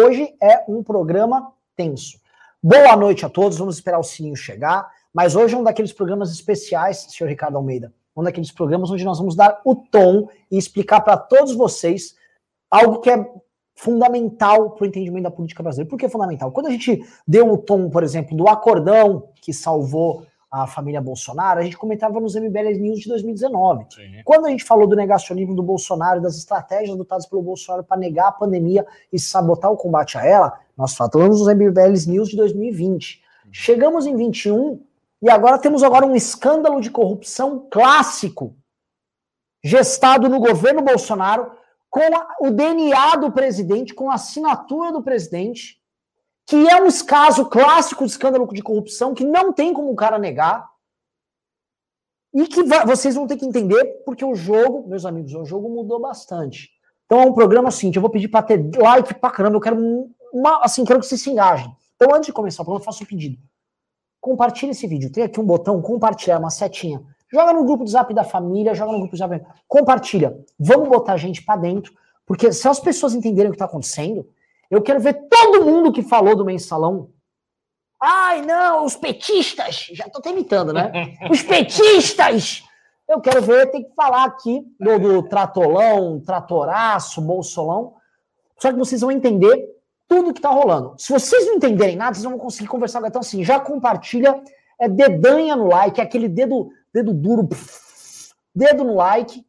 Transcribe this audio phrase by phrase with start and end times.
[0.00, 2.18] hoje é um programa tenso.
[2.62, 6.32] Boa noite a todos, vamos esperar o sininho chegar, mas hoje é um daqueles programas
[6.32, 11.00] especiais, senhor Ricardo Almeida, um daqueles programas onde nós vamos dar o tom e explicar
[11.00, 12.14] para todos vocês
[12.70, 13.30] algo que é
[13.74, 15.88] fundamental para o entendimento da política brasileira.
[15.88, 16.50] Por que fundamental?
[16.50, 21.60] Quando a gente deu o tom, por exemplo, do acordão que salvou a família Bolsonaro,
[21.60, 23.86] a gente comentava nos MBL News de 2019.
[23.88, 24.22] Sim.
[24.24, 28.28] Quando a gente falou do negacionismo do Bolsonaro, das estratégias adotadas pelo Bolsonaro para negar
[28.28, 33.22] a pandemia e sabotar o combate a ela, nós falamos nos MBL News de 2020.
[33.52, 34.82] Chegamos em 21
[35.22, 38.56] e agora temos agora um escândalo de corrupção clássico,
[39.62, 41.52] gestado no governo Bolsonaro,
[41.88, 45.79] com a, o DNA do presidente, com a assinatura do presidente,
[46.50, 50.18] que é um caso clássico de escândalo de corrupção que não tem como o cara
[50.18, 50.68] negar.
[52.34, 56.00] E que vocês vão ter que entender, porque o jogo, meus amigos, o jogo mudou
[56.00, 56.68] bastante.
[57.06, 60.10] Então é um programa assim, eu vou pedir para ter like pra caramba, eu quero
[60.32, 61.72] uma, assim, quero que vocês se engajem.
[61.94, 63.38] Então antes de começar eu faço um pedido.
[64.20, 65.12] Compartilhe esse vídeo.
[65.12, 67.00] Tem aqui um botão compartilhar, uma setinha.
[67.32, 69.40] Joga no grupo do Zap da família, joga no grupo do Zap.
[69.68, 70.36] Compartilha.
[70.58, 71.92] Vamos botar a gente para dentro,
[72.26, 74.26] porque se as pessoas entenderem o que está acontecendo,
[74.70, 77.10] eu quero ver todo mundo que falou do mensalão.
[78.00, 79.88] Ai, não, os petistas.
[79.92, 81.16] Já tô até imitando, né?
[81.30, 82.62] Os petistas.
[83.06, 87.94] Eu quero ver, tem que falar aqui do, do tratolão, tratoraço, bolsolão.
[88.56, 89.68] Só que vocês vão entender
[90.08, 90.94] tudo que tá rolando.
[90.96, 93.02] Se vocês não entenderem nada, vocês não vão conseguir conversar.
[93.06, 94.40] Então, assim, já compartilha,
[94.78, 99.44] é dedanha no like, é aquele dedo, dedo duro, pff, dedo no like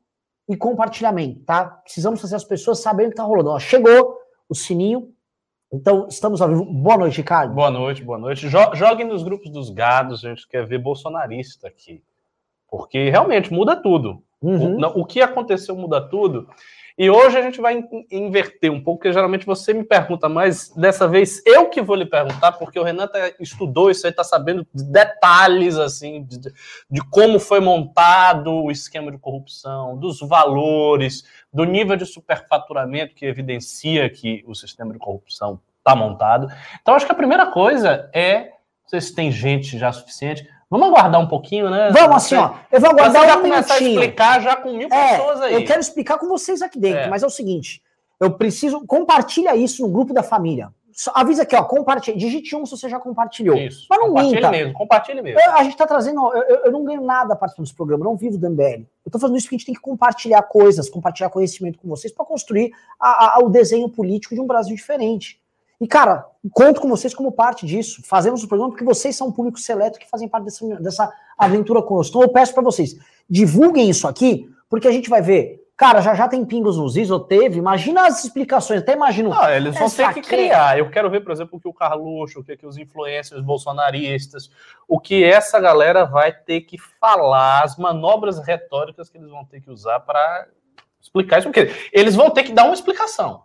[0.50, 1.66] e compartilhamento, tá?
[1.66, 3.52] Precisamos fazer as pessoas saberem o que tá rolando.
[3.52, 4.20] Ó, chegou,
[4.52, 5.13] o sininho.
[5.71, 6.66] Então, estamos ao vivo.
[6.66, 7.53] Boa noite, Ricardo.
[7.53, 8.49] Boa noite, boa noite.
[8.49, 12.03] Joguem nos grupos dos gados, a gente quer ver bolsonarista aqui.
[12.69, 14.22] Porque realmente muda tudo.
[14.41, 14.77] Uhum.
[14.77, 16.49] O, o que aconteceu muda tudo.
[16.97, 21.08] E hoje a gente vai inverter um pouco, porque geralmente você me pergunta, mas dessa
[21.08, 24.67] vez eu que vou lhe perguntar, porque o Renan tá, estudou isso aí, está sabendo
[24.73, 26.39] de detalhes assim de,
[26.89, 33.25] de, como foi montado o esquema de corrupção, dos valores, do nível de superfaturamento que
[33.25, 36.47] evidencia que o sistema de corrupção está montado.
[36.81, 38.50] Então, acho que a primeira coisa é,
[38.84, 41.92] não sei se tem gente já suficiente, Vamos aguardar um pouquinho, né?
[41.92, 42.54] Vamos assim, ó.
[42.72, 45.54] Eu vou aguardar já um começar a explicar já com mil é, pessoas aí.
[45.54, 47.09] Eu quero explicar com vocês aqui dentro, é.
[47.09, 47.84] mas é o seguinte:
[48.18, 48.86] eu preciso.
[48.88, 50.70] Compartilha isso no grupo da família.
[51.14, 52.16] Avisa aqui, ó, compartilha.
[52.16, 53.58] Digite um se você já compartilhou.
[53.58, 53.86] Isso.
[53.90, 54.52] Mas não compartilhe minta.
[54.52, 55.40] mesmo, compartilhe mesmo.
[55.42, 58.09] Eu, a gente tá trazendo, ó, eu, eu, não ganho nada participando desse programa, eu
[58.09, 58.86] não vivo do MBL.
[59.06, 62.14] Eu tô fazendo isso porque a gente tem que compartilhar coisas, compartilhar conhecimento com vocês
[62.14, 65.42] para construir a, a, o desenho político de um Brasil diferente.
[65.81, 68.03] E, cara, conto com vocês como parte disso.
[68.06, 71.81] Fazemos o programa porque vocês são um público seleto que fazem parte dessa, dessa aventura
[71.81, 72.12] conosco.
[72.12, 72.96] Então eu peço para vocês,
[73.28, 75.59] divulguem isso aqui, porque a gente vai ver.
[75.75, 77.58] Cara, já já tem pingos nos is, ou teve.
[77.58, 79.31] Imagina as explicações, até imagino.
[79.31, 80.78] Não, eles vão ter que criar.
[80.78, 84.52] Eu quero ver, por exemplo, o que o Carluxo, o que, que os influencers bolsonaristas,
[84.88, 89.59] o que essa galera vai ter que falar, as manobras retóricas que eles vão ter
[89.62, 90.47] que usar para
[91.02, 93.41] explicar isso, porque eles vão ter que dar uma explicação.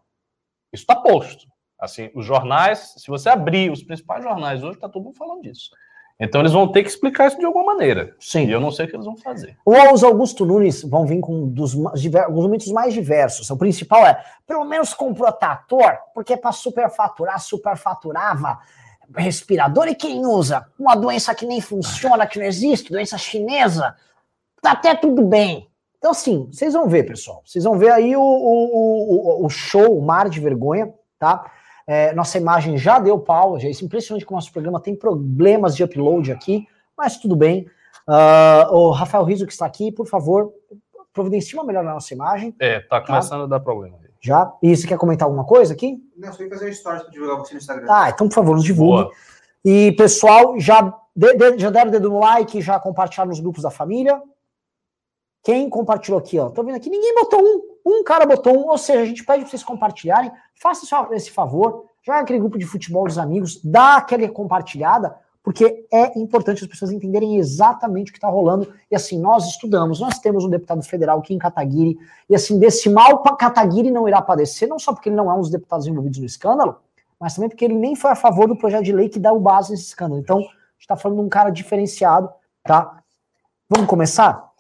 [0.71, 1.47] Isso está posto.
[1.79, 5.71] Assim, os jornais, se você abrir os principais jornais hoje, está todo mundo falando disso.
[6.19, 8.15] Então eles vão ter que explicar isso de alguma maneira.
[8.19, 8.47] Sim.
[8.47, 9.59] E eu não sei o que eles vão fazer.
[9.67, 11.75] Os Augusto Nunes vão vir com dos
[12.17, 13.51] argumentos mais diversos.
[13.51, 18.59] O principal é, pelo menos comprou trator, porque é para superfaturar, superfaturava
[19.15, 19.89] respirador.
[19.89, 20.67] E quem usa?
[20.79, 23.95] Uma doença que nem funciona, que não existe, doença chinesa.
[24.63, 25.69] Tá até tudo bem.
[25.99, 27.43] Então, assim, vocês vão ver, pessoal.
[27.45, 31.51] Vocês vão ver aí o, o, o, o show, o mar de vergonha, tá?
[31.87, 35.85] É, nossa imagem já deu pau, já é impressionante como nosso programa tem problemas de
[35.85, 36.67] upload aqui,
[36.97, 37.67] mas tudo bem.
[38.09, 40.53] Uh, o Rafael Riso que está aqui, por favor,
[41.13, 42.55] providencie uma melhor na nossa imagem.
[42.59, 43.07] É, tá, tá?
[43.07, 43.45] começando tá?
[43.45, 43.99] a dar problema.
[44.21, 44.53] Já?
[44.61, 46.03] E você quer comentar alguma coisa aqui?
[46.17, 47.87] Não, só ia fazer stories para divulgar você no Instagram.
[47.89, 49.05] Ah, então por favor, nos divulgue.
[49.05, 49.13] Boa.
[49.65, 53.63] E pessoal, já, de, de, já deram o dedo no like, já compartilharam nos grupos
[53.63, 54.21] da família.
[55.45, 56.51] Quem compartilhou aqui, ó?
[56.51, 57.76] Tô vendo aqui, ninguém botou um.
[57.87, 60.33] Um cara botou um, ou seja, a gente pede para vocês compartilharem.
[60.61, 66.19] Faça esse favor, joga aquele grupo de futebol dos amigos, dá aquela compartilhada, porque é
[66.19, 68.75] importante as pessoas entenderem exatamente o que está rolando.
[68.91, 71.97] E assim, nós estudamos, nós temos um deputado federal aqui em Cataguiri,
[72.28, 75.34] e assim, desse mal para Cataguiri não irá padecer, não só porque ele não é
[75.34, 76.81] um dos deputados envolvidos no escândalo,
[77.21, 79.39] mas também porque ele nem foi a favor do projeto de lei que dá o
[79.39, 80.21] base nesse escândalo.
[80.21, 82.28] Então, a gente está falando de um cara diferenciado,
[82.65, 82.99] tá?
[83.71, 84.51] Vamos começar?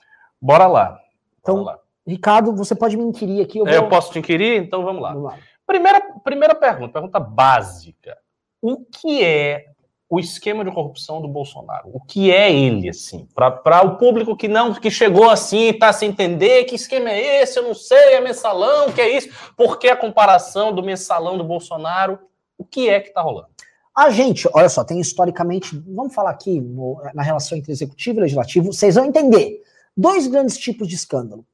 [0.40, 1.00] Bora lá.
[1.40, 1.85] Então, lá.
[2.06, 3.58] Ricardo, você pode me inquirir aqui.
[3.58, 3.74] Eu, vou...
[3.74, 4.62] eu posso te inquirir?
[4.62, 5.12] Então vamos lá.
[5.12, 5.38] vamos lá.
[5.66, 8.16] Primeira, primeira pergunta, pergunta básica.
[8.62, 9.66] O que é
[10.08, 11.90] o esquema de corrupção do Bolsonaro?
[11.92, 13.26] O que é ele, assim?
[13.34, 17.42] Para o público que não que chegou assim e está sem entender, que esquema é
[17.42, 17.58] esse?
[17.58, 19.28] Eu não sei, é mensalão, que é isso?
[19.56, 22.18] Por que a comparação do mensalão do Bolsonaro
[22.56, 23.48] O que é que está rolando?
[23.94, 28.22] A gente, olha só, tem historicamente, vamos falar aqui no, na relação entre executivo e
[28.22, 29.62] legislativo, vocês vão entender.
[29.96, 31.44] Dois grandes tipos de escândalo.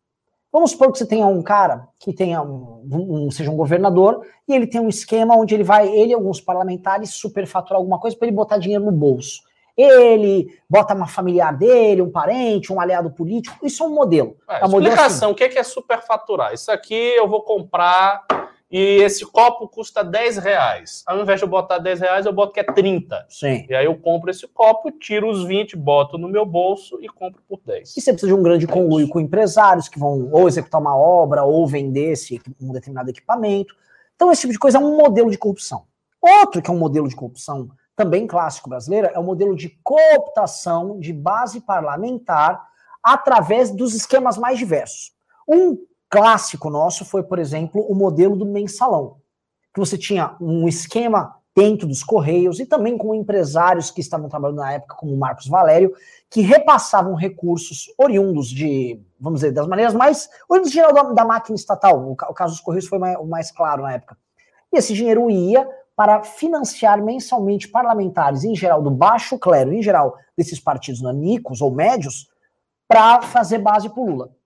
[0.52, 4.54] Vamos supor que você tenha um cara que tenha um, um, seja um governador e
[4.54, 8.28] ele tem um esquema onde ele vai, ele e alguns parlamentares superfaturar alguma coisa para
[8.28, 9.40] ele botar dinheiro no bolso.
[9.75, 13.64] Ele bota uma familiar dele, um parente, um aliado político.
[13.64, 14.37] Isso é um modelo.
[14.46, 15.32] É, é um explicação, assim.
[15.32, 16.52] o que é superfaturar?
[16.52, 18.22] Isso aqui eu vou comprar
[18.72, 21.02] e esse copo custa 10 reais.
[21.06, 23.26] Ao invés de eu botar 10 reais, eu boto que é 30.
[23.28, 23.66] Sim.
[23.69, 27.42] E aí eu compro esse copo, tiro os 20, boto no meu bolso e compro
[27.46, 27.94] por 10.
[27.94, 31.44] E você precisa de um grande conluio com empresários que vão ou executar uma obra
[31.44, 33.76] ou vender esse, um determinado equipamento.
[34.16, 35.84] Então, esse tipo de coisa é um modelo de corrupção.
[36.19, 40.98] Outro que é um modelo de corrupção também clássico brasileiro é o modelo de cooptação
[40.98, 42.66] de base parlamentar
[43.02, 45.12] através dos esquemas mais diversos.
[45.46, 45.76] Um
[46.12, 49.17] clássico nosso foi, por exemplo, o modelo do mensalão,
[49.73, 54.59] que você tinha um esquema dentro dos Correios e também com empresários que estavam trabalhando
[54.59, 55.94] na época, como Marcos Valério,
[56.29, 60.29] que repassavam recursos oriundos de, vamos dizer, das maneiras mais.
[60.50, 61.99] oriundos geral da, da, máquina estatal.
[61.99, 64.19] O, o, caso dos Correios foi mais, o mais claro na época.
[64.70, 65.67] E esse dinheiro ia
[65.97, 71.70] para financiar mensalmente parlamentares, em geral do baixo clero, em geral desses partidos nanicos ou
[71.70, 72.29] médios,
[72.87, 74.42] para fazer base para o Lula.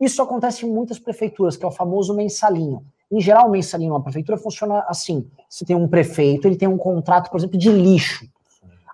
[0.00, 2.84] Isso acontece em muitas prefeituras, que é o famoso mensalinho.
[3.10, 6.76] Em geral, o mensalinho na prefeitura funciona assim: você tem um prefeito, ele tem um
[6.76, 8.26] contrato, por exemplo, de lixo.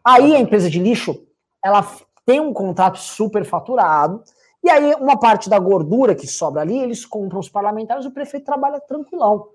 [0.04, 1.26] Aí a empresa de lixo,
[1.64, 1.86] ela
[2.24, 4.22] tem um contrato super faturado,
[4.62, 8.44] e aí uma parte da gordura que sobra ali, eles compram os parlamentares, o prefeito
[8.44, 9.48] trabalha tranquilão.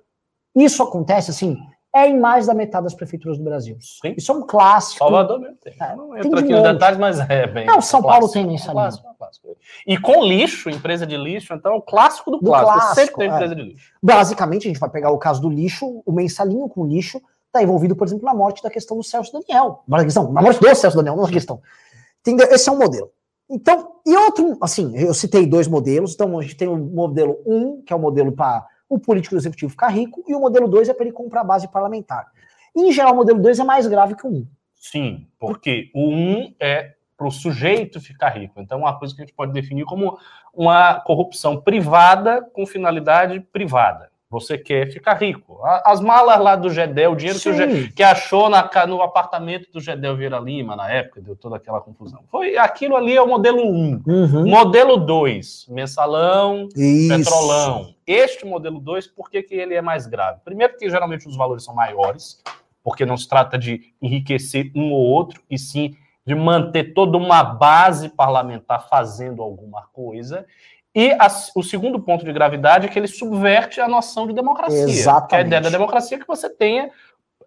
[0.55, 1.57] Isso acontece assim
[1.95, 3.77] é em mais da metade das prefeituras do Brasil.
[3.79, 4.13] Sim.
[4.17, 4.99] Isso é um clássico.
[4.99, 5.75] Salvador mesmo tem.
[5.79, 7.65] É, não entra aqui nos detalhes, mas é bem.
[7.65, 8.73] Não, São Paulo tem isso ali.
[8.73, 9.57] Clássico, clássico.
[9.85, 12.73] E com lixo, empresa de lixo, então é o clássico do, do clássico.
[12.73, 12.95] clássico.
[12.95, 13.33] Sempre tem é.
[13.33, 13.93] empresa de lixo.
[14.01, 17.95] Basicamente, a gente vai pegar o caso do lixo, o mensalinho com lixo está envolvido,
[17.95, 19.83] por exemplo, na morte da questão do Celso Daniel.
[19.87, 21.61] Na questão, na morte do Celso Daniel, não na questão.
[22.21, 22.47] Entendeu?
[22.51, 23.09] Esse é um modelo.
[23.49, 26.13] Então, e outro, assim, eu citei dois modelos.
[26.13, 29.35] Então, a gente tem o modelo 1, um, que é o modelo para o político
[29.35, 32.31] do executivo ficar rico, e o modelo 2 é para ele comprar base parlamentar.
[32.75, 34.35] Em geral, o modelo 2 é mais grave que o 1.
[34.35, 34.47] Um.
[34.75, 38.61] Sim, porque o 1 um é para o sujeito ficar rico.
[38.61, 40.19] Então, uma coisa que a gente pode definir como
[40.53, 44.11] uma corrupção privada com finalidade privada.
[44.29, 45.59] Você quer ficar rico.
[45.85, 49.79] As malas lá do Gedel, o dinheiro que, o que, achou na, no apartamento do
[49.79, 52.23] Gedel Vieira Lima, na época, deu toda aquela confusão.
[52.29, 54.03] Foi Aquilo ali é o modelo 1.
[54.05, 54.47] Uhum.
[54.49, 57.07] Modelo 2, mensalão, Isso.
[57.07, 57.93] petrolão.
[58.05, 60.41] Este modelo 2, por que, que ele é mais grave?
[60.43, 62.41] Primeiro, porque geralmente os valores são maiores,
[62.83, 65.95] porque não se trata de enriquecer um ou outro, e sim
[66.27, 70.45] de manter toda uma base parlamentar fazendo alguma coisa.
[70.97, 74.81] E a, o segundo ponto de gravidade é que ele subverte a noção de democracia.
[74.81, 75.29] Exatamente.
[75.29, 76.89] Que é a ideia da democracia é que você tenha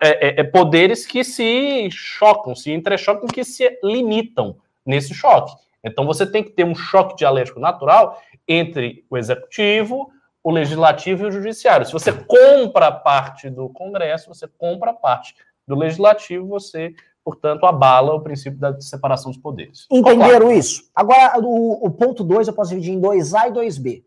[0.00, 4.56] é, é, é, poderes que se chocam, se entrechocam, que se limitam
[4.86, 5.52] nesse choque.
[5.82, 10.12] Então você tem que ter um choque dialético natural entre o executivo,
[10.44, 11.84] o legislativo e o judiciário.
[11.84, 15.34] Se você compra parte do Congresso, você compra parte
[15.66, 16.94] do legislativo, você
[17.24, 19.86] portanto, abala o princípio da separação dos poderes.
[19.90, 20.52] Entenderam claro.
[20.52, 20.90] isso?
[20.94, 24.04] Agora, o, o ponto 2 eu posso dividir em 2A e 2B.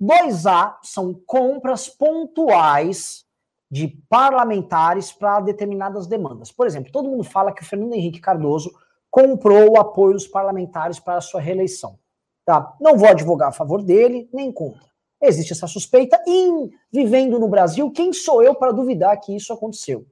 [0.00, 3.24] 2A são compras pontuais
[3.70, 6.50] de parlamentares para determinadas demandas.
[6.50, 8.72] Por exemplo, todo mundo fala que o Fernando Henrique Cardoso
[9.10, 11.98] comprou o apoio dos parlamentares para a sua reeleição.
[12.44, 12.74] Tá?
[12.80, 14.82] Não vou advogar a favor dele, nem contra.
[15.22, 20.04] Existe essa suspeita e, vivendo no Brasil, quem sou eu para duvidar que isso aconteceu?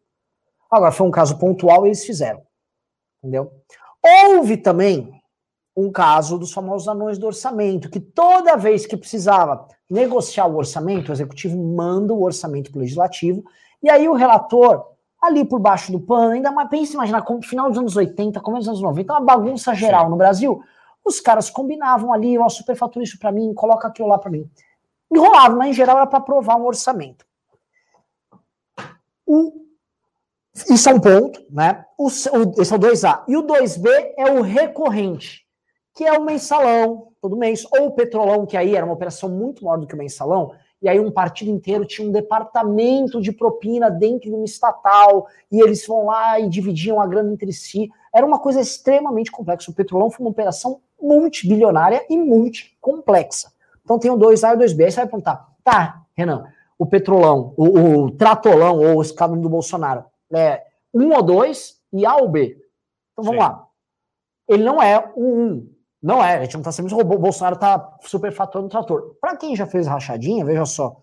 [0.70, 2.42] Agora, foi um caso pontual e eles fizeram.
[3.18, 3.50] Entendeu?
[4.02, 5.20] Houve também
[5.76, 11.08] um caso dos famosos anões do orçamento, que toda vez que precisava negociar o orçamento,
[11.08, 13.44] o executivo manda o orçamento para o legislativo,
[13.82, 14.84] e aí o relator,
[15.22, 18.60] ali por baixo do pano, ainda mais, pensa, imagina, como final dos anos 80, começo
[18.60, 20.10] dos anos 90, uma bagunça geral Sim.
[20.10, 20.62] no Brasil,
[21.04, 24.48] os caras combinavam ali, ó, superfatura isso para mim, coloca aquilo lá para mim.
[25.10, 27.24] Enrolava, mas em geral era para aprovar um orçamento.
[29.26, 29.52] O
[30.54, 31.84] isso é um ponto, né?
[31.96, 32.08] O, o,
[32.62, 33.24] esse é o 2A.
[33.28, 35.44] E o 2B é o recorrente,
[35.94, 39.64] que é o mensalão, todo mês, ou o petrolão, que aí era uma operação muito
[39.64, 40.52] maior do que o mensalão,
[40.82, 45.60] e aí um partido inteiro tinha um departamento de propina dentro de uma estatal, e
[45.60, 47.90] eles vão lá e dividiam a grana entre si.
[48.12, 49.70] Era uma coisa extremamente complexa.
[49.70, 53.52] O petrolão foi uma operação multibilionária e multicomplexa.
[53.84, 54.84] Então tem o 2A e o 2B.
[54.84, 56.44] Aí você vai perguntar, tá, Renan,
[56.78, 62.04] o petrolão, o, o tratolão ou o escândalo do Bolsonaro, é, um ou dois e
[62.06, 62.56] A ou B.
[63.12, 63.48] Então vamos Sim.
[63.48, 63.66] lá.
[64.48, 65.74] Ele não é o um.
[66.02, 67.16] Não é, a gente não está sendo robô.
[67.16, 69.16] O Bolsonaro está superfaturando o trator.
[69.20, 70.96] Para quem já fez rachadinha, veja só.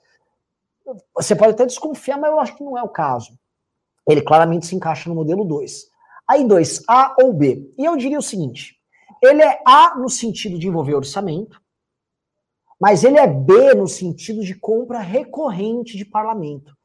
[1.15, 3.37] Você pode até desconfiar, mas eu acho que não é o caso.
[4.07, 5.85] Ele claramente se encaixa no modelo 2.
[6.27, 7.73] Aí, 2, A ou B?
[7.77, 8.77] E eu diria o seguinte:
[9.21, 11.61] ele é A no sentido de envolver orçamento,
[12.79, 16.76] mas ele é B no sentido de compra recorrente de parlamento.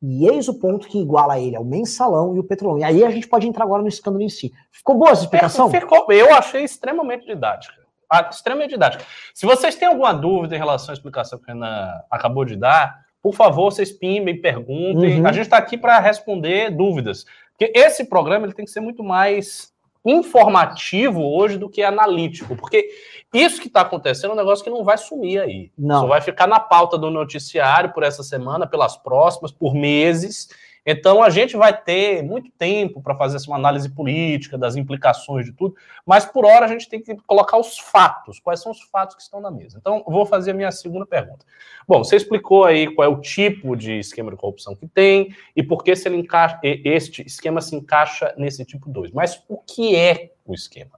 [0.00, 2.78] E eis o ponto que iguala ele ao mensalão e o petrolão.
[2.78, 4.52] E aí a gente pode entrar agora no escândalo em si.
[4.70, 5.68] Ficou boa essa explicação?
[5.68, 7.74] É, ficou, eu achei extremamente didática.
[8.10, 9.04] Ah, extremamente didática.
[9.34, 13.04] Se vocês têm alguma dúvida em relação à explicação que a Ana acabou de dar,
[13.20, 15.20] por favor, vocês pimbem, perguntem.
[15.20, 15.26] Uhum.
[15.26, 17.26] A gente está aqui para responder dúvidas.
[17.50, 19.72] Porque esse programa ele tem que ser muito mais
[20.04, 22.56] informativo hoje do que analítico.
[22.56, 22.88] Porque
[23.32, 25.70] isso que está acontecendo é um negócio que não vai sumir aí.
[25.76, 26.02] Não.
[26.02, 30.48] Só vai ficar na pauta do noticiário por essa semana, pelas próximas, por meses.
[30.90, 35.52] Então a gente vai ter muito tempo para fazer uma análise política das implicações de
[35.52, 35.76] tudo,
[36.06, 38.40] mas por hora a gente tem que colocar os fatos.
[38.40, 39.76] Quais são os fatos que estão na mesa?
[39.78, 41.44] Então vou fazer a minha segunda pergunta.
[41.86, 45.62] Bom, você explicou aí qual é o tipo de esquema de corrupção que tem e
[45.62, 49.10] por que se ele encaixa, este esquema se encaixa nesse tipo 2.
[49.10, 50.92] Mas o que é o esquema?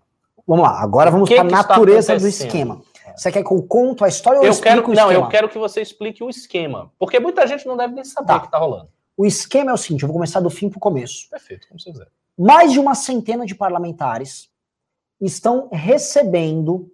[0.47, 2.81] Vamos lá, agora vamos para a natureza do esquema.
[3.17, 5.59] Você quer que eu conto a história ou eu, eu quero, Não, eu quero que
[5.59, 6.93] você explique o esquema.
[6.97, 8.37] Porque muita gente não deve nem saber tá.
[8.37, 8.89] o que está rolando.
[9.21, 11.29] O esquema é o seguinte: eu vou começar do fim para o começo.
[11.29, 12.09] Perfeito, como você quiser.
[12.39, 14.49] Mais de uma centena de parlamentares
[15.21, 16.91] estão recebendo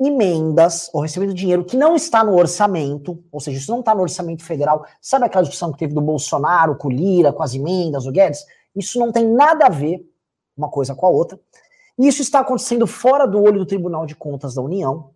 [0.00, 4.00] emendas ou recebendo dinheiro que não está no orçamento, ou seja, isso não está no
[4.00, 4.86] orçamento federal.
[5.02, 8.46] Sabe aquela discussão que teve do Bolsonaro com o Lira, com as emendas, o Guedes?
[8.74, 10.02] Isso não tem nada a ver
[10.56, 11.38] uma coisa com a outra.
[11.98, 15.10] E isso está acontecendo fora do olho do Tribunal de Contas da União,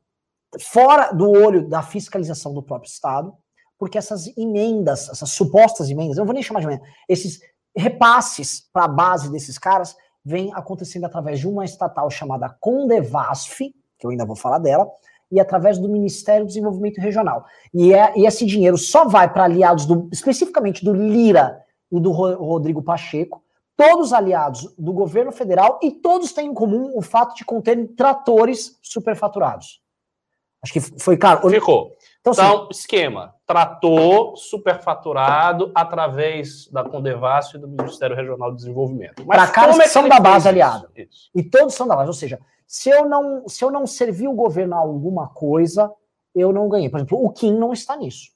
[0.60, 3.34] fora do olho da fiscalização do próprio Estado
[3.78, 7.40] porque essas emendas, essas supostas emendas, eu não vou nem chamar de emenda, esses
[7.76, 13.58] repasses para a base desses caras vêm acontecendo através de uma estatal chamada Condevasf,
[13.98, 14.88] que eu ainda vou falar dela,
[15.30, 17.44] e através do Ministério do Desenvolvimento Regional.
[17.72, 22.10] E, é, e esse dinheiro só vai para aliados do, especificamente do Lira e do
[22.12, 23.42] Rodrigo Pacheco,
[23.76, 28.78] todos aliados do governo federal e todos têm em comum o fato de conterem tratores
[28.82, 29.83] superfaturados.
[30.64, 31.48] Acho que foi claro.
[31.50, 31.94] Ficou.
[32.20, 39.24] Então, então assim, esquema: trator superfaturado através da Condevasf e do Ministério Regional de Desenvolvimento.
[39.26, 40.90] Para caras é que são da base aliada.
[41.34, 42.08] E todos são da base.
[42.08, 45.92] Ou seja, se eu não, se eu não servir o governo a alguma coisa,
[46.34, 46.88] eu não ganhei.
[46.88, 48.30] Por exemplo, o Kim não está nisso.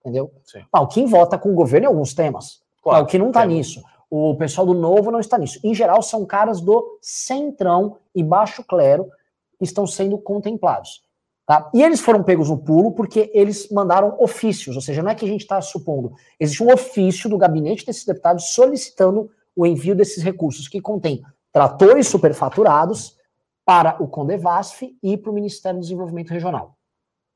[0.00, 0.32] Entendeu?
[0.72, 2.62] Ah, o Kim vota com o governo em alguns temas.
[2.80, 3.82] Claro, ah, o Kim não está nisso.
[4.08, 5.58] O pessoal do Novo não está nisso.
[5.64, 9.10] Em geral, são caras do centrão e baixo clero
[9.58, 11.02] que estão sendo contemplados.
[11.46, 11.70] Tá?
[11.74, 15.24] E eles foram pegos no pulo porque eles mandaram ofícios, ou seja, não é que
[15.24, 16.12] a gente está supondo.
[16.38, 21.22] Existe um ofício do gabinete desses deputados solicitando o envio desses recursos, que contém
[21.52, 23.16] tratores superfaturados
[23.64, 26.76] para o Condevasf e para o Ministério do Desenvolvimento Regional.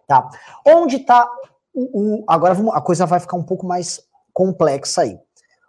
[0.06, 0.28] Tá?
[0.64, 1.28] Onde está
[1.74, 4.00] o, o, Agora vamos, a coisa vai ficar um pouco mais
[4.32, 5.18] complexa aí.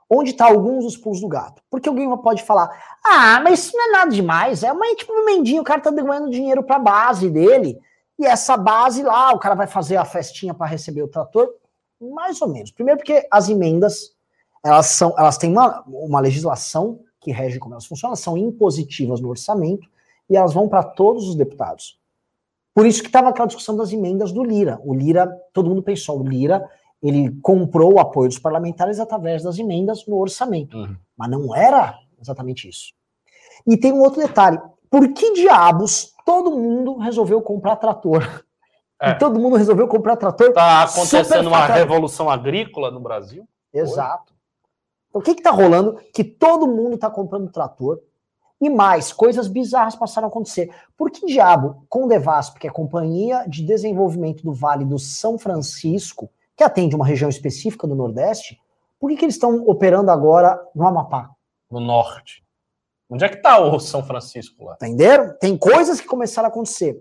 [0.10, 1.62] Onde está alguns dos pulos do gato?
[1.70, 2.70] Porque alguém pode falar:
[3.06, 5.92] ah, mas isso não é nada demais, é uma tipo um mendinho, o cara está
[5.92, 7.78] ganhando dinheiro para a base dele
[8.20, 11.54] e essa base lá, o cara vai fazer a festinha para receber o trator?
[12.00, 12.72] Mais ou menos.
[12.72, 14.16] Primeiro porque as emendas,
[14.64, 19.20] elas são, elas têm uma, uma legislação que rege como elas funcionam, elas são impositivas
[19.20, 19.88] no orçamento
[20.30, 22.00] e elas vão para todos os deputados.
[22.74, 24.80] Por isso que estava aquela discussão das emendas do Lira.
[24.84, 26.70] O Lira, todo mundo pensou, o Lira,
[27.02, 30.78] ele comprou o apoio dos parlamentares através das emendas no orçamento.
[30.78, 30.96] Uhum.
[31.16, 32.94] Mas não era exatamente isso.
[33.66, 34.60] E tem um outro detalhe.
[34.90, 38.22] Por que diabos todo mundo resolveu comprar trator.
[39.00, 39.12] É.
[39.12, 40.48] E todo mundo resolveu comprar trator.
[40.48, 43.48] Está acontecendo uma revolução agrícola no Brasil?
[43.72, 44.34] Exato.
[45.08, 46.00] Então, o que está rolando?
[46.12, 48.02] Que todo mundo está comprando trator.
[48.60, 50.74] E mais, coisas bizarras passaram a acontecer.
[50.98, 56.28] Por que diabo, Condevasp, que é a Companhia de Desenvolvimento do Vale do São Francisco,
[56.56, 58.60] que atende uma região específica do Nordeste,
[59.00, 61.30] por que, que eles estão operando agora no Amapá?
[61.70, 62.44] No Norte.
[63.10, 64.74] Onde é que está o São Francisco lá?
[64.76, 65.34] Entenderam?
[65.40, 66.98] Tem coisas que começaram a acontecer.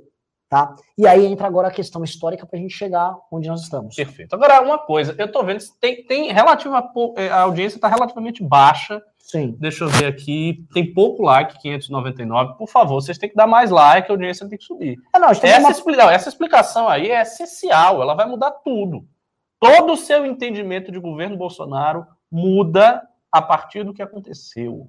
[0.48, 0.76] Tá?
[0.96, 3.96] E aí entra agora a questão histórica para a gente chegar onde nós estamos.
[3.96, 4.32] Perfeito.
[4.32, 9.02] Agora, uma coisa, eu estou vendo, tem, tem relativa, é, a audiência está relativamente baixa.
[9.18, 9.56] Sim.
[9.58, 12.54] Deixa eu ver aqui, tem pouco like, 599.
[12.56, 14.96] Por favor, vocês têm que dar mais like, a audiência tem que subir.
[15.12, 15.70] É, não, essa, uma...
[15.72, 15.96] expli...
[15.96, 19.04] não, essa explicação aí é essencial, ela vai mudar tudo.
[19.58, 24.88] Todo o seu entendimento de governo Bolsonaro muda a partir do que aconteceu.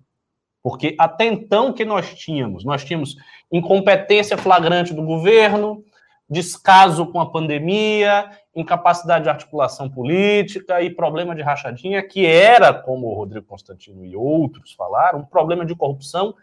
[0.68, 2.66] Porque até então, que nós tínhamos?
[2.66, 3.16] Nós tínhamos
[3.50, 5.82] incompetência flagrante do governo,
[6.30, 13.08] descaso com a pandemia, incapacidade de articulação política e problema de rachadinha, que era, como
[13.08, 16.36] o Rodrigo Constantino e outros falaram, um problema de corrupção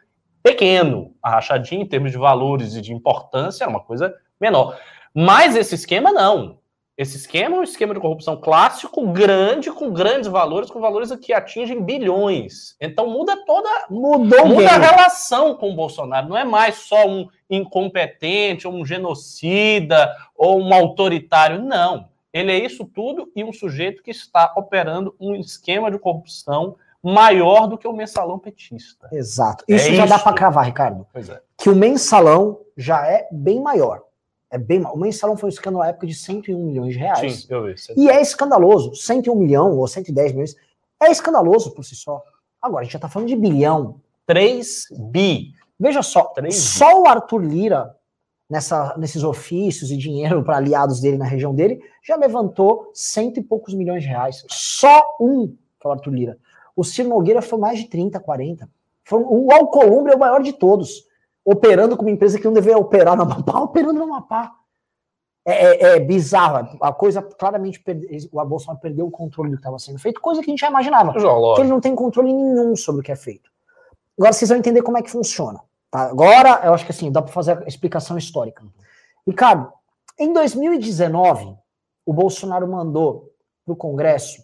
[0.42, 1.14] pequeno.
[1.22, 4.74] A rachadinha, em termos de valores e de importância, era uma coisa menor.
[5.12, 6.60] Mas esse esquema, não.
[6.96, 11.32] Esse esquema é um esquema de corrupção clássico, grande, com grandes valores, com valores que
[11.32, 12.76] atingem bilhões.
[12.80, 13.68] Então muda toda.
[13.90, 16.28] Mudou muda a relação com o Bolsonaro.
[16.28, 21.60] Não é mais só um incompetente, ou um genocida, ou um autoritário.
[21.60, 22.08] Não.
[22.32, 27.66] Ele é isso tudo e um sujeito que está operando um esquema de corrupção maior
[27.66, 29.08] do que o mensalão petista.
[29.12, 29.64] Exato.
[29.68, 30.14] Isso é já isso.
[30.14, 31.06] dá para cravar, Ricardo.
[31.12, 31.40] Pois é.
[31.58, 34.02] Que o mensalão já é bem maior.
[34.54, 37.40] É bem, o mensalão foi um escândalo na época de 101 milhões de reais.
[37.40, 37.74] Sim, eu vi.
[37.96, 38.94] E é escandaloso.
[38.94, 40.54] 101 milhão ou 110 milhões
[41.02, 42.22] é escandaloso por si só.
[42.62, 44.00] Agora, a gente já está falando de bilhão.
[44.28, 45.50] 3 bi.
[45.76, 47.96] Veja só, 3 só o Arthur Lira,
[48.48, 53.42] nessa, nesses ofícios e dinheiro para aliados dele na região dele, já levantou cento e
[53.42, 54.44] poucos milhões de reais.
[54.48, 56.38] Só um, que é o Arthur Lira.
[56.76, 58.70] O Ciro Nogueira foi mais de 30, 40.
[59.02, 61.04] Foi, o Alcolumbre é o maior de todos
[61.44, 64.52] operando como empresa que não deveria operar na Amapá, operando na Amapá.
[65.46, 66.78] É, é, é bizarro.
[66.80, 70.40] A coisa claramente perde, o Bolsonaro perdeu o controle do que estava sendo feito, coisa
[70.40, 71.12] que a gente já imaginava.
[71.56, 73.50] que ele não tem controle nenhum sobre o que é feito.
[74.18, 75.60] Agora vocês vão entender como é que funciona.
[75.90, 76.04] Tá?
[76.04, 78.64] Agora, eu acho que assim, dá para fazer a explicação histórica.
[79.26, 79.70] Ricardo,
[80.18, 81.56] em 2019,
[82.06, 83.32] o Bolsonaro mandou
[83.64, 84.43] para o Congresso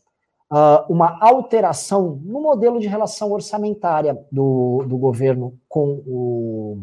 [0.51, 6.79] uh, uma alteração no modelo de relação orçamentária do, do governo com o,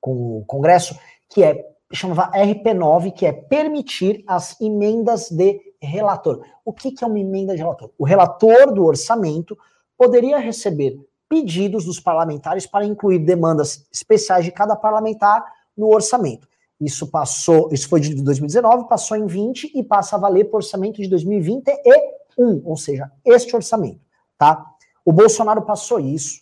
[0.00, 6.44] com o Congresso, que é chamava RP9, que é permitir as emendas de relator.
[6.64, 7.90] O que, que é uma emenda de relator?
[7.96, 9.56] O relator do orçamento
[9.96, 15.44] poderia receber pedidos dos parlamentares para incluir demandas especiais de cada parlamentar
[15.76, 16.48] no orçamento.
[16.80, 20.58] Isso passou, isso foi de 2019, passou em 20 e passa a valer para o
[20.58, 24.00] orçamento de 2020 e um, ou seja, este orçamento,
[24.38, 24.64] tá?
[25.04, 26.40] O Bolsonaro passou isso,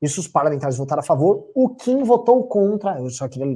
[0.00, 3.46] isso os parlamentares votaram a favor, o Kim votou contra, eu só queria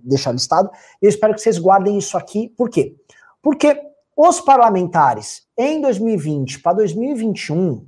[0.00, 0.70] deixar listado,
[1.02, 2.96] eu espero que vocês guardem isso aqui, por quê?
[3.42, 3.80] Porque
[4.16, 7.86] os parlamentares, em 2020 para 2021,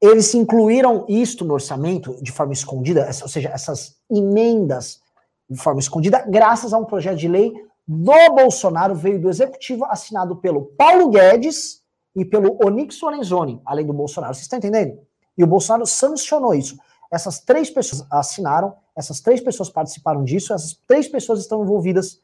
[0.00, 5.00] eles incluíram isto no orçamento de forma escondida, ou seja, essas emendas
[5.48, 7.52] de forma escondida, graças a um projeto de lei
[7.86, 11.83] do Bolsonaro, veio do executivo assinado pelo Paulo Guedes
[12.14, 14.34] e pelo Onyx Lorenzoni, além do Bolsonaro.
[14.34, 14.98] Vocês estão entendendo?
[15.36, 16.78] E o Bolsonaro sancionou isso.
[17.12, 22.20] Essas três pessoas assinaram, essas três pessoas participaram disso, essas três pessoas estão envolvidas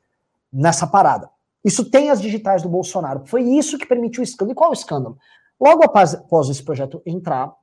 [0.53, 1.29] nessa parada.
[1.65, 3.23] Isso tem as digitais do Bolsonaro.
[3.27, 4.53] Foi isso que permitiu o escândalo.
[4.53, 5.19] E qual o escândalo?
[5.61, 7.55] Logo após, após esse projeto entrar,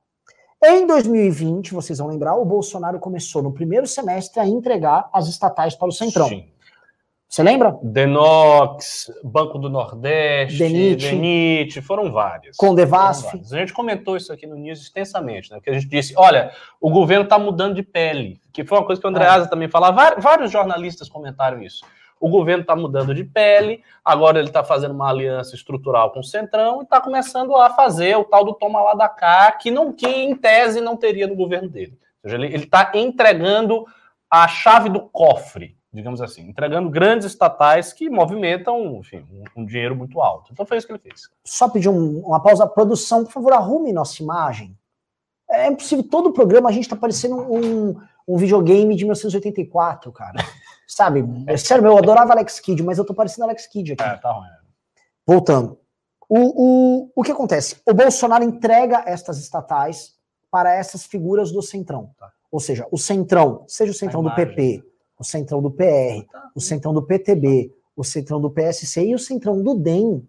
[0.64, 5.76] em 2020, vocês vão lembrar, o Bolsonaro começou no primeiro semestre a entregar as estatais
[5.76, 6.28] para o Centrão.
[6.28, 6.46] Sim.
[7.30, 7.78] Você lembra?
[7.84, 12.56] Denox, Banco do Nordeste, Denit, Denit foram várias.
[12.56, 13.28] Condevasf.
[13.52, 15.60] A gente comentou isso aqui no News extensamente, né?
[15.62, 19.02] Que a gente disse, olha, o governo está mudando de pele, que foi uma coisa
[19.02, 19.50] que o Andreasa é.
[19.50, 21.86] também falava, vários jornalistas comentaram isso.
[22.20, 26.24] O governo está mudando de pele, agora ele está fazendo uma aliança estrutural com o
[26.24, 29.92] Centrão e está começando a fazer o tal do toma lá da cá, que, não,
[29.92, 32.00] que em tese não teria no governo dele.
[32.24, 33.86] Ou seja, ele está entregando
[34.32, 39.96] a chave do cofre digamos assim, entregando grandes estatais que movimentam, enfim, um, um dinheiro
[39.96, 40.52] muito alto.
[40.54, 41.24] Então foi isso que ele fez.
[41.44, 42.68] Só pedir um, uma pausa.
[42.68, 44.78] Produção, por favor, arrume nossa imagem.
[45.50, 50.38] É impossível, todo o programa a gente tá parecendo um, um videogame de 1984, cara.
[50.88, 51.26] Sabe?
[51.48, 54.04] É sério, eu adorava Alex Kidd, mas eu tô parecendo Alex Kidd aqui.
[54.04, 54.48] É, tá ruim.
[55.26, 55.80] Voltando.
[56.30, 57.82] O, o, o que acontece?
[57.86, 60.14] O Bolsonaro entrega estas estatais
[60.52, 62.12] para essas figuras do Centrão.
[62.20, 62.32] Tá.
[62.52, 64.84] Ou seja, o Centrão, seja o Centrão do PP,
[65.20, 66.26] o centrão do PR,
[66.56, 70.28] o centrão do PTB, o centrão do PSC e o centrão do DEM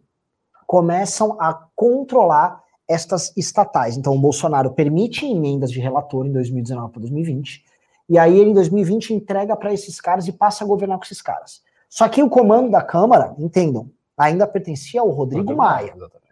[0.66, 3.96] começam a controlar estas estatais.
[3.96, 7.64] Então, o Bolsonaro permite emendas de relator em 2019 para 2020,
[8.09, 11.20] e aí ele em 2020 entrega para esses caras e passa a governar com esses
[11.20, 11.62] caras.
[11.88, 15.92] Só que o comando da Câmara, entendam, ainda pertencia ao Rodrigo, Maia.
[15.94, 16.29] Exatamente.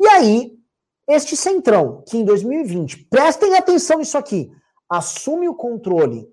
[0.00, 0.58] E aí,
[1.06, 4.50] este centrão, que em 2020, prestem atenção nisso aqui,
[4.88, 6.26] assume o controle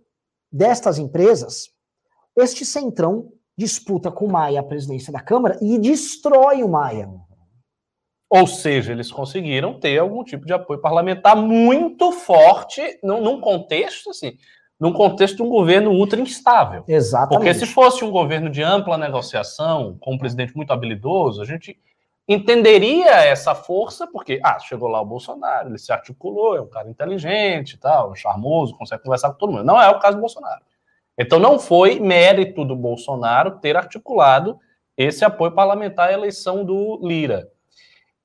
[0.51, 1.69] destas empresas,
[2.37, 7.09] este Centrão disputa com o Maia a presidência da Câmara e destrói o Maia.
[8.29, 14.11] Ou seja, eles conseguiram ter algum tipo de apoio parlamentar muito forte num, num contexto
[14.11, 14.37] assim,
[14.79, 16.83] num contexto de um governo ultra instável.
[16.87, 17.35] Exatamente.
[17.35, 21.77] Porque se fosse um governo de ampla negociação, com um presidente muito habilidoso, a gente
[22.29, 26.87] entenderia essa força, porque, ah, chegou lá o Bolsonaro, ele se articulou, é um cara
[26.87, 29.63] inteligente tal, charmoso, consegue conversar com todo mundo.
[29.63, 30.61] Não é o caso do Bolsonaro.
[31.17, 34.59] Então não foi mérito do Bolsonaro ter articulado
[34.95, 37.49] esse apoio parlamentar à eleição do Lira.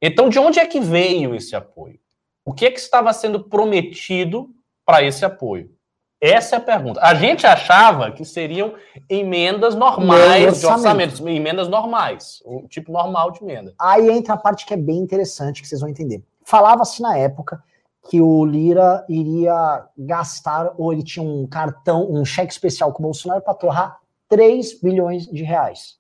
[0.03, 1.99] Então, de onde é que veio esse apoio?
[2.45, 4.51] O que é que estava sendo prometido
[4.85, 5.75] para esse apoio?
[6.21, 7.01] Essa é a pergunta.
[7.03, 8.75] A gente achava que seriam
[9.11, 13.75] emendas normais de orçamentos, emendas normais, o tipo normal de emenda.
[13.79, 16.23] Aí entra a parte que é bem interessante, que vocês vão entender.
[16.43, 17.63] Falava-se na época
[18.09, 23.07] que o Lira iria gastar, ou ele tinha um cartão, um cheque especial com o
[23.07, 23.99] Bolsonaro para torrar
[24.29, 25.99] 3 bilhões de reais.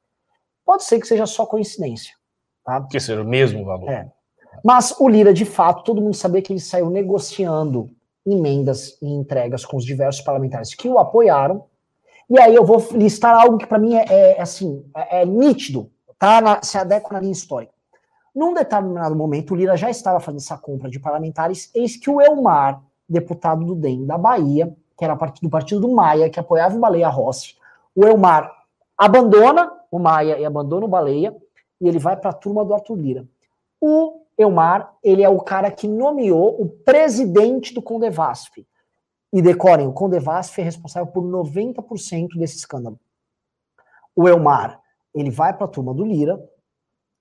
[0.65, 2.15] Pode ser que seja só coincidência.
[2.65, 2.81] Tá?
[2.91, 3.91] Que seja o mesmo valor.
[3.91, 4.11] É.
[4.65, 7.91] Mas o Lira, de fato, todo mundo sabia que ele saiu negociando
[8.27, 11.65] emendas e entregas com os diversos parlamentares que o apoiaram.
[12.29, 15.91] E aí eu vou listar algo que para mim é, é, assim, é, é nítido,
[16.19, 16.41] tá?
[16.41, 17.73] Na, se adequa na linha histórica.
[18.35, 22.21] Num determinado momento, o Lira já estava fazendo essa compra de parlamentares, eis que o
[22.21, 26.81] Elmar, deputado do DEM da Bahia, que era do partido do Maia, que apoiava o
[26.81, 27.55] Baleia Rossi,
[27.95, 28.51] o Elmar
[28.97, 31.37] abandona o Maia e abandona o Baleia,
[31.81, 33.29] e ele vai para a turma do Arthur Lira.
[33.81, 38.67] O Elmar, ele é o cara que nomeou o presidente do Condevasf.
[39.33, 42.99] E decorem, o Condevasf é responsável por 90% desse escândalo.
[44.15, 44.81] O Elmar,
[45.15, 46.41] ele vai para a turma do Lira,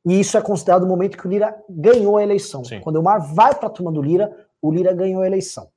[0.06, 2.64] e isso é considerado o momento que o Lira ganhou a eleição.
[2.64, 2.82] Sim.
[2.82, 5.70] Quando o Elmar vai para a turma do Lira, o Lira ganhou a eleição.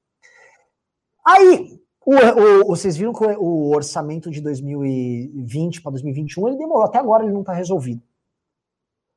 [1.25, 6.99] Aí, o, o, vocês viram que o orçamento de 2020 para 2021 ele demorou, até
[6.99, 8.03] agora ele não está resolvido.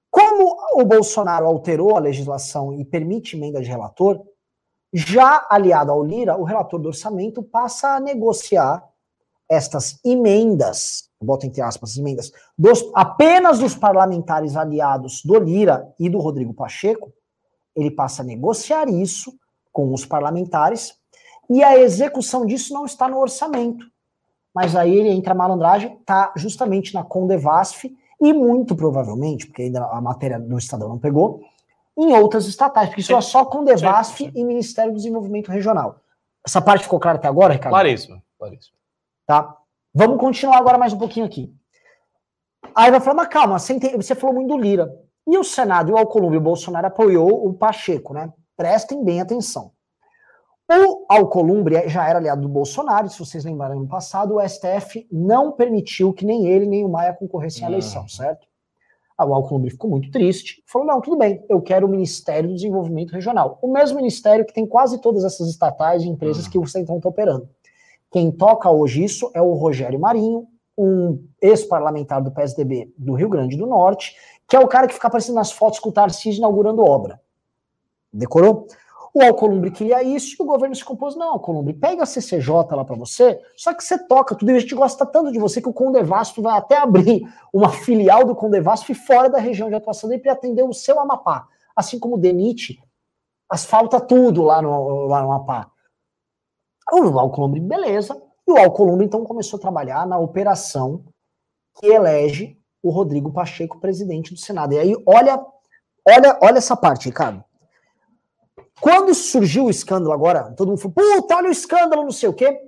[0.10, 4.22] Como o Bolsonaro alterou a legislação e permite emenda de relator,
[4.92, 8.84] já aliado ao Lira, o relator do orçamento passa a negociar
[9.48, 16.20] estas emendas, bota entre aspas, emendas, dos, apenas dos parlamentares aliados do Lira e do
[16.20, 17.12] Rodrigo Pacheco,
[17.76, 19.34] ele passa a negociar isso
[19.72, 20.96] com os parlamentares
[21.50, 23.86] e a execução disso não está no orçamento.
[24.54, 27.86] Mas aí ele entra a malandragem, está justamente na Condevasf
[28.22, 31.42] e muito provavelmente, porque ainda a matéria do Estadão não pegou,
[31.98, 36.00] em outras estatais, porque isso é só com Devasf e Ministério do Desenvolvimento Regional.
[36.46, 37.74] Essa parte ficou clara até agora, Ricardo?
[37.74, 38.78] Claríssimo, claríssimo.
[39.26, 39.56] Tá?
[39.94, 41.54] Vamos continuar agora mais um pouquinho aqui.
[42.74, 44.90] Aí vai falar, mas calma, você, você falou muito do Lira.
[45.28, 48.32] E o Senado e o Alcolumbre, o Bolsonaro apoiou o Pacheco, né?
[48.56, 49.72] Prestem bem atenção.
[50.72, 55.52] O Alcolumbre já era aliado do Bolsonaro, se vocês lembrarem no passado, o STF não
[55.52, 57.74] permitiu que nem ele nem o Maia concorressem à uhum.
[57.74, 58.48] eleição, certo?
[59.18, 63.12] O Alcolumbre ficou muito triste, falou: não, tudo bem, eu quero o Ministério do Desenvolvimento
[63.12, 63.58] Regional.
[63.62, 66.52] O mesmo ministério que tem quase todas essas estatais e empresas uhum.
[66.52, 67.50] que o Centrão está operando.
[68.12, 73.58] Quem toca hoje isso é o Rogério Marinho, um ex-parlamentar do PSDB do Rio Grande
[73.58, 74.16] do Norte,
[74.48, 77.20] que é o cara que fica aparecendo nas fotos com o Tarcísio inaugurando obra.
[78.14, 78.68] Decorou?
[79.14, 82.86] O Alcolumbre queria isso e o governo se compôs, não, Alcolumbre, pega a CCJ lá
[82.86, 85.70] para você, só que você toca tudo e a gente gosta tanto de você que
[85.70, 90.22] o Condevasf vai até abrir uma filial do Condevasf fora da região de atuação dele
[90.22, 91.48] para atender o seu Amapá.
[91.76, 92.80] Assim como o DENIT
[93.50, 95.72] asfalta tudo lá no, lá no Amapá.
[96.92, 98.22] O Alcolumbre, beleza.
[98.48, 101.04] E o Alcolumbre, então, começou a trabalhar na operação
[101.76, 104.74] que elege o Rodrigo Pacheco presidente do Senado.
[104.74, 105.40] E aí, olha,
[106.08, 107.44] olha, olha essa parte, Ricardo.
[108.80, 112.34] Quando surgiu o escândalo agora, todo mundo falou, puta, olha o escândalo, não sei o
[112.34, 112.60] quê.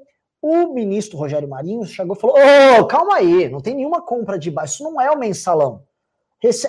[0.41, 2.39] O ministro Rogério Marinho chegou e falou: Ô,
[2.79, 5.83] oh, calma aí, não tem nenhuma compra de baixo, isso não é o mensalão.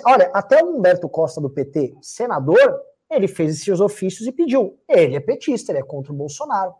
[0.05, 2.79] Olha, até o Humberto Costa do PT, senador,
[3.09, 4.77] ele fez esses ofícios e pediu.
[4.87, 6.75] Ele é petista, ele é contra o Bolsonaro.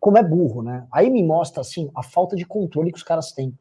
[0.00, 0.84] Como é burro, né?
[0.92, 3.56] Aí me mostra, assim, a falta de controle que os caras têm.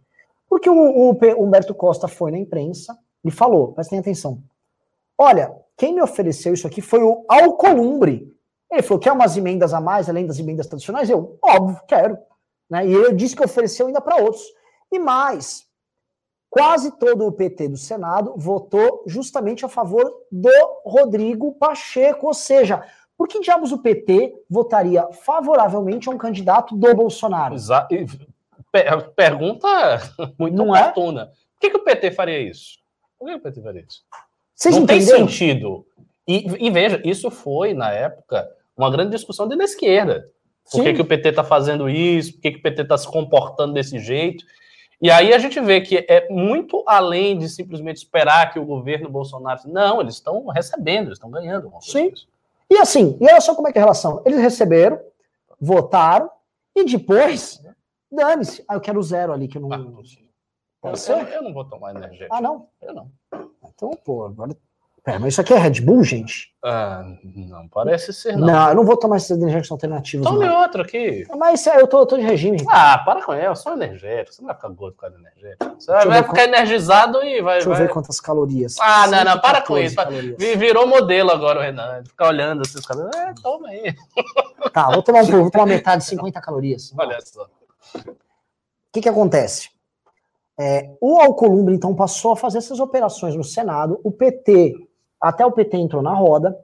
[0.50, 4.42] Porque o, o, o Humberto Costa foi na imprensa e falou: prestem atenção.
[5.16, 8.32] Olha, quem me ofereceu isso aqui foi o Alcolumbre.
[8.72, 11.10] Ele falou: quer umas emendas a mais, além das emendas tradicionais?
[11.10, 12.18] Eu, óbvio, quero.
[12.70, 12.88] Né?
[12.88, 14.44] E ele disse que ofereceu ainda para outros.
[14.92, 15.66] E mais,
[16.50, 20.50] quase todo o PT do Senado votou justamente a favor do
[20.86, 22.28] Rodrigo Pacheco.
[22.28, 22.84] Ou seja,
[23.18, 27.56] por que diabos o PT votaria favoravelmente a um candidato do Bolsonaro?
[27.56, 27.88] Exa
[29.16, 29.68] pergunta
[30.38, 30.82] muito Não é?
[30.82, 31.22] oportuna.
[31.22, 31.26] É?
[31.26, 32.80] Por que, que o PT faria isso?
[33.20, 34.04] Por que o PT faria isso?
[34.56, 35.18] Vocês não entenderam?
[35.18, 35.86] tem sentido.
[36.28, 40.30] E, e, veja, isso foi, na época, uma grande discussão dentro da esquerda.
[40.72, 42.34] Por que, que o PT está fazendo isso?
[42.34, 44.46] Por que, que o PT está se comportando desse jeito?
[45.02, 49.10] E aí a gente vê que é muito além de simplesmente esperar que o governo
[49.10, 49.60] Bolsonaro.
[49.66, 51.70] Não, eles estão recebendo, eles estão ganhando.
[51.82, 52.14] Sim.
[52.70, 54.22] E assim, e olha só como é que é a relação.
[54.26, 54.98] Eles receberam,
[55.60, 56.30] votaram,
[56.74, 57.62] e depois,
[58.10, 58.64] dane-se.
[58.68, 59.74] Ah, eu quero zero ali, que eu não.
[59.74, 60.94] Ah?
[61.10, 62.34] Eu, eu não vou tomar energético.
[62.34, 62.68] Ah, não?
[62.82, 63.12] Eu não.
[63.76, 64.56] Então, pô, agora
[65.06, 66.54] É, mas isso aqui é Red Bull, gente?
[66.64, 67.04] Ah,
[67.36, 68.48] não parece ser, não.
[68.48, 70.26] Não, eu não vou tomar esses energéticos alternativos.
[70.26, 70.62] Tome não.
[70.62, 71.26] outro aqui.
[71.38, 72.58] Mas é, eu tô, eu tô de regime.
[72.70, 74.34] Ah, para com ele, é só energético.
[74.34, 75.76] Você não vai ficar gordo por causa do energético.
[75.78, 77.56] Você Deixa eu vai ficar energizado e vai.
[77.56, 77.82] Deixa eu vai...
[77.86, 78.78] ver quantas calorias.
[78.80, 79.96] Ah, não, não, para com 114 isso.
[79.98, 80.36] calorias.
[80.40, 82.02] Vi- Virou modelo agora o Renan.
[82.06, 83.14] Ficar olhando esses caras.
[83.14, 83.94] É, toma aí.
[84.72, 86.94] Tá, vou tomar, um, pouco, vou tomar metade de 50 calorias.
[86.98, 87.44] Olha só.
[87.44, 88.16] O
[88.94, 89.70] que, que acontece?
[90.60, 94.76] É, o Alcolumbre, então, passou a fazer essas operações no Senado, o PT,
[95.20, 96.58] até o PT entrou na roda,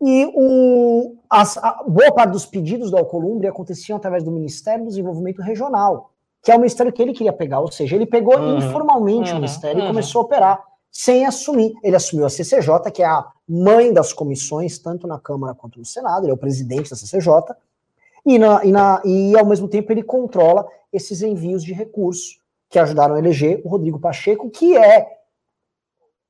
[0.00, 4.88] e o, as- a boa parte dos pedidos do Alcolumbre aconteciam através do Ministério do
[4.88, 6.10] Desenvolvimento Regional,
[6.42, 9.38] que é o ministério que ele queria pegar, ou seja, ele pegou Uhum, informalmente uhum,
[9.38, 9.88] o ministério e uhum.
[9.88, 11.72] começou a operar, sem assumir.
[11.82, 15.84] Ele assumiu a CCJ, que é a mãe das comissões, tanto na Câmara quanto no
[15.84, 17.54] Senado, ele é o presidente da CCJ,
[18.24, 22.78] e, na- e na- e, ao mesmo tempo ele controla esses envios de recursos que
[22.78, 25.06] ajudaram a eleger o Rodrigo Pacheco, que é,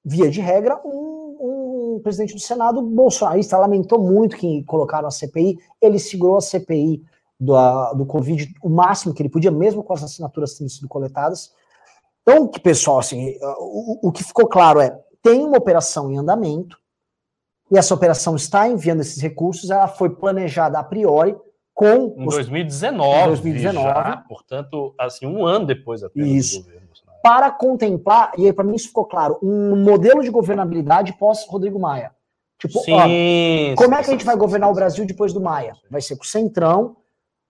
[0.04, 3.56] via de regra, um, um presidente do Senado bolsonarista.
[3.58, 7.02] Lamentou muito que colocaram a CPI, ele segurou a CPI
[7.38, 10.88] do, a- do Covid o máximo que ele podia, mesmo com as assinaturas tendo sido
[10.88, 11.52] coletadas.
[12.22, 16.78] Então, que pessoal, assim, o, o que ficou claro é, tem uma operação em andamento,
[17.70, 21.36] e essa operação está enviando esses recursos, ela foi planejada a priori
[21.76, 23.86] com Em os 2019, Em 2019.
[23.86, 26.60] já, portanto, assim, um ano depois até Isso.
[26.60, 26.86] do governo
[27.22, 32.12] para contemplar, e aí para mim isso ficou claro, um modelo de governabilidade pós-Rodrigo Maia.
[32.56, 35.32] Tipo, ó, Sim, como sim, é que a gente sim, vai governar o Brasil depois
[35.32, 35.74] do Maia?
[35.90, 36.96] Vai ser com o Centrão,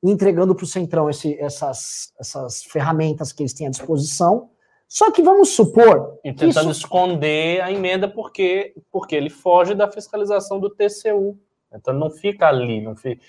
[0.02, 4.48] entregando para o Centrão esse- essas, essas ferramentas que eles têm à disposição.
[4.88, 9.90] Só que vamos supor E tentando isso, esconder a emenda porque, porque ele foge da
[9.90, 11.38] fiscalização do TCU.
[11.74, 13.20] Então não fica ali, não fica.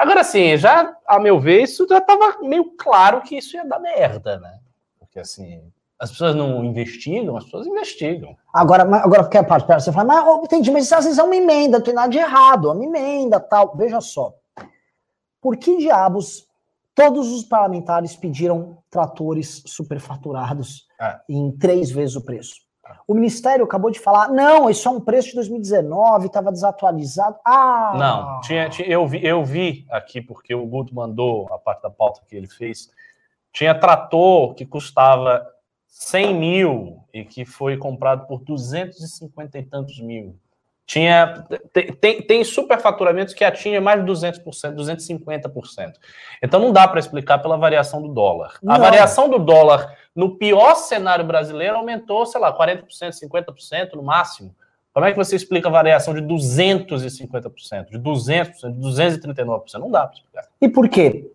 [0.00, 3.78] Agora sim, já, a meu ver, isso já estava meio claro que isso ia dar
[3.78, 4.58] merda, né?
[4.98, 5.62] Porque assim,
[5.98, 8.34] as pessoas não investigam, as pessoas investigam.
[8.54, 11.22] agora, agora porque a parte pera, você fala, mas ó, entendi, mas às vezes é
[11.22, 13.76] uma emenda, não tem nada de errado, é uma emenda, tal.
[13.76, 14.32] Veja só.
[15.38, 16.48] Por que diabos
[16.94, 21.20] todos os parlamentares pediram tratores superfaturados É.
[21.28, 22.54] em três vezes o preço?
[23.06, 27.36] O Ministério acabou de falar, não, isso é um preço de 2019, estava desatualizado.
[27.44, 27.94] Ah!
[27.96, 31.90] Não, tinha, tinha- eu, vi, eu vi aqui, porque o Guto mandou a parte da
[31.90, 32.90] pauta que ele fez.
[33.52, 35.44] Tinha trator que custava
[35.88, 40.36] 100 mil e que foi comprado por 250 e tantos mil.
[40.90, 41.46] Tinha,
[42.00, 44.42] tem, tem, superfaturamentos que atingem mais de 200%,
[44.74, 45.92] 250%.
[46.42, 48.58] Então não dá para explicar pela variação do dólar.
[48.66, 48.80] A Não.
[48.80, 54.52] variação do dólar no pior cenário brasileiro aumentou, sei lá, 40%, 50% no máximo.
[54.92, 59.74] Como é que você explica a variação de 250%, de 200%, de 239%?
[59.74, 60.48] Não dá para explicar.
[60.60, 61.30] E por quê?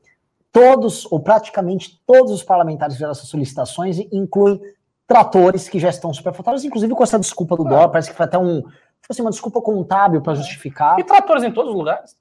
[0.51, 4.59] Todos, ou praticamente todos os parlamentares fizeram essas solicitações e incluem
[5.07, 8.37] tratores que já estão superfaturados, inclusive com essa desculpa do dólar, parece que foi até
[8.37, 8.63] um,
[9.05, 10.99] tipo assim, uma desculpa contábil para justificar.
[10.99, 12.17] E tratores em todos os lugares.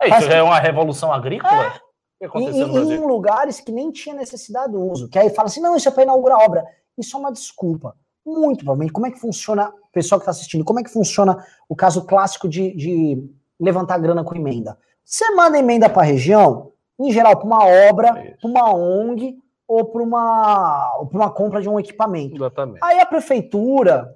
[0.00, 1.74] É, isso já é uma revolução agrícola?
[2.20, 5.76] O que Em, lugares que nem tinha necessidade do uso, que aí fala assim, não,
[5.76, 6.64] isso é para inaugurar obra.
[6.96, 7.94] Isso é uma desculpa.
[8.24, 8.92] Muito provavelmente.
[8.92, 12.48] Como é que funciona, pessoal que está assistindo, como é que funciona o caso clássico
[12.48, 14.78] de, de levantar grana com emenda?
[15.04, 19.84] Você manda emenda para a região, em geral, para uma obra, para uma ONG ou
[19.84, 22.36] para uma, ou uma compra de um equipamento.
[22.36, 22.78] Exatamente.
[22.82, 24.15] Aí a prefeitura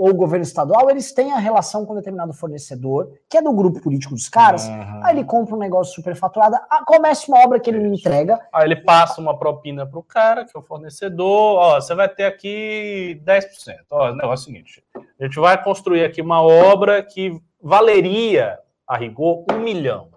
[0.00, 3.82] ou o governo estadual, eles têm a relação com determinado fornecedor, que é do grupo
[3.82, 5.00] político dos caras, Uhum.
[5.04, 8.76] Aí ele compra um negócio superfaturado, começa uma obra que ele me entrega, Aí ele
[8.76, 11.58] passa uma propina para o cara, que é o fornecedor.
[11.58, 13.76] Ó, você vai ter aqui 10%.
[13.90, 14.84] Ó, o negócio é o seguinte:
[15.18, 20.08] a gente vai construir aqui uma obra que valeria, a rigor, um milhão.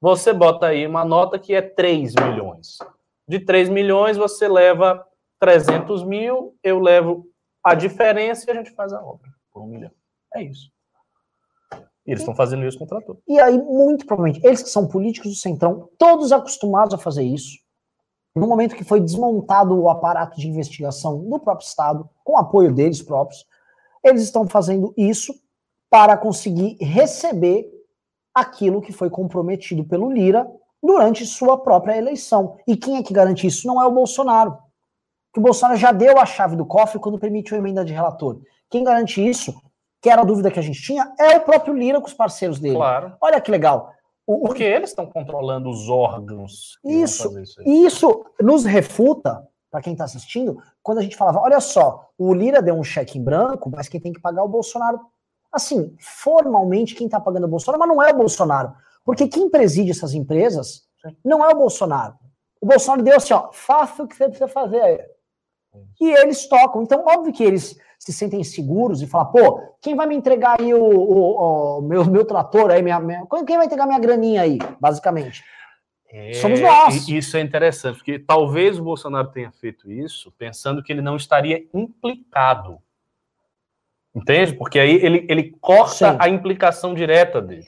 [0.00, 2.78] Você bota aí uma nota que é 3 milhões.
[3.26, 5.04] De 3 milhões, você leva
[5.38, 7.26] 300 mil, eu levo
[7.64, 9.90] a diferença e a gente faz a obra por um milhão.
[10.34, 10.70] É isso.
[12.06, 13.16] E eles estão fazendo isso com o trator.
[13.26, 17.58] e aí, muito provavelmente, eles que são políticos do Centrão, todos acostumados a fazer isso,
[18.34, 23.00] no momento que foi desmontado o aparato de investigação do próprio Estado, com apoio deles
[23.00, 23.46] próprios,
[24.02, 25.34] eles estão fazendo isso
[25.88, 27.70] para conseguir receber
[28.34, 30.50] aquilo que foi comprometido pelo Lira
[30.82, 32.58] durante sua própria eleição.
[32.66, 33.66] E quem é que garante isso?
[33.66, 34.58] Não é o Bolsonaro.
[35.34, 38.40] Que o Bolsonaro já deu a chave do cofre quando permitiu a emenda de relator.
[38.70, 39.52] Quem garante isso,
[40.00, 42.60] que era a dúvida que a gente tinha, é o próprio Lira com os parceiros
[42.60, 42.76] dele.
[42.76, 43.16] Claro.
[43.20, 43.92] Olha que legal.
[44.26, 46.78] O, Porque eles estão controlando os órgãos.
[46.84, 47.38] Isso.
[47.40, 47.62] isso.
[47.62, 52.32] E isso nos refuta, para quem está assistindo, quando a gente falava: olha só, o
[52.32, 55.00] Lira deu um cheque em branco, mas quem tem que pagar é o Bolsonaro.
[55.52, 58.72] Assim, formalmente, quem está pagando é o Bolsonaro, mas não é o Bolsonaro.
[59.04, 60.84] Porque quem preside essas empresas
[61.24, 62.14] não é o Bolsonaro.
[62.60, 65.13] O Bolsonaro deu assim: ó, faça o que você precisa fazer aí.
[66.00, 66.82] E eles tocam.
[66.82, 70.74] Então, óbvio que eles se sentem seguros e falam, pô, quem vai me entregar aí
[70.74, 74.58] o, o, o meu, meu trator aí, minha, minha, quem vai entregar minha graninha aí,
[74.78, 75.42] basicamente?
[76.10, 77.08] É, Somos nós.
[77.08, 81.66] Isso é interessante, porque talvez o Bolsonaro tenha feito isso pensando que ele não estaria
[81.72, 82.78] implicado.
[84.14, 84.52] Entende?
[84.52, 86.16] Porque aí ele, ele corta Sim.
[86.20, 87.66] a implicação direta dele.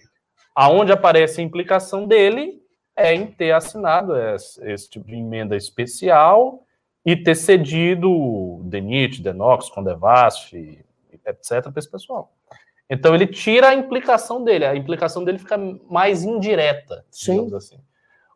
[0.55, 2.63] Aonde aparece a implicação dele
[2.95, 6.66] é em ter assinado esse, esse tipo de emenda especial
[7.07, 12.35] e ter cedido DENIT, DENOX, Condevasf, etc., para esse pessoal.
[12.91, 15.57] Então ele tira a implicação dele, a implicação dele fica
[15.89, 17.55] mais indireta, Sim.
[17.55, 17.79] assim.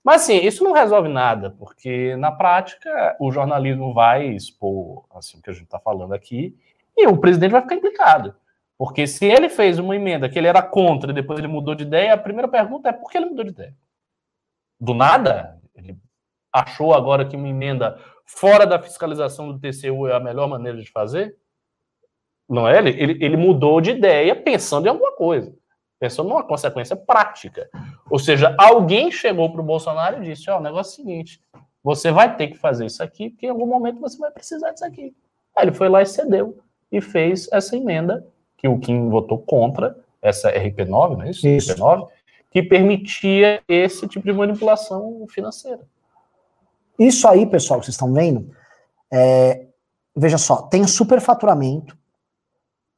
[0.04, 5.42] Mas assim, isso não resolve nada, porque na prática o jornalismo vai expor assim o
[5.42, 6.56] que a gente está falando aqui,
[6.96, 8.34] e o presidente vai ficar implicado.
[8.78, 11.82] Porque se ele fez uma emenda que ele era contra e depois ele mudou de
[11.82, 13.74] ideia, a primeira pergunta é por que ele mudou de ideia?
[14.80, 15.60] Do nada?
[15.74, 15.98] Ele
[16.52, 17.98] achou agora que uma emenda
[18.36, 21.36] fora da fiscalização do TCU é a melhor maneira de fazer?
[22.48, 22.78] Não é?
[22.78, 25.54] Ele, ele, ele mudou de ideia pensando em alguma coisa
[26.00, 27.68] pensando numa consequência prática.
[28.10, 30.96] Ou seja, alguém chegou para o Bolsonaro e disse: Ó, oh, o negócio é o
[30.96, 31.40] seguinte,
[31.84, 34.84] você vai ter que fazer isso aqui, porque em algum momento você vai precisar disso
[34.84, 35.14] aqui.
[35.54, 36.58] Aí ele foi lá e cedeu
[36.90, 41.46] e fez essa emenda, que o Kim votou contra, essa RP9, não é isso?
[41.46, 41.74] isso.
[41.74, 42.08] RP9,
[42.50, 45.80] que permitia esse tipo de manipulação financeira.
[47.00, 48.54] Isso aí, pessoal, que vocês estão vendo,
[49.10, 49.66] é,
[50.14, 51.96] veja só, tem superfaturamento,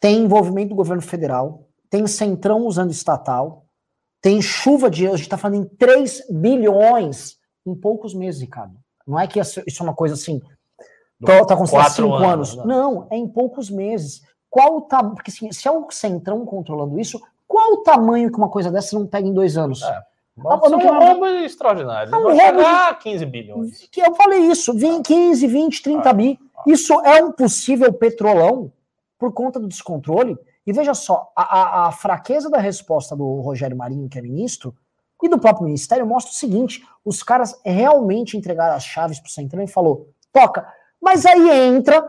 [0.00, 3.64] tem envolvimento do governo federal, tem centrão usando estatal,
[4.20, 5.06] tem chuva de.
[5.06, 8.74] A gente está falando em 3 bilhões em poucos meses, Ricardo.
[9.06, 10.40] Não é que isso é uma coisa assim.
[11.24, 12.54] Tá, tá com 5 anos.
[12.54, 12.66] anos.
[12.66, 13.06] Não.
[13.10, 14.22] é em poucos meses.
[14.50, 18.50] Qual tá, porque assim, se é o centrão controlando isso, qual o tamanho que uma
[18.50, 19.82] coisa dessa não pega em dois anos?
[19.82, 20.02] É.
[20.36, 22.14] Mas é um roubo extraordinário.
[22.14, 23.88] É um roubo a 15 bilhões.
[23.96, 26.38] Eu falei isso, vem 15, 20, 30 ah, bi.
[26.56, 26.62] Ah.
[26.66, 28.72] Isso é um possível petrolão
[29.18, 34.08] por conta do descontrole e veja só, a, a, fraqueza da resposta do Rogério Marinho,
[34.08, 34.74] que é ministro,
[35.22, 39.32] e do próprio ministério mostra o seguinte: os caras realmente entregaram as chaves para o
[39.32, 40.66] Centrão e falou: toca.
[41.00, 42.08] Mas aí entra.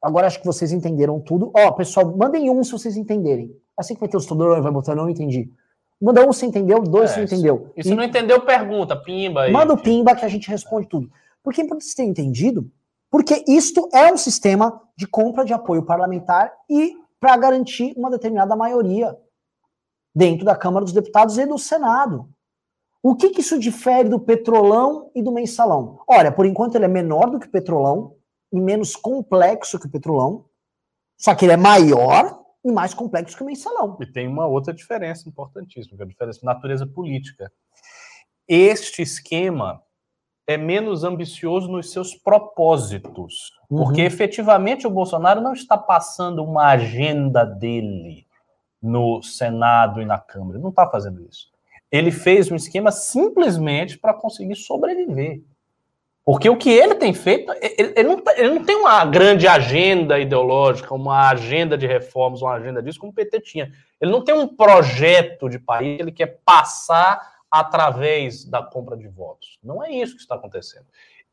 [0.00, 1.50] Agora acho que vocês entenderam tudo.
[1.54, 3.52] Ó, pessoal, mandem um se vocês entenderem.
[3.76, 5.50] Assim que vai ter o estudador, vai botar, não entendi.
[6.00, 7.72] Manda um se entendeu, dois é, se entendeu.
[7.76, 9.52] E se não entendeu, pergunta, pimba aí.
[9.52, 11.10] Manda o pimba que a gente responde tudo.
[11.42, 12.70] Porque é importante terem entendido,
[13.10, 18.54] porque isto é um sistema de compra de apoio parlamentar e para garantir uma determinada
[18.54, 19.16] maioria
[20.14, 22.28] dentro da Câmara dos Deputados e do Senado.
[23.02, 26.00] O que, que isso difere do petrolão e do mensalão?
[26.06, 28.16] Olha, por enquanto ele é menor do que o petrolão
[28.52, 30.44] e menos complexo que o petrolão,
[31.16, 33.96] só que ele é maior e mais complexo que o mensalão.
[34.00, 37.50] E tem uma outra diferença importantíssima, que é a diferença de natureza política.
[38.46, 39.82] Este esquema
[40.46, 43.52] é menos ambicioso nos seus propósitos.
[43.68, 43.84] Uhum.
[43.84, 48.26] Porque efetivamente o Bolsonaro não está passando uma agenda dele
[48.80, 50.56] no Senado e na Câmara.
[50.56, 51.48] Ele não está fazendo isso.
[51.90, 55.42] Ele fez um esquema simplesmente para conseguir sobreviver.
[56.28, 59.48] Porque o que ele tem feito, ele, ele, não, tá, ele, não, tem uma grande
[59.48, 63.72] agenda ideológica, uma agenda de reformas, uma agenda disso, como o PT tinha.
[63.98, 67.18] Ele não tem um projeto de país, ele quer passar
[67.50, 69.58] através da compra de votos.
[69.64, 70.84] Não é isso que está acontecendo.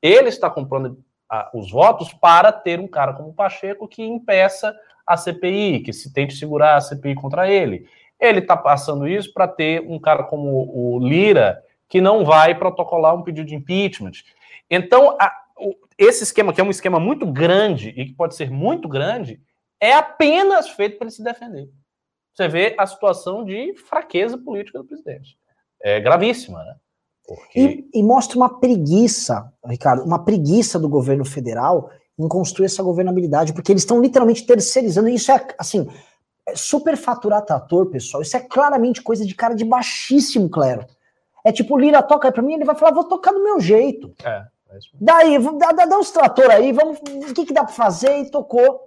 [0.02, 0.98] Ele está comprando
[1.30, 4.74] ah, os votos para ter um cara como o Pacheco que impeça
[5.06, 7.86] a CPI, que se tente segurar a CPI contra ele.
[8.18, 13.14] Ele está passando isso para ter um cara como o Lira que não vai protocolar
[13.14, 14.24] um pedido de impeachment.
[14.70, 18.50] Então, a, o, esse esquema, que é um esquema muito grande e que pode ser
[18.50, 19.42] muito grande,
[19.80, 21.70] é apenas feito para ele se defender.
[22.34, 25.38] Você vê a situação de fraqueza política do presidente
[25.86, 26.76] é gravíssima, né?
[27.28, 27.60] Porque...
[27.60, 33.54] E, e, mostra uma preguiça, Ricardo, uma preguiça do governo federal em construir essa governabilidade,
[33.54, 35.88] porque eles estão literalmente terceirizando, isso é, assim,
[36.48, 40.86] é superfaturar trator, pessoal, isso é claramente coisa de cara de baixíssimo clero.
[41.44, 44.14] É tipo, Lira toca para mim, ele vai falar, vou tocar do meu jeito.
[44.24, 44.46] É,
[45.00, 48.18] Daí, dá, dá, dá uns trator aí, vamos, o que, que dá para fazer?
[48.20, 48.82] E tocou.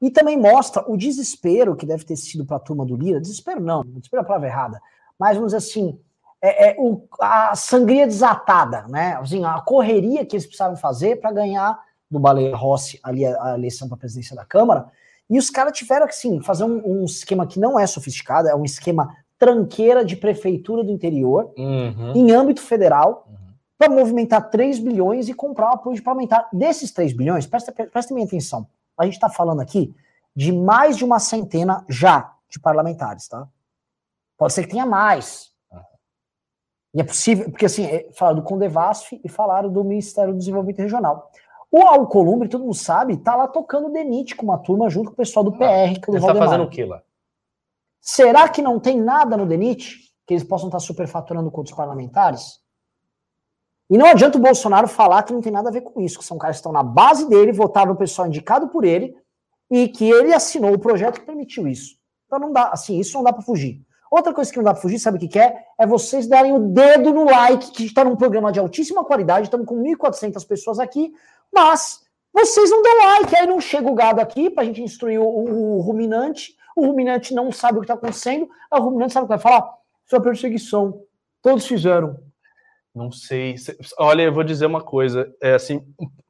[0.00, 3.60] E também mostra o desespero que deve ter sido para a turma do Lira, desespero
[3.60, 4.80] não, desespero é a palavra errada,
[5.16, 5.96] mas vamos dizer assim,
[6.42, 9.16] é, é o, a sangria desatada, né?
[9.20, 11.78] Assim, a correria que eles precisavam fazer para ganhar
[12.10, 14.90] do Baleia Rossi ali a, a eleição para a presidência da Câmara.
[15.30, 18.54] E os caras tiveram que sim, fazer um, um, esquema que não é sofisticado, é
[18.54, 22.12] um esquema tranqueira de prefeitura do interior, uhum.
[22.14, 23.36] em âmbito federal, uhum.
[23.82, 26.48] Para movimentar 3 bilhões e comprar o apoio de parlamentar.
[26.52, 29.92] Desses 3 bilhões, presta, presta minha atenção, a gente está falando aqui
[30.36, 33.48] de mais de uma centena já de parlamentares, tá?
[34.38, 35.52] Pode ser que tenha mais,
[36.94, 40.78] e é possível, porque assim, é, falaram do Condevasf e falaram do Ministério do Desenvolvimento
[40.78, 41.30] Regional.
[41.70, 45.16] O Alcolumbre, todo mundo sabe, tá lá tocando Denit com uma turma junto com o
[45.16, 45.98] pessoal do PR.
[46.00, 47.02] Que Ele tá fazendo o que lá?
[48.00, 52.61] Será que não tem nada no Denit que eles possam estar superfaturando com outros parlamentares?
[53.92, 56.24] E não adianta o Bolsonaro falar que não tem nada a ver com isso, que
[56.24, 59.14] são caras que estão na base dele, votaram no pessoal indicado por ele,
[59.70, 61.96] e que ele assinou o projeto que permitiu isso.
[62.24, 63.82] Então não dá, assim, isso não dá para fugir.
[64.10, 65.66] Outra coisa que não dá para fugir, sabe o que, que é?
[65.78, 69.66] É vocês darem o dedo no like, que está num programa de altíssima qualidade, estamos
[69.66, 71.12] com 1.400 pessoas aqui,
[71.52, 72.00] mas
[72.32, 75.24] vocês não dão like, aí não chega o gado aqui para a gente instruir o,
[75.24, 79.28] o, o, ruminante, o ruminante não sabe o que está acontecendo, o ruminante sabe o
[79.28, 79.70] que vai falar?
[80.10, 81.02] É perseguição.
[81.42, 82.31] Todos fizeram.
[82.94, 83.54] Não sei.
[83.98, 85.34] Olha, eu vou dizer uma coisa.
[85.40, 85.82] É assim,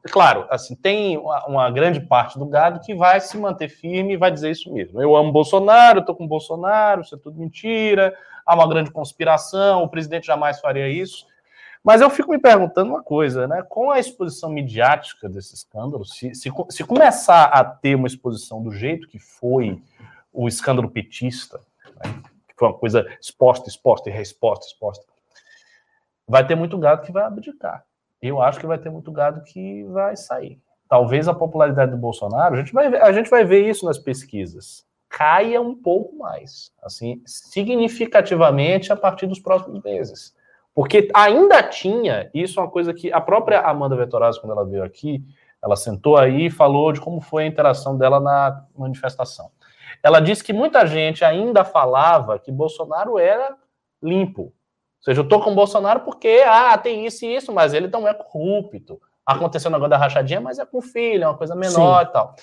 [0.04, 4.30] claro, assim, tem uma, grande parte do gado que vai se manter firme e vai
[4.30, 5.02] dizer isso mesmo.
[5.02, 8.14] Eu amo Bolsonaro, tô com Bolsonaro, isso é tudo mentira,
[8.46, 11.26] há uma grande conspiração, o presidente jamais faria isso.
[11.82, 13.60] Mas eu fico me perguntando uma coisa, né?
[13.68, 18.70] Com a exposição midiática desse escândalo, se, se, se começar a ter uma exposição do
[18.70, 19.82] jeito que foi
[20.32, 21.60] o escândalo petista,
[22.04, 22.22] né?
[22.46, 25.04] que foi uma coisa exposta, exposta e resposta, exposta,
[26.32, 27.84] vai ter muito gado que vai abdicar.
[28.22, 30.58] Eu acho que vai ter muito gado que vai sair.
[30.88, 34.86] Talvez a popularidade do Bolsonaro, a gente vai, a gente vai ver isso nas pesquisas,
[35.10, 40.34] caia um pouco mais, assim, significativamente a partir dos próximos meses.
[40.74, 44.84] Porque ainda tinha, isso é uma coisa que a própria Amanda Vettorazzi, quando ela veio
[44.84, 45.22] aqui,
[45.62, 49.50] ela sentou aí e falou de como foi a interação dela na manifestação.
[50.02, 53.54] Ela disse que muita gente ainda falava que Bolsonaro era
[54.02, 54.50] limpo,
[55.02, 57.88] ou seja, eu tô com o Bolsonaro porque, ah, tem isso e isso, mas ele
[57.88, 59.00] não é corrupto.
[59.26, 62.08] Aconteceu o negócio da rachadinha, mas é com o filho, é uma coisa menor Sim.
[62.08, 62.36] e tal.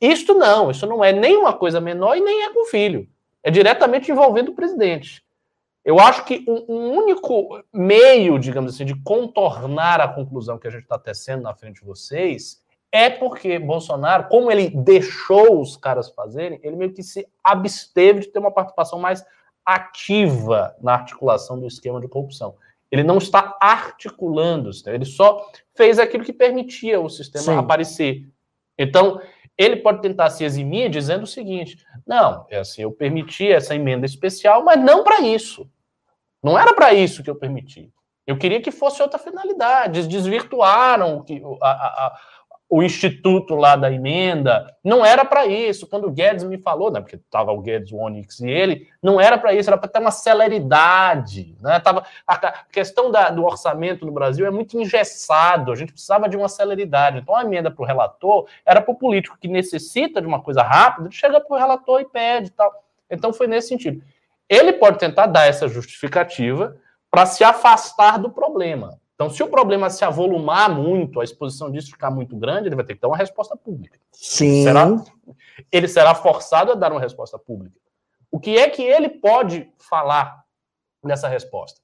[0.00, 3.08] Isto não, isso não é nem uma coisa menor e nem é com o filho.
[3.40, 5.24] É diretamente envolvendo o presidente.
[5.84, 10.70] Eu acho que um, um único meio, digamos assim, de contornar a conclusão que a
[10.72, 16.10] gente está tecendo na frente de vocês é porque Bolsonaro, como ele deixou os caras
[16.10, 19.24] fazerem, ele meio que se absteve de ter uma participação mais
[19.64, 22.54] ativa na articulação do esquema de corrupção.
[22.90, 27.56] Ele não está articulando, ele só fez aquilo que permitia o sistema Sim.
[27.56, 28.28] aparecer.
[28.76, 29.20] Então,
[29.56, 34.04] ele pode tentar se eximir dizendo o seguinte: não, é assim, eu permiti essa emenda
[34.04, 35.68] especial, mas não para isso.
[36.42, 37.92] Não era para isso que eu permiti.
[38.26, 40.06] Eu queria que fosse outra finalidade.
[40.06, 41.24] Desvirtuaram
[41.60, 42.20] a, a,
[42.74, 45.86] o instituto lá da emenda, não era para isso.
[45.86, 49.20] Quando o Guedes me falou, né, porque estava o Guedes, o Onyx e ele, não
[49.20, 51.54] era para isso, era para ter uma celeridade.
[51.60, 51.78] Né?
[51.80, 56.34] Tava, a questão da, do orçamento no Brasil é muito engessado, a gente precisava de
[56.34, 57.18] uma celeridade.
[57.18, 60.62] Então a emenda para o relator era para o político que necessita de uma coisa
[60.62, 62.72] rápida, chega para o relator e pede e tal.
[63.10, 64.02] Então foi nesse sentido.
[64.48, 66.74] Ele pode tentar dar essa justificativa
[67.10, 68.98] para se afastar do problema.
[69.22, 72.84] Então, se o problema se avolumar muito, a exposição disso ficar muito grande, ele vai
[72.84, 73.96] ter que dar uma resposta pública.
[74.10, 74.64] Sim.
[74.64, 74.88] Será,
[75.70, 77.76] ele será forçado a dar uma resposta pública.
[78.32, 80.42] O que é que ele pode falar
[81.04, 81.80] nessa resposta?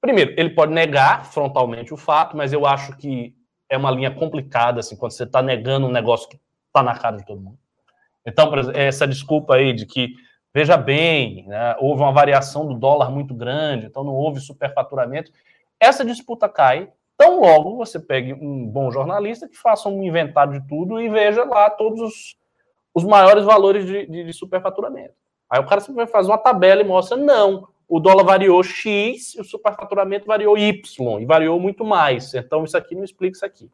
[0.00, 3.36] Primeiro, ele pode negar frontalmente o fato, mas eu acho que
[3.68, 7.18] é uma linha complicada, assim, quando você está negando um negócio que está na cara
[7.18, 7.58] de todo mundo.
[8.26, 10.08] Então, essa desculpa aí de que,
[10.52, 15.30] veja bem, né, houve uma variação do dólar muito grande, então não houve superfaturamento.
[15.80, 20.66] Essa disputa cai tão logo você pegue um bom jornalista que faça um inventário de
[20.66, 22.36] tudo e veja lá todos os,
[22.94, 25.14] os maiores valores de, de, de superfaturamento.
[25.50, 29.40] Aí o cara sempre fazer uma tabela e mostra, não, o dólar variou X e
[29.40, 32.32] o superfaturamento variou Y, e variou muito mais.
[32.32, 33.70] Então isso aqui não explica isso aqui.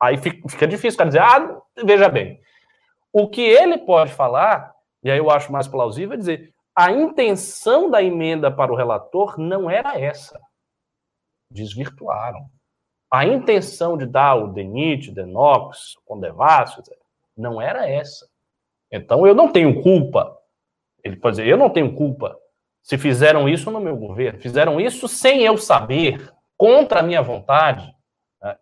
[0.00, 2.40] Aí fica difícil o cara dizer, ah, veja bem.
[3.12, 4.72] O que ele pode falar,
[5.04, 9.38] e aí eu acho mais plausível, é dizer, a intenção da emenda para o relator
[9.38, 10.40] não era essa
[11.50, 12.48] desvirtuaram.
[13.10, 16.82] A intenção de dar o DENIT, DENOX, Condevácio,
[17.36, 18.28] não era essa.
[18.90, 20.36] Então eu não tenho culpa.
[21.02, 22.38] Ele pode dizer, eu não tenho culpa
[22.82, 24.40] se fizeram isso no meu governo.
[24.40, 27.94] Fizeram isso sem eu saber, contra a minha vontade.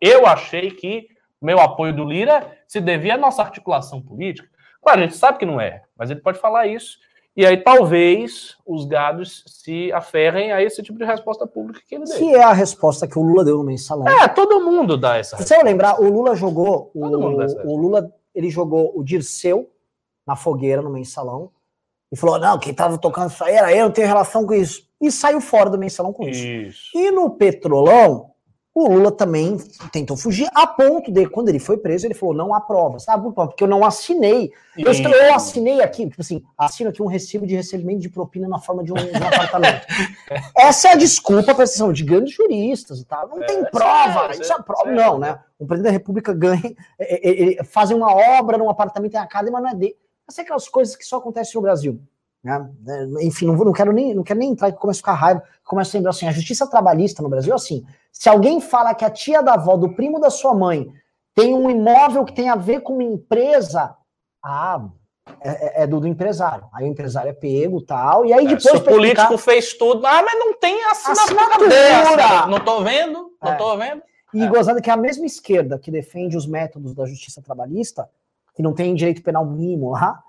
[0.00, 1.08] Eu achei que
[1.40, 4.48] meu apoio do Lira se devia à nossa articulação política.
[4.82, 6.98] Claro, a gente sabe que não é, mas ele pode falar isso
[7.36, 12.04] e aí talvez os gados se aferrem a esse tipo de resposta pública que ele
[12.04, 12.16] deu.
[12.16, 14.08] Que é a resposta que o Lula deu no mensalão.
[14.08, 15.54] É, todo mundo dá essa resposta.
[15.54, 16.90] Você vai lembrar, o Lula jogou.
[16.94, 19.70] O, o Lula ele jogou o Dirceu
[20.26, 21.50] na fogueira no mensalão
[22.10, 24.86] e falou: não, quem tava tocando isso aí era eu, não tenho relação com isso.
[25.00, 26.42] E saiu fora do mensalão com isso.
[26.42, 26.90] isso.
[26.94, 28.30] E no Petrolão,
[28.76, 29.56] O Lula também
[29.90, 33.04] tentou fugir, a ponto de, quando ele foi preso, ele falou: não há provas.
[33.04, 34.52] Sabe porque eu não assinei.
[34.76, 38.46] Eu, estou, eu, assinei aqui, tipo assim, assino aqui um recibo de recebimento de propina
[38.46, 39.86] na forma de um, de um apartamento.
[40.54, 43.28] Essa é a desculpa para sessão de grandes juristas e tal.
[43.28, 44.90] Não é, tem prova, é, isso é prova.
[44.90, 45.40] Não, né?
[45.58, 49.62] O presidente da República ganha, é, é, fazem uma obra num apartamento em casa, mas
[49.62, 49.96] não é dele.
[50.28, 51.98] Essas aquelas coisas que só acontecem no Brasil.
[52.44, 52.68] Né?
[53.22, 55.42] Enfim, não, vou, não, quero nem, não quero nem entrar, que começo a ficar raiva,
[55.64, 57.84] começo a lembrar assim, a justiça trabalhista no Brasil é assim,
[58.18, 60.88] se alguém fala que a tia da avó, do primo da sua mãe,
[61.34, 63.94] tem um imóvel que tem a ver com uma empresa,
[64.42, 64.88] ah,
[65.42, 66.66] é, é, é do, do, empresário.
[66.72, 68.24] Aí o empresário é pego tal.
[68.24, 68.62] E aí é, depois.
[68.62, 69.38] se o político explicar...
[69.38, 71.42] fez tudo, ah, mas não tem assinatura.
[71.42, 72.46] assinatura.
[72.46, 73.56] Não tô vendo, não é.
[73.56, 74.02] tô vendo.
[74.32, 74.48] E é.
[74.48, 78.08] gozando que é a mesma esquerda que defende os métodos da justiça trabalhista,
[78.54, 80.22] que não tem direito penal mínimo lá,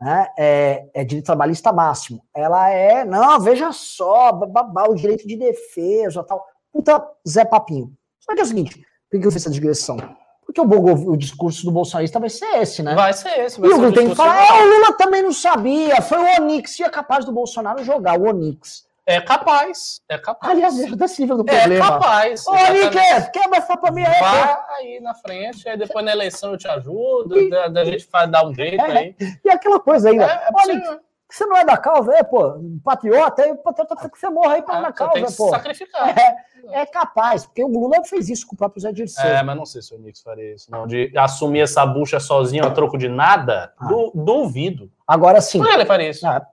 [0.00, 2.22] né, é, é direito trabalhista máximo.
[2.32, 6.53] Ela é, não, veja só, babá, o direito de defesa tal.
[6.74, 7.92] Puta Zé Papinho.
[8.18, 9.96] Só que é o seguinte, por que eu fiz essa digressão?
[10.44, 12.96] Porque o, o discurso do bolsonarista vai ser esse, né?
[12.96, 13.60] Vai ser esse.
[13.60, 16.42] Vai e o Lula tem que falar, ah, o Lula também não sabia, foi o
[16.42, 18.84] Onix, e é capaz do Bolsonaro jogar o Onix.
[19.06, 20.50] É capaz, é capaz.
[20.50, 21.74] Aliás, ajuda Silvia do problema.
[21.74, 22.46] É capaz.
[22.46, 24.20] Ô, Nick, quebra essa pra mim aí.
[24.20, 28.04] Vai aí na frente, aí depois na eleição eu te ajudo, e, da, da gente
[28.06, 29.16] faz, dar um jeito é, aí.
[29.44, 30.24] E aquela coisa ainda.
[30.24, 30.98] É, é
[31.34, 34.54] você não é da causa, é, pô, patriota, aí o patriota tem que você morra
[34.54, 35.48] aí pra é, na causa, tem que pô.
[35.48, 36.16] sacrificar.
[36.16, 39.24] É, é, capaz, porque o Lula fez isso com o próprio Zé Dirceu.
[39.24, 40.86] É, mas não sei se o Nix faria isso, não.
[40.86, 43.86] De assumir essa bucha sozinho a troco de nada, ah.
[43.86, 44.90] du, duvido.
[45.06, 45.60] Agora sim.
[45.60, 46.26] Que ele faria isso?
[46.26, 46.46] Ah,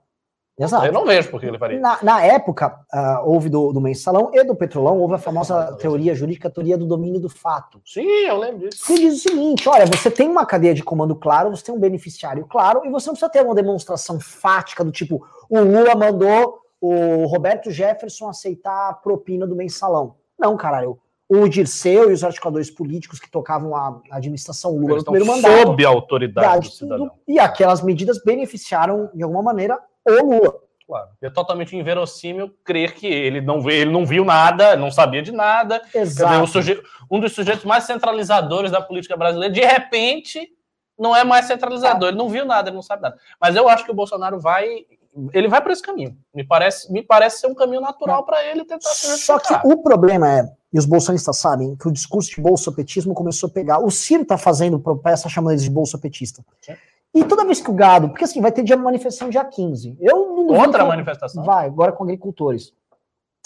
[0.58, 0.84] Exato.
[0.84, 1.80] Eu não vejo por que ele faria.
[1.80, 6.14] Na, na época, uh, houve do, do mensalão e do petrolão, houve a famosa teoria
[6.14, 7.80] jurídica, a teoria do domínio do fato.
[7.86, 8.86] Sim, eu lembro disso.
[8.86, 11.80] Que diz o seguinte: olha, você tem uma cadeia de comando claro, você tem um
[11.80, 16.60] beneficiário claro, e você não precisa ter uma demonstração fática do tipo, o Lula mandou
[16.80, 20.16] o Roberto Jefferson aceitar a propina do mensalão.
[20.38, 20.98] Não, caralho.
[21.28, 25.68] O Dirceu e os articuladores políticos que tocavam a administração Lula Eles no primeiro mandato.
[25.68, 27.10] Sob a autoridade do cidadão.
[27.26, 29.78] E aquelas medidas beneficiaram, de alguma maneira,
[30.10, 30.54] o Lula.
[30.86, 31.08] Claro.
[31.22, 35.32] É totalmente inverossímil crer que ele não vê, ele não viu nada, não sabia de
[35.32, 35.80] nada.
[35.94, 36.46] Exato.
[36.46, 36.82] Suje...
[37.10, 40.52] Um dos sujeitos mais centralizadores da política brasileira, de repente,
[40.98, 42.08] não é mais centralizador.
[42.08, 43.16] Ele não viu nada, ele não sabe nada.
[43.40, 44.84] Mas eu acho que o Bolsonaro vai,
[45.32, 46.16] ele vai para esse caminho.
[46.34, 49.82] Me parece, me parece ser um caminho natural para ele tentar se Só que o
[49.82, 53.78] problema é, e os bolsonistas sabem, que o discurso de bolsopetismo começou a pegar.
[53.78, 56.44] O Ciro está fazendo protesta chamando eles de bolsopetista.
[56.60, 56.74] Sim.
[57.14, 59.98] E toda vez que o gado, porque assim, vai ter dia manifestação dia 15.
[60.00, 61.44] Eu não Outra manifestação?
[61.44, 62.72] Vai, agora com agricultores.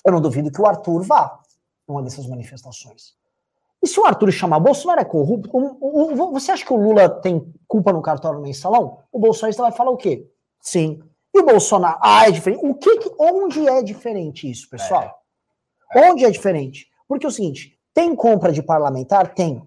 [0.05, 1.41] Eu não duvido que o Arthur vá
[1.87, 3.14] numa dessas manifestações.
[3.83, 5.51] E se o Arthur chamar Bolsonaro é corrupto,
[6.33, 8.99] você acha que o Lula tem culpa no cartório no mensalão?
[9.12, 10.29] O Bolsonaro vai falar o quê?
[10.61, 11.03] Sim.
[11.35, 11.99] E o Bolsonaro?
[12.01, 12.64] Ah, é diferente.
[12.64, 15.21] O que, que onde é diferente isso, pessoal?
[15.93, 16.09] É.
[16.09, 16.89] Onde é diferente?
[17.07, 19.35] Porque é o seguinte, tem compra de parlamentar?
[19.35, 19.62] Tem.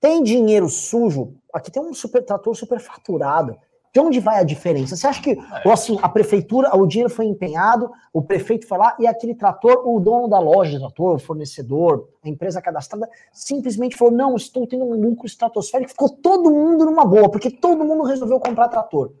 [0.00, 3.56] Tem dinheiro sujo Aqui tem um super trator super faturado.
[3.96, 4.94] De onde vai a diferença?
[4.94, 5.72] Você acha que é.
[5.72, 9.98] assim, a prefeitura, o dinheiro foi empenhado, o prefeito foi lá e aquele trator, o
[9.98, 14.84] dono da loja, o trator, o fornecedor, a empresa cadastrada, simplesmente falou: não, estou tendo
[14.84, 15.92] um lucro estratosférico.
[15.92, 19.14] Ficou todo mundo numa boa, porque todo mundo resolveu comprar trator.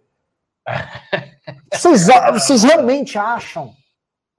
[1.72, 3.72] vocês, vocês realmente acham?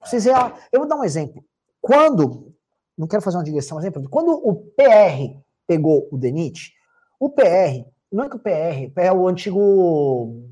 [0.04, 1.44] Vocês, eu vou dar um exemplo.
[1.82, 2.54] Quando,
[2.96, 6.77] não quero fazer uma digressão, mas exemplo, quando o PR pegou o DENIT,
[7.20, 10.44] o PR, não é que o PR, é o antigo.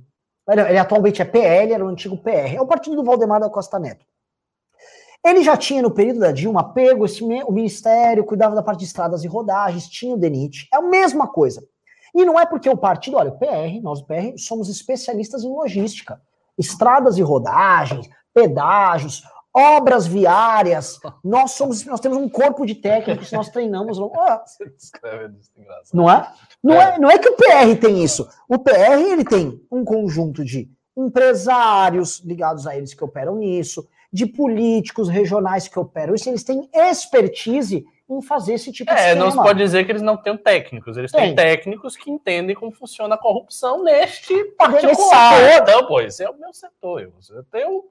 [0.48, 2.56] Ele atualmente é PL, era o antigo PR.
[2.56, 4.06] É o partido do Valdemar da Costa Neto.
[5.26, 8.86] Ele já tinha, no período da Dilma, pego esse, o ministério, cuidava da parte de
[8.86, 10.68] estradas e rodagens, tinha o DENIT.
[10.72, 11.68] É a mesma coisa.
[12.14, 15.50] E não é porque o partido, olha, o PR, nós o PR, somos especialistas em
[15.50, 16.22] logística.
[16.56, 19.24] Estradas e rodagens, pedágios,
[19.56, 21.00] obras viárias.
[21.24, 23.98] Nós somos, nós temos um corpo de técnicos, nós treinamos.
[24.46, 25.52] Você descreve isso,
[25.94, 26.30] Não é?
[26.66, 26.96] Não é.
[26.96, 27.00] é?
[27.00, 28.28] Não é que o PR tem isso.
[28.50, 34.26] O PR ele tem um conjunto de empresários ligados a eles que operam nisso, de
[34.26, 36.30] políticos regionais que operam isso.
[36.30, 40.02] Eles têm expertise em fazer esse tipo de É, não se pode dizer que eles
[40.02, 40.98] não têm técnicos.
[40.98, 45.62] Eles têm técnicos que entendem como funciona a corrupção neste particular.
[45.62, 47.02] Então, pô, esse é o meu setor.
[47.02, 47.84] Eu tenho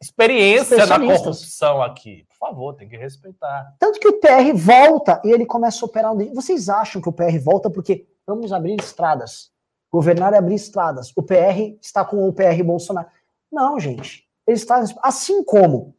[0.00, 2.26] experiência na corrupção aqui.
[2.28, 3.74] Por favor, tem que respeitar.
[3.78, 6.14] Tanto que o PR volta e ele começa a operar.
[6.34, 9.50] Vocês acham que o PR volta porque vamos abrir estradas?
[9.90, 11.12] Governar é abrir estradas.
[11.16, 13.08] O PR está com o PR Bolsonaro.
[13.50, 14.28] Não, gente.
[14.46, 15.94] Ele está assim como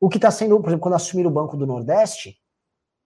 [0.00, 2.38] o que está sendo, por exemplo, quando assumiram o Banco do Nordeste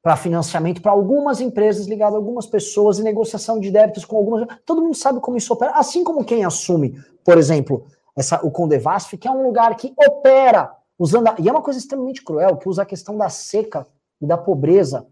[0.00, 4.46] para financiamento para algumas empresas ligadas a algumas pessoas e negociação de débitos com algumas.
[4.64, 5.72] Todo mundo sabe como isso opera.
[5.72, 7.86] Assim como quem assume, por exemplo,
[8.16, 11.28] essa, o Condevasf, que é um lugar que opera usando.
[11.28, 13.86] A, e é uma coisa extremamente cruel, que usa a questão da seca
[14.20, 15.06] e da pobreza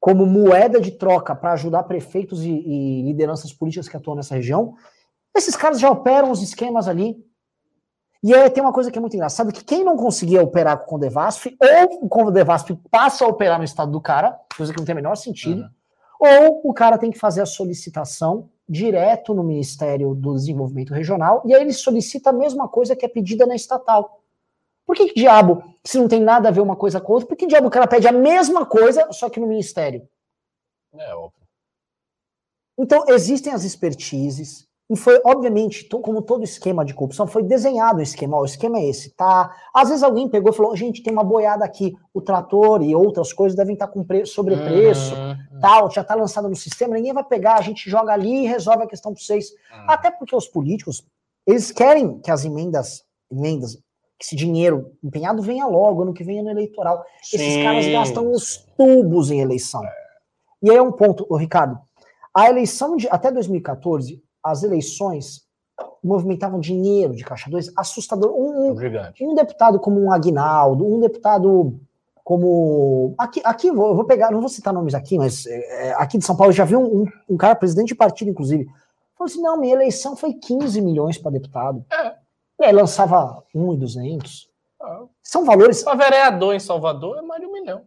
[0.00, 4.74] como moeda de troca para ajudar prefeitos e, e, lideranças políticas que atuam nessa região,
[5.36, 7.22] esses caras já operam os esquemas ali.
[8.22, 10.84] E aí tem uma coisa que é muito engraçada, que quem não conseguia operar com
[10.84, 14.84] o Condevasf, ou o Condevasf passa a operar no estado do cara, coisa que não
[14.84, 15.62] tem o menor sentido,
[16.20, 16.48] uhum.
[16.48, 21.54] ou o cara tem que fazer a solicitação direto no Ministério do Desenvolvimento Regional, e
[21.54, 24.19] aí ele solicita a mesma coisa que é pedida na estatal.
[24.90, 27.36] Por que, que diabo, se não tem nada a ver uma coisa com outra, por
[27.36, 30.02] que diabo o cara pede a mesma coisa, só que no Ministério?
[30.92, 31.46] É óbvio.
[32.76, 38.02] Então, existem as expertises, e foi, obviamente, como todo esquema de corrupção, foi desenhado o
[38.02, 38.36] esquema.
[38.36, 39.54] Ó, o esquema é esse, tá?
[39.72, 43.32] Às vezes alguém pegou e falou: gente, tem uma boiada aqui, o trator e outras
[43.32, 45.60] coisas devem estar com sobrepreço, uhum.
[45.60, 48.82] tal, já está lançado no sistema, ninguém vai pegar, a gente joga ali e resolve
[48.82, 49.50] a questão para vocês.
[49.50, 49.84] Uhum.
[49.86, 51.06] Até porque os políticos,
[51.46, 53.78] eles querem que as emendas, emendas,
[54.20, 57.04] esse dinheiro empenhado venha logo, ano que vem no eleitoral.
[57.22, 57.36] Sim.
[57.36, 59.84] Esses caras gastam os tubos em eleição.
[59.84, 59.92] É.
[60.62, 61.78] E aí é um ponto, Ricardo.
[62.34, 65.42] A eleição de até 2014 as eleições
[66.02, 68.32] movimentavam dinheiro de Caixa 2 assustador.
[68.32, 71.78] Um, um, um deputado como um Aguinaldo, um deputado
[72.24, 73.14] como.
[73.18, 76.36] Aqui, aqui vou, vou pegar, não vou citar nomes aqui, mas é, aqui de São
[76.36, 78.66] Paulo eu já vi um, um, um, cara, presidente de partido, inclusive,
[79.16, 81.84] falou assim: não, minha eleição foi 15 milhões para deputado.
[81.92, 82.14] É.
[82.60, 84.50] E aí lançava 1,200.
[84.82, 85.04] Ah.
[85.22, 85.82] São valores.
[85.82, 87.82] Para vereador em Salvador é mais de um milhão.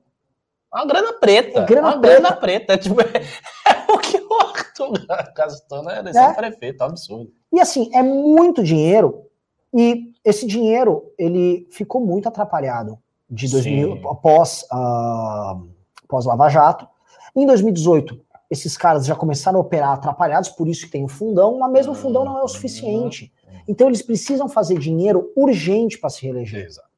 [0.74, 1.60] Uma grana preta.
[1.60, 2.20] É grana uma preta.
[2.20, 2.78] grana preta.
[2.80, 3.06] Tipo, é,
[3.70, 5.06] é o que o Arthur
[5.36, 6.34] gastou na eleição é.
[6.34, 6.82] prefeito.
[6.82, 7.32] É um absurdo.
[7.52, 9.28] E assim, é muito dinheiro.
[9.72, 12.98] E esse dinheiro, ele ficou muito atrapalhado
[13.30, 15.68] de 2000, após, uh,
[16.04, 16.88] após Lava Jato.
[17.36, 18.20] Em 2018,
[18.50, 21.94] esses caras já começaram a operar atrapalhados, por isso que tem o fundão, mas mesmo
[21.94, 23.33] o fundão não é o suficiente.
[23.68, 26.66] Então eles precisam fazer dinheiro urgente para se reeleger.
[26.66, 26.90] Exato.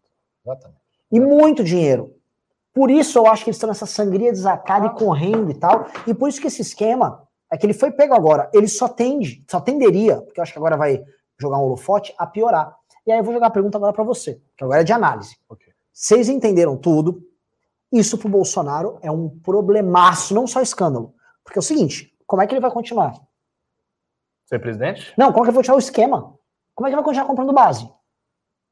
[0.43, 0.81] Exatamente.
[1.11, 2.15] E muito dinheiro.
[2.73, 5.87] Por isso eu acho que eles estão nessa sangria desatada e correndo e tal.
[6.05, 8.49] E por isso que esse esquema é que ele foi pego agora.
[8.53, 11.03] Ele só tende, só tenderia, porque eu acho que agora vai
[11.39, 12.75] jogar um holofote, a piorar.
[13.05, 15.37] E aí eu vou jogar a pergunta agora para você, que agora é de análise.
[15.47, 15.71] Okay.
[15.93, 17.21] Vocês entenderam tudo.
[17.91, 21.13] Isso pro Bolsonaro é um problemaço, não só escândalo.
[21.43, 23.15] Porque é o seguinte, como é que ele vai continuar?
[24.45, 25.13] Ser presidente?
[25.17, 26.37] Não, como é que ele vai continuar o esquema?
[26.75, 27.89] Como é que vai continuar comprando base?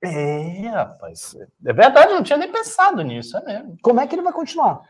[0.03, 1.35] É, rapaz.
[1.65, 3.77] É verdade, eu não tinha nem pensado nisso, é mesmo.
[3.81, 4.81] Como é que ele vai continuar?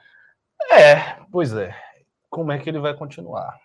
[0.71, 1.75] É, pois é.
[2.29, 3.61] Como é que ele vai continuar?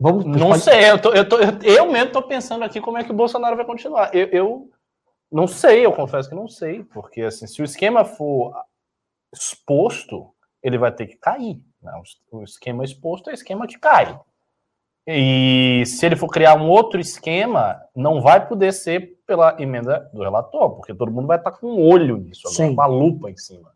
[0.00, 0.62] Vamos, não pode...
[0.62, 3.56] sei, eu, tô, eu, tô, eu mesmo estou pensando aqui como é que o Bolsonaro
[3.56, 4.14] vai continuar.
[4.14, 4.70] Eu, eu
[5.30, 8.54] não sei, eu confesso que não sei, porque assim, se o esquema for
[9.32, 11.62] exposto, ele vai ter que cair.
[11.82, 11.92] Né?
[12.30, 14.18] O esquema exposto é esquema que cai.
[15.06, 20.22] E se ele for criar um outro esquema, não vai poder ser pela emenda do
[20.22, 23.72] relator, porque todo mundo vai estar com um olho nisso, agora, uma lupa em cima.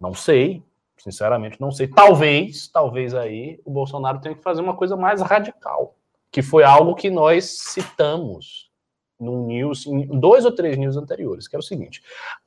[0.00, 0.62] Não sei,
[0.96, 1.88] sinceramente não sei.
[1.88, 5.96] Talvez, talvez aí o Bolsonaro tenha que fazer uma coisa mais radical,
[6.30, 8.70] que foi algo que nós citamos
[9.18, 12.00] no news, em dois ou três news anteriores, que é o seguinte: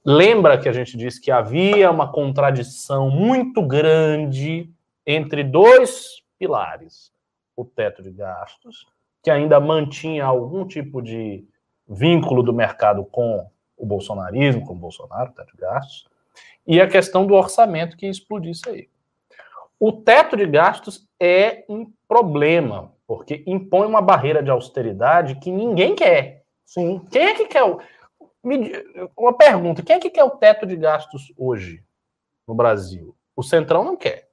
[0.03, 4.69] lembra que a gente disse que havia uma contradição muito grande
[5.05, 7.14] entre dois pilares
[7.56, 8.86] o teto de gastos,
[9.24, 11.47] que ainda mantinha algum tipo de
[11.88, 16.08] vínculo do mercado com o bolsonarismo, com o Bolsonaro, teto de gastos,
[16.66, 18.89] e a questão do orçamento que explodisse aí.
[19.80, 25.95] O teto de gastos é um problema, porque impõe uma barreira de austeridade que ninguém
[25.95, 26.43] quer.
[26.66, 27.03] Sim.
[27.12, 27.80] Quem é que quer o.
[29.18, 31.84] Uma pergunta: quem é que quer o teto de gastos hoje
[32.47, 33.16] no Brasil?
[33.36, 34.24] O Centrão não quer.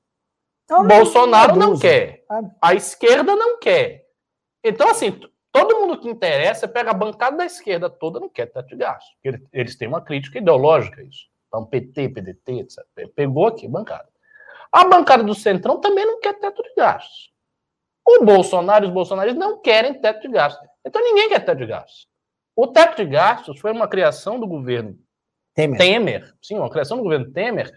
[0.72, 2.24] Então, Bolsonaro não quer.
[2.60, 4.06] A esquerda não quer.
[4.64, 5.20] Então, assim,
[5.52, 9.10] todo mundo que interessa pega a bancada da esquerda toda não quer teto de gasto.
[9.52, 11.26] Eles têm uma crítica ideológica a isso.
[11.48, 12.78] Então, PT, PDT, etc.
[13.14, 14.08] Pegou aqui, bancada.
[14.72, 17.30] A bancada do Centrão também não quer teto de gastos.
[18.08, 20.66] O Bolsonaro e os bolsonaristas não querem teto de gastos.
[20.84, 22.08] Então, ninguém quer teto de gastos.
[22.56, 24.98] O teto de gastos foi uma criação do governo
[25.54, 25.78] Temer.
[25.78, 26.34] Temer.
[26.40, 27.70] Sim, uma criação do governo Temer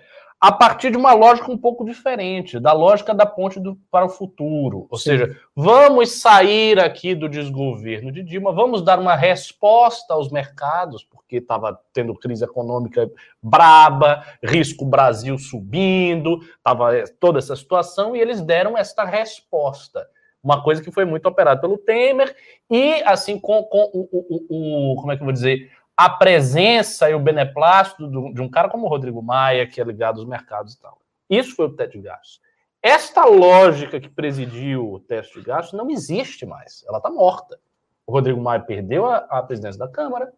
[0.46, 4.10] a partir de uma lógica um pouco diferente, da lógica da ponte do, para o
[4.10, 4.86] futuro.
[4.92, 5.10] Ou Sim.
[5.10, 11.38] seja, vamos sair aqui do desgoverno de Dilma, vamos dar uma resposta aos mercados, porque
[11.38, 13.10] estava tendo crise econômica
[13.42, 20.08] braba, risco Brasil subindo, estava toda essa situação, e eles deram esta resposta.
[20.44, 22.36] Uma coisa que foi muito operada pelo Temer,
[22.70, 27.10] e assim, com, com o, o, o, como é que eu vou dizer, a presença
[27.10, 30.74] e o beneplácito de um cara como o Rodrigo Maia, que é ligado aos mercados
[30.74, 31.00] e tal.
[31.30, 32.42] Isso foi o teto de gastos.
[32.82, 36.84] Esta lógica que presidiu o teto de gastos não existe mais.
[36.88, 37.60] Ela está morta.
[38.06, 40.32] O Rodrigo Maia perdeu a, a, presidência da Câmara.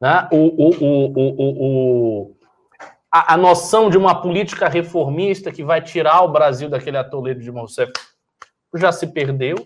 [0.00, 0.28] Né?
[0.32, 2.36] O, o, o,
[3.10, 7.50] a, a, noção de uma política reformista que vai tirar o Brasil daquele atoleiro de
[7.50, 7.92] Rousseff
[8.74, 9.56] já se perdeu.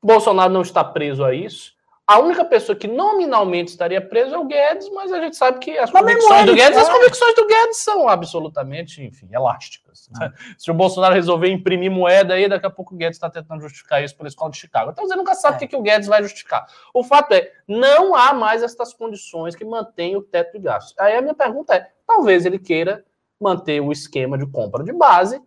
[0.00, 1.75] Bolsonaro não está preso a isso.
[2.08, 5.76] A única pessoa que nominalmente estaria preso é o Guedes, mas a gente sabe que
[5.76, 10.08] as convicções do Guedes, as convicções do Guedes são absolutamente, enfim, elásticas.
[10.20, 10.30] Ah.
[10.56, 14.04] Se o Bolsonaro resolver imprimir moeda aí, daqui a pouco o Guedes está tentando justificar
[14.04, 14.92] isso pela escola de Chicago.
[14.92, 16.68] Então você nunca sabe o que, que o Guedes vai justificar.
[16.94, 20.94] O fato é, não há mais estas condições que mantêm o teto de gastos.
[21.00, 23.04] Aí a minha pergunta é, talvez ele queira
[23.40, 25.42] manter o esquema de compra de base,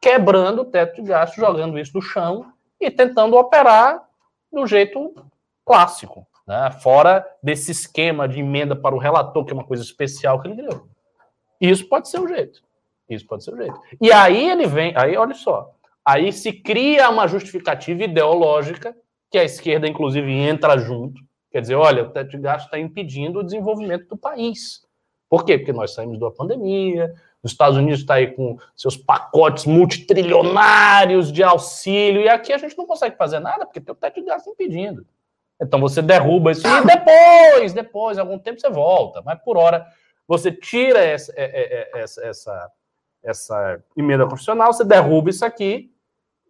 [0.00, 4.02] quebrando o teto de gastos, jogando isso no chão e tentando operar
[4.52, 5.14] do jeito
[5.70, 6.68] clássico, né?
[6.82, 10.56] fora desse esquema de emenda para o relator, que é uma coisa especial que ele
[10.56, 10.88] criou.
[11.60, 12.60] Isso pode ser o jeito.
[13.08, 13.80] Isso pode ser o jeito.
[14.00, 15.70] E aí ele vem, aí olha só,
[16.04, 18.96] aí se cria uma justificativa ideológica,
[19.30, 21.22] que a esquerda, inclusive, entra junto.
[21.52, 24.84] Quer dizer, olha, o teto de gasto está impedindo o desenvolvimento do país.
[25.28, 25.56] Por quê?
[25.56, 27.14] Porque nós saímos da pandemia,
[27.44, 32.76] os Estados Unidos está aí com seus pacotes multitrilionários de auxílio, e aqui a gente
[32.76, 35.06] não consegue fazer nada porque tem o teto de gasto impedindo.
[35.60, 39.22] Então você derruba isso e depois, depois, algum tempo você volta.
[39.22, 39.86] Mas por hora
[40.26, 42.70] você tira essa, é, é, é, essa, essa,
[43.22, 45.92] essa emenda constitucional, você derruba isso aqui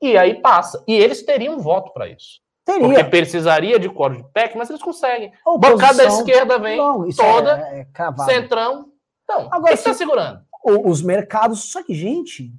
[0.01, 0.83] e aí passa.
[0.87, 2.41] E eles teriam voto para isso.
[2.65, 2.87] Teria.
[2.87, 5.33] Porque precisaria de código de PEC, mas eles conseguem.
[5.47, 8.93] A bancada da esquerda vem não, toda, é, é centrão.
[9.25, 10.43] Então, Agora, está segurando?
[10.63, 11.71] Os mercados.
[11.73, 12.53] Só que, gente,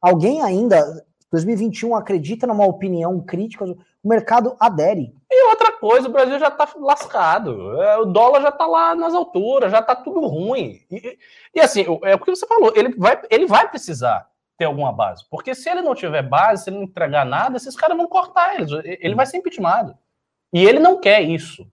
[0.00, 3.64] alguém ainda, 2021, acredita numa opinião crítica?
[4.04, 5.14] O mercado adere.
[5.30, 7.80] E outra coisa, o Brasil já está lascado.
[7.82, 10.80] É, o dólar já está lá nas alturas, já está tudo ruim.
[10.90, 11.18] E,
[11.54, 14.28] e, assim, é o que você falou, ele vai, ele vai precisar
[14.58, 15.24] ter alguma base.
[15.30, 18.54] Porque se ele não tiver base, se ele não entregar nada, esses caras vão cortar
[18.54, 18.98] ele.
[19.00, 19.96] Ele vai ser impeachmentado.
[20.52, 21.66] E ele não quer isso.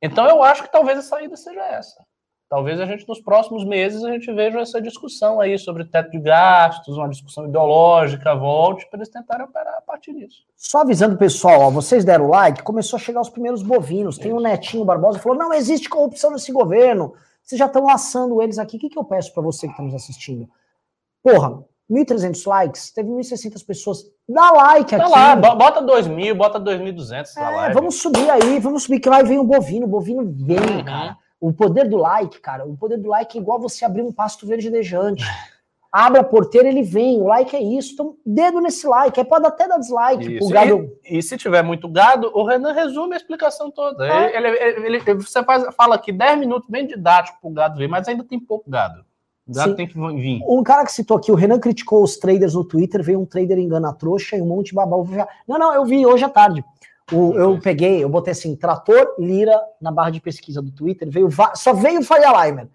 [0.00, 2.06] Então eu acho que talvez a saída seja essa.
[2.48, 6.18] Talvez a gente, nos próximos meses, a gente veja essa discussão aí sobre teto de
[6.18, 10.44] gastos, uma discussão ideológica, volte, para eles tentarem operar a partir disso.
[10.56, 14.16] Só avisando o pessoal, ó, vocês deram like, começou a chegar os primeiros bovinos.
[14.16, 17.12] Tem um Netinho Barbosa que falou: não existe corrupção nesse governo.
[17.42, 18.78] Vocês já estão laçando eles aqui.
[18.78, 20.48] O que, que eu peço para você que está nos assistindo?
[21.22, 24.04] Porra, 1.300 likes, teve 1.600 pessoas.
[24.26, 25.04] Dá like aqui.
[25.04, 29.38] Dá lá, bota 2.000, bota 2.200 é, Vamos subir aí, vamos subir, que lá vem
[29.38, 29.84] o bovino.
[29.84, 30.84] O bovino vem, uhum.
[30.84, 31.16] cara.
[31.40, 34.46] O poder do like, cara, o poder do like é igual você abrir um pasto
[34.46, 35.24] verdejante.
[35.90, 37.20] Abre a porteira, ele vem.
[37.20, 37.94] O like é isso.
[37.94, 39.18] Então, dedo nesse like.
[39.18, 40.38] Aí pode até dar dislike.
[40.42, 40.90] O gado...
[41.04, 44.06] E, e, se tiver muito gado, o Renan resume a explicação toda.
[44.06, 44.36] É.
[44.36, 48.06] Ele, ele, ele, você faz, fala aqui 10 minutos bem didático pro gado ver, mas
[48.06, 49.02] ainda tem pouco gado.
[49.48, 49.76] Gado Sim.
[49.76, 50.42] tem que vir.
[50.46, 53.58] Um cara que citou aqui, o Renan criticou os traders no Twitter, veio um trader
[53.58, 55.08] engana trouxa e um monte de babau.
[55.46, 56.62] Não, não, eu vi hoje à tarde.
[57.12, 61.28] O, eu peguei, eu botei assim, trator Lira na barra de pesquisa do Twitter, veio
[61.54, 62.68] só veio o Faria Limer.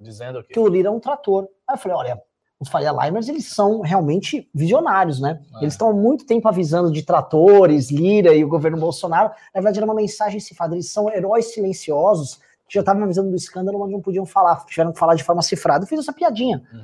[0.00, 1.48] Dizendo que o Lira é um trator.
[1.66, 2.22] Aí eu falei, olha,
[2.60, 5.40] os Faria Limers, eles são realmente visionários, né?
[5.54, 5.58] É.
[5.58, 9.30] Eles estão há muito tempo avisando de tratores, Lira e o governo Bolsonaro.
[9.54, 10.74] Na verdade, era uma mensagem cifrada.
[10.74, 14.92] Eles são heróis silenciosos que já estavam avisando do escândalo, mas não podiam falar, tiveram
[14.92, 15.84] que falar de forma cifrada.
[15.84, 16.62] Eu fiz essa piadinha.
[16.74, 16.82] Hum.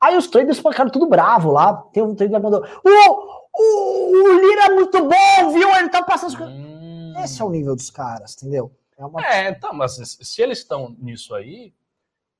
[0.00, 1.74] Aí os traders ficaram tudo bravo lá.
[1.92, 5.74] Tem um trader que mandou: uh, o, o Lira é muito bom, viu?
[5.76, 6.44] Ele tá passando.
[6.44, 7.14] Hum.
[7.22, 8.72] Esse é o nível dos caras, entendeu?
[8.98, 9.26] É, uma...
[9.26, 11.72] é, então, mas se eles estão nisso aí,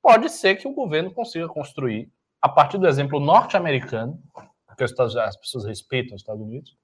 [0.01, 2.11] pode ser que o governo consiga construir,
[2.41, 4.21] a partir do exemplo norte-americano,
[4.77, 4.91] que as
[5.37, 6.75] pessoas respeitam os Estados Unidos,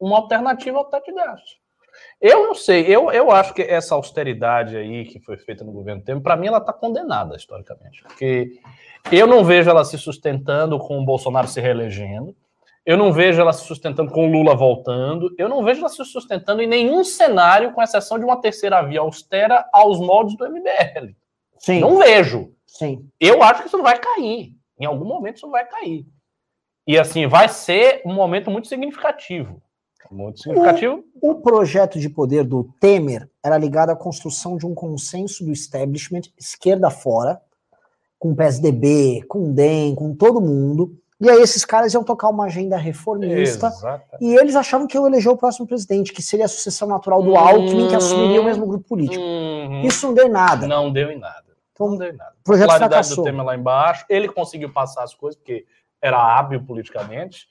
[0.00, 1.58] uma alternativa ao teto de gastos.
[2.20, 6.02] Eu não sei, eu, eu acho que essa austeridade aí que foi feita no governo
[6.02, 8.58] Temer, para mim ela está condenada historicamente, porque
[9.12, 12.34] eu não vejo ela se sustentando com o Bolsonaro se reelegendo,
[12.86, 15.34] eu não vejo ela se sustentando com o Lula voltando.
[15.38, 19.00] Eu não vejo ela se sustentando em nenhum cenário, com exceção de uma terceira via
[19.00, 21.14] austera aos moldes do MBL.
[21.58, 21.80] Sim.
[21.80, 22.52] Não vejo.
[22.66, 23.08] Sim.
[23.18, 24.54] Eu acho que isso vai cair.
[24.78, 26.06] Em algum momento isso vai cair.
[26.86, 29.62] E assim, vai ser um momento muito significativo.
[30.10, 31.02] Muito significativo.
[31.22, 35.50] O, o projeto de poder do Temer era ligado à construção de um consenso do
[35.50, 37.40] establishment, esquerda fora,
[38.18, 42.28] com o PSDB, com o DEM, com todo mundo e aí esses caras iam tocar
[42.28, 43.72] uma agenda reformista
[44.20, 47.36] e eles achavam que eu eleger o próximo presidente, que seria a sucessão natural do
[47.36, 49.22] Alckmin, que assumiria o mesmo grupo político.
[49.22, 49.82] Uhum.
[49.82, 50.66] Isso não deu em nada.
[50.66, 51.44] Não deu em nada.
[51.72, 52.34] Então, não deu em nada.
[52.42, 53.16] Projeto a fracassou.
[53.18, 55.64] do tema lá embaixo, ele conseguiu passar as coisas, porque
[56.02, 57.48] era hábil politicamente.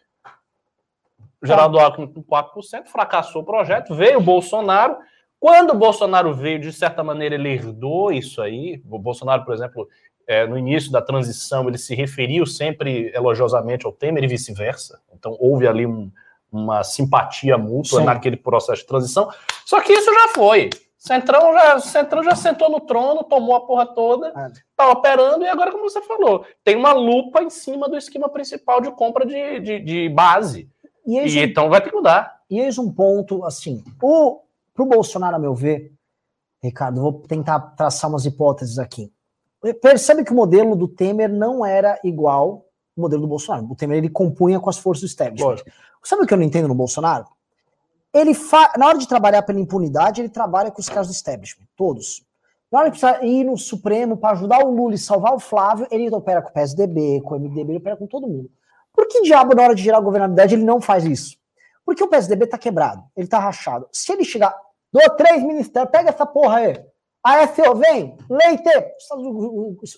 [1.41, 1.86] Geraldo ah.
[1.86, 4.97] Alckmin com 4%, fracassou o projeto, veio o Bolsonaro.
[5.39, 8.82] Quando o Bolsonaro veio, de certa maneira, ele herdou isso aí.
[8.89, 9.89] O Bolsonaro, por exemplo,
[10.28, 14.99] é, no início da transição, ele se referiu sempre elogiosamente ao Temer e vice-versa.
[15.13, 16.11] Então, houve ali um,
[16.51, 18.05] uma simpatia mútua Sim.
[18.05, 19.30] naquele processo de transição.
[19.65, 20.69] Só que isso já foi.
[20.97, 24.51] Centrão já, Centrão já sentou no trono, tomou a porra toda, é.
[24.74, 28.80] tá operando, e agora, como você falou, tem uma lupa em cima do esquema principal
[28.80, 30.69] de compra de, de, de base.
[31.05, 32.39] E, e um, então vai ter que mudar.
[32.49, 34.39] E eis um ponto, assim, o,
[34.74, 35.91] pro Bolsonaro, a meu ver,
[36.63, 39.11] Ricardo, vou tentar traçar umas hipóteses aqui.
[39.82, 42.66] Percebe que o modelo do Temer não era igual
[42.97, 43.66] ao modelo do Bolsonaro.
[43.70, 45.49] O Temer ele compunha com as forças do establishment.
[45.49, 45.70] Lógico.
[46.03, 47.26] Sabe o que eu não entendo no Bolsonaro?
[48.14, 48.74] Ele fa...
[48.78, 52.26] Na hora de trabalhar pela impunidade, ele trabalha com os caras do establishment, todos.
[52.72, 55.88] Na hora de precisar ir no Supremo para ajudar o Lula e salvar o Flávio,
[55.89, 58.49] ele opera com o PSDB, com o MDB, ele opera com todo mundo.
[58.91, 61.38] Por que diabo, na hora de gerar governabilidade, ele não faz isso?
[61.86, 63.88] Porque o PSDB tá quebrado, ele tá rachado.
[63.91, 64.55] Se ele chegar,
[64.91, 66.86] dou três ministérios, pega essa porra aí.
[67.24, 68.69] A FO, vem, Leite,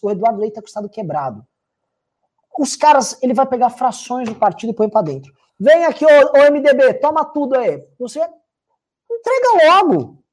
[0.01, 1.45] o Eduardo Leite tá com o Estado quebrado.
[2.57, 5.34] Os caras, ele vai pegar frações do partido e põe para dentro.
[5.59, 7.84] Vem aqui, o, MDB, toma tudo aí.
[7.97, 10.23] Você entrega logo.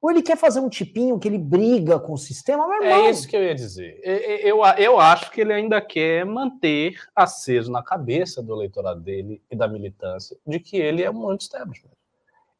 [0.00, 3.28] Ou ele quer fazer um tipinho que ele briga com o sistema, mas É isso
[3.28, 4.00] que eu ia dizer.
[4.02, 9.42] Eu, eu, eu acho que ele ainda quer manter aceso na cabeça do eleitorado dele
[9.50, 11.90] e da militância de que ele é um anti-establishment.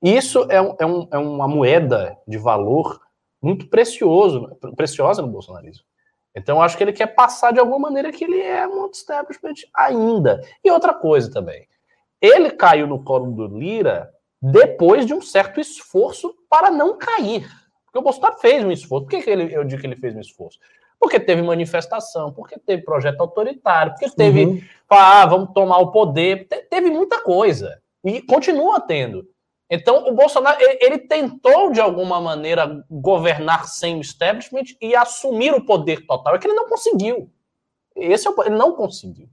[0.03, 3.01] Isso é, um, é, um, é uma moeda de valor
[3.43, 5.85] muito precioso, preciosa no bolsonarismo.
[6.35, 9.55] Então, eu acho que ele quer passar de alguma maneira que ele é um anti-establishment
[9.75, 10.41] ainda.
[10.65, 11.67] E outra coisa também.
[12.21, 14.11] Ele caiu no colo do Lira
[14.41, 17.49] depois de um certo esforço para não cair.
[17.85, 19.07] Porque o Bolsonaro fez um esforço.
[19.07, 20.59] Por que, que ele, eu digo que ele fez um esforço?
[20.99, 24.63] Porque teve manifestação, porque teve projeto autoritário, porque teve, uhum.
[24.89, 27.81] ah, vamos tomar o poder, teve muita coisa.
[28.05, 29.27] E continua tendo.
[29.71, 35.65] Então, o Bolsonaro, ele, tentou, de alguma maneira, governar sem o establishment e assumir o
[35.65, 36.35] poder total.
[36.35, 37.31] É que ele não conseguiu.
[37.95, 39.29] Esse é o, ele não conseguiu.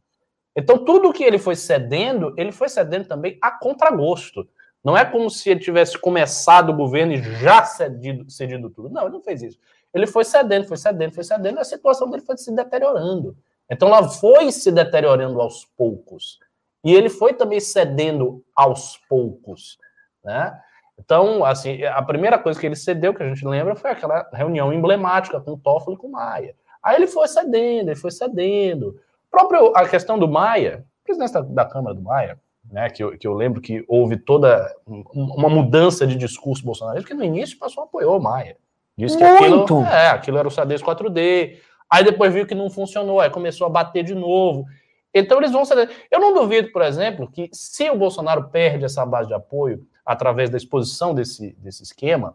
[0.55, 4.47] Então, tudo que ele foi cedendo, ele foi cedendo também a contragosto.
[4.83, 8.89] Não é como se ele tivesse começado o governo e já cedido, cedido tudo.
[8.89, 9.59] Não, ele não fez isso.
[9.91, 13.35] Ele foi cedendo, foi cedendo, foi cedendo, e a situação dele foi se deteriorando.
[13.71, 16.39] Então, ela foi se deteriorando aos poucos.
[16.83, 19.79] E ele foi também cedendo aos poucos.
[20.23, 20.57] Né?
[20.99, 24.73] Então, assim, a primeira coisa que ele cedeu, que a gente lembra, foi aquela reunião
[24.73, 26.55] emblemática com o Toffoli e com o Maia.
[26.81, 28.99] Aí ele foi cedendo, ele foi cedendo.
[29.29, 32.39] Próprio a questão do Maia, presidente da, da Câmara do Maia,
[32.71, 37.13] né, que, eu, que eu lembro que houve toda uma mudança de discurso bolsonarista, que
[37.13, 38.57] no início passou apoiou o Maia.
[38.97, 41.59] Disse que aquilo, é, aquilo era o Sades 4D.
[41.89, 44.65] Aí depois viu que não funcionou, aí começou a bater de novo.
[45.13, 45.89] Então eles vão ceder.
[46.11, 50.49] Eu não duvido, por exemplo, que se o Bolsonaro perde essa base de apoio através
[50.49, 52.33] da exposição desse, desse esquema,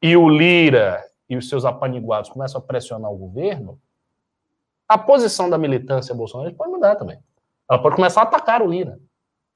[0.00, 3.78] e o Lira e os seus apaniguados começam a pressionar o governo,
[4.88, 7.18] a posição da militância bolsonarista pode mudar também.
[7.70, 8.98] Ela pode começar a atacar o Lira.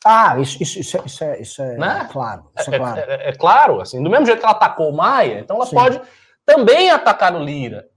[0.04, 2.08] Ah, isso, isso, isso, é, isso é, isso é né?
[2.12, 2.50] claro.
[2.58, 3.00] Isso é, é, claro.
[3.00, 5.74] É, é, claro, assim, do mesmo jeito que ela atacou o Maia, então ela Sim.
[5.74, 6.00] pode
[6.44, 7.88] também atacar o Lira.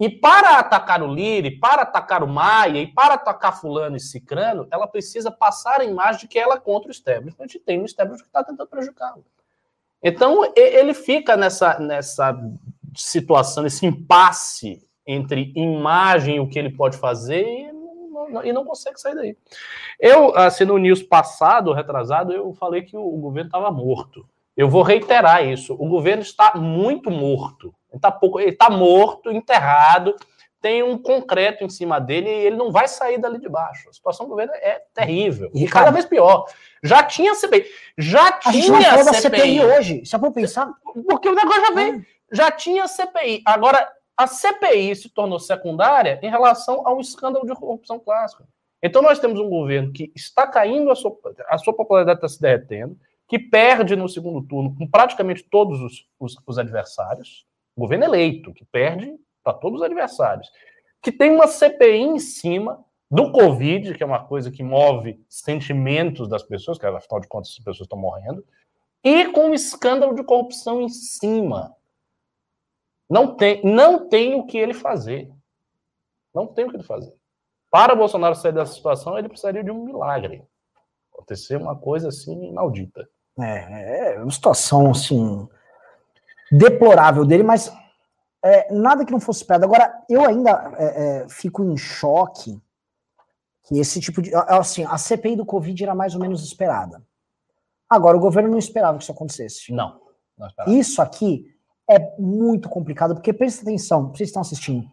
[0.00, 4.00] E para atacar o Lira, e para atacar o Maia, e para atacar fulano e
[4.00, 7.80] cicrano, ela precisa passar a imagem de que ela é contra o establishment e tem
[7.80, 9.24] um establishment que está tentando prejudicá-lo.
[10.00, 12.38] Então, ele fica nessa, nessa
[12.94, 17.72] situação, nesse impasse entre imagem e o que ele pode fazer e
[18.30, 19.36] não, e não consegue sair daí.
[19.98, 24.28] Eu, assim, no news passado, retrasado, eu falei que o, governo estava morto.
[24.56, 25.74] Eu vou reiterar isso.
[25.74, 27.74] O governo está muito morto.
[27.90, 30.14] Ele está pouco, ele está morto, enterrado,
[30.60, 33.88] tem um concreto em cima dele e ele não vai sair dali de baixo.
[33.88, 35.50] A situação do governo é terrível.
[35.54, 36.46] E cada vez pior.
[36.82, 37.66] Já tinha CPI.
[37.96, 39.40] Já tinha a gente não CPI.
[39.40, 40.02] CPI hoje.
[40.04, 40.72] Só para pensar.
[41.08, 42.06] Porque o negócio já veio.
[42.32, 43.42] Já tinha CPI.
[43.46, 48.42] Agora, a CPI se tornou secundária em relação a um escândalo de corrupção clássico.
[48.82, 51.16] Então nós temos um governo que está caindo, a sua,
[51.48, 52.96] a sua popularidade está se derretendo,
[53.28, 57.46] que perde no segundo turno com praticamente todos os, os, os adversários,
[57.78, 60.50] governo eleito, que perde para todos os adversários,
[61.02, 66.28] que tem uma CPI em cima do Covid, que é uma coisa que move sentimentos
[66.28, 68.44] das pessoas, que afinal de contas as pessoas estão morrendo,
[69.02, 71.74] e com um escândalo de corrupção em cima.
[73.08, 75.30] Não tem, não tem o que ele fazer.
[76.34, 77.14] Não tem o que ele fazer.
[77.70, 80.44] Para Bolsonaro sair dessa situação, ele precisaria de um milagre.
[81.12, 83.08] Acontecer uma coisa assim maldita.
[83.38, 85.48] É, é uma situação assim
[86.50, 87.72] deplorável dele, mas
[88.44, 89.64] é, nada que não fosse esperado.
[89.64, 92.60] Agora, eu ainda é, é, fico em choque
[93.64, 94.34] que esse tipo de.
[94.34, 97.02] Assim, a CPI do Covid era mais ou menos esperada.
[97.88, 99.72] Agora, o governo não esperava que isso acontecesse.
[99.72, 100.00] Não.
[100.38, 101.46] não isso aqui
[101.88, 104.86] é muito complicado, porque presta atenção, vocês estão assistindo.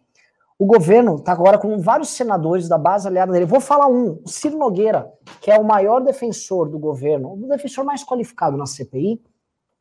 [0.58, 3.44] O governo está agora com vários senadores da base aliada dele.
[3.44, 7.84] Vou falar um, o Ciro Nogueira, que é o maior defensor do governo, o defensor
[7.84, 9.22] mais qualificado na CPI,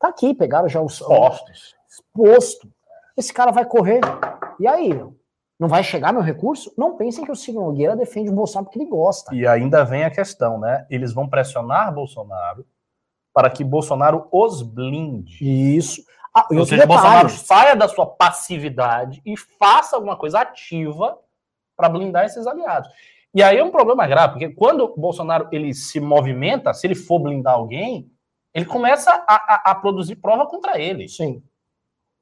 [0.05, 1.75] está aqui, pegaram já os postos.
[1.89, 2.69] exposto.
[3.17, 4.01] Esse cara vai correr.
[4.59, 5.15] E aí, meu?
[5.57, 6.73] Não vai chegar meu recurso?
[6.77, 9.33] Não pensem que o Ciro Nogueira defende o Bolsonaro porque ele gosta.
[9.33, 10.85] E ainda vem a questão, né?
[10.89, 12.65] Eles vão pressionar Bolsonaro
[13.33, 15.37] para que Bolsonaro os blinde.
[15.41, 16.03] Isso.
[16.35, 21.17] Ah, Ou seja, Bolsonaro saia da sua passividade e faça alguma coisa ativa
[21.77, 22.89] para blindar esses aliados.
[23.33, 26.95] E aí é um problema grave, porque quando o Bolsonaro ele se movimenta, se ele
[26.95, 28.11] for blindar alguém,
[28.55, 31.09] ele começa a, a, a produzir prova contra ele.
[31.09, 31.43] Sim.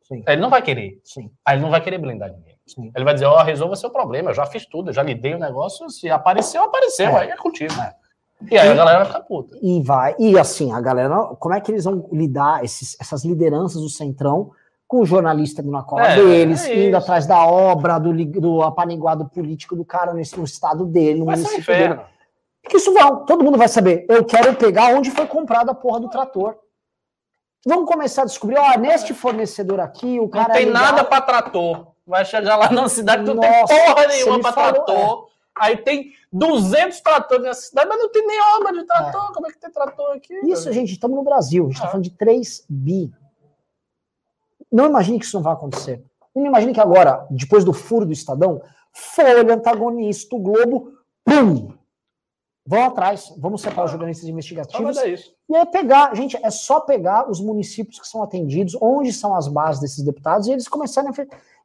[0.01, 0.23] Sim.
[0.27, 0.99] Ele não vai querer.
[1.03, 1.31] Sim.
[1.45, 2.57] Aí ele não vai querer blindar ninguém.
[2.65, 2.91] Sim.
[2.93, 5.35] Ele vai dizer, ó, oh, resolva seu problema, eu já fiz tudo, eu já lidei
[5.35, 7.21] o negócio, se apareceu, apareceu, é.
[7.21, 7.93] aí é contigo, né?
[8.49, 9.57] E aí e, a galera vai ficar puta.
[9.61, 13.81] E vai, e assim, a galera, como é que eles vão lidar, esses, essas lideranças
[13.81, 14.51] do Centrão,
[14.87, 19.29] com o jornalista na cola é, deles, é indo atrás da obra, do, do apaniguado
[19.29, 21.99] político do cara nesse, no estado dele, no município dele.
[22.63, 24.05] Porque isso vai, todo mundo vai saber.
[24.09, 26.57] Eu quero pegar onde foi comprado a porra do trator.
[27.65, 30.47] Vamos começar a descobrir, ó, neste fornecedor aqui, o cara.
[30.47, 31.93] Não tem é nada para trator.
[32.05, 35.27] Vai chegar lá na cidade, não Nossa, tem porra nenhuma para trator.
[35.29, 35.33] É.
[35.55, 39.29] Aí tem 200 tratores nessa cidade, mas não tem nem obra de trator.
[39.29, 39.33] É.
[39.33, 40.33] Como é que tem trator aqui?
[40.45, 41.65] Isso, gente, estamos no Brasil.
[41.65, 41.91] A gente está é.
[41.91, 43.13] falando de 3 bi.
[44.71, 46.03] Não imagine que isso não vai acontecer.
[46.35, 48.61] Não imagine que agora, depois do furo do Estadão,
[48.91, 50.93] Folha, antagonista, o Globo,
[51.23, 51.73] pum!
[52.65, 54.97] Vão atrás, vamos separar os jornalistas investigativos.
[54.97, 55.35] Ah, é isso.
[55.49, 59.49] E aí pegar, gente, é só pegar os municípios que são atendidos, onde são as
[59.49, 61.13] bases desses deputados, e eles começarem a.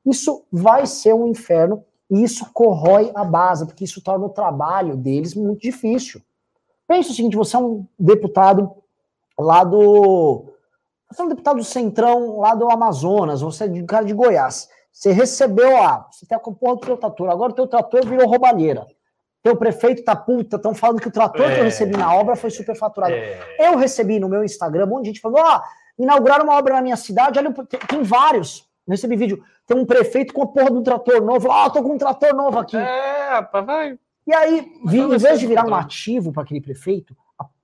[0.04, 4.96] Isso vai ser um inferno e isso corrói a base, porque isso torna o trabalho
[4.96, 6.20] deles muito difícil.
[6.86, 8.74] Pensa o seguinte: você é um deputado
[9.38, 10.46] lá do.
[11.10, 14.68] Você é um deputado do Centrão lá do Amazonas, você é de cara de Goiás.
[14.90, 16.08] Você recebeu a.
[16.10, 18.86] Você tem a porra do teu trator, agora o teu trator virou roubalheira.
[19.42, 21.54] Teu prefeito tá puta, estão falando que o trator é.
[21.54, 21.66] que eu é.
[21.66, 23.14] recebi na obra foi superfaturado.
[23.14, 23.56] É.
[23.58, 26.74] Eu recebi no meu Instagram, um monte de gente falou: ó, oh, inauguraram uma obra
[26.74, 28.68] na minha cidade, olha, tem, tem vários.
[28.86, 29.42] Eu recebi vídeo.
[29.66, 31.50] Tem um prefeito com a porra do trator novo.
[31.52, 32.76] Ah, oh, tô com um trator novo aqui.
[32.76, 33.98] É, rapaz, vai.
[34.26, 37.16] E aí, vi, em vez de virar um ativo para aquele prefeito,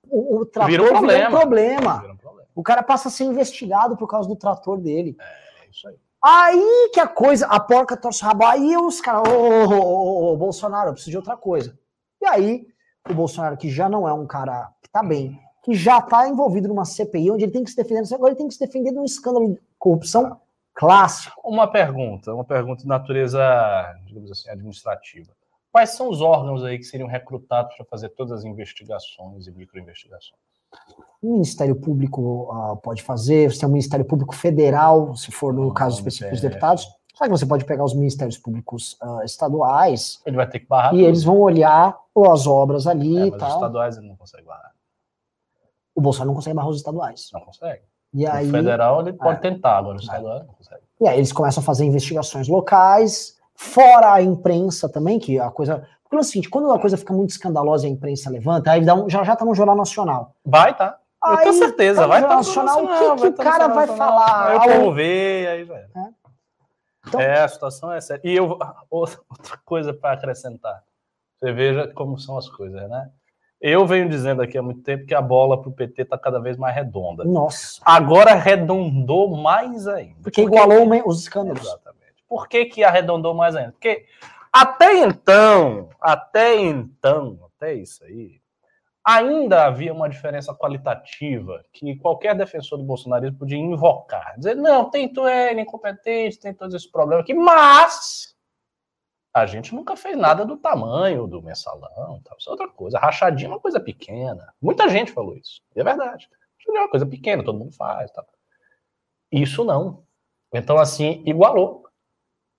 [0.09, 1.29] o, o trator virou um problema.
[1.29, 2.01] um problema.
[2.01, 2.49] Vira um problema.
[2.55, 5.17] O cara passa a ser investigado por causa do trator dele.
[5.19, 5.97] É, isso aí.
[6.27, 10.37] Aí que a coisa, a porca torce o rabo, aí os caras, ô, ô, ô,
[10.39, 11.79] Bolsonaro, eu preciso de outra coisa.
[12.19, 12.67] E aí,
[13.11, 16.67] o Bolsonaro, que já não é um cara que tá bem, que já tá envolvido
[16.67, 18.99] numa CPI, onde ele tem que se defender, agora ele tem que se defender de
[18.99, 20.41] um escândalo de corrupção
[20.73, 21.39] clássico.
[21.45, 23.39] Uma pergunta, uma pergunta de natureza,
[24.07, 25.31] digamos assim, administrativa.
[25.71, 30.41] Quais são os órgãos aí que seriam recrutados para fazer todas as investigações e microinvestigações?
[31.23, 35.73] O Ministério Público uh, pode fazer, você tem o Ministério Público Federal, se for no
[35.73, 36.87] caso específico dos deputados.
[37.15, 40.21] Só que você pode pegar os ministérios públicos uh, estaduais.
[40.27, 40.93] Ele vai ter que barrar.
[40.93, 41.07] E tudo.
[41.07, 41.97] eles vão olhar
[42.27, 43.49] as obras ali é, e tal.
[43.49, 44.73] Os estaduais ele não consegue barrar.
[45.95, 47.31] O Bolsonaro não consegue barrar os estaduais.
[47.33, 47.83] Não consegue.
[48.13, 50.03] E aí, o federal ele pode é, tentar, agora o é.
[50.03, 50.83] estadual não consegue.
[51.01, 55.87] E aí eles começam a fazer investigações locais, fora a imprensa também, que a coisa.
[56.21, 59.09] O seguinte, quando a coisa fica muito escandalosa e a imprensa levanta, aí dá um,
[59.09, 60.35] já, já tá no Jornal Nacional.
[60.45, 60.99] Vai, tá.
[61.27, 62.85] Eu tenho certeza, tá vai estar tá no Nacional.
[62.85, 64.51] O que, que o cara vai falar?
[64.51, 65.87] Aí o povo vê, aí já é.
[67.07, 68.21] Então, é, a situação é séria.
[68.25, 68.59] E eu,
[68.91, 69.21] outra
[69.65, 70.83] coisa para acrescentar.
[71.39, 73.11] Você veja como são as coisas, né?
[73.61, 76.39] Eu venho dizendo aqui há muito tempo que a bola para o PT está cada
[76.39, 77.25] vez mais redonda.
[77.25, 77.81] Nossa.
[77.83, 80.17] Agora arredondou mais ainda.
[80.23, 81.63] Porque, Porque igualou os escândalos.
[81.63, 82.13] Exatamente.
[82.29, 83.73] Por que, que arredondou mais ainda?
[83.73, 84.05] Porque
[84.55, 88.41] até então, até então, até isso aí,
[89.05, 94.37] ainda havia uma diferença qualitativa que qualquer defensor do bolsonarismo podia invocar.
[94.39, 98.37] Dizer, não, tem tu é incompetente, tem todos esses problemas aqui, mas
[99.35, 102.39] a gente nunca fez nada do tamanho do mensalão, tal.
[102.39, 102.97] isso é outra coisa.
[102.97, 104.55] Rachadinha é uma coisa pequena.
[104.63, 106.29] Muita gente falou isso, e é verdade.
[106.61, 108.09] Rachadinha é uma coisa pequena, todo mundo faz.
[108.13, 108.25] Tal.
[109.33, 110.05] Isso não.
[110.53, 111.84] Então, assim, igualou.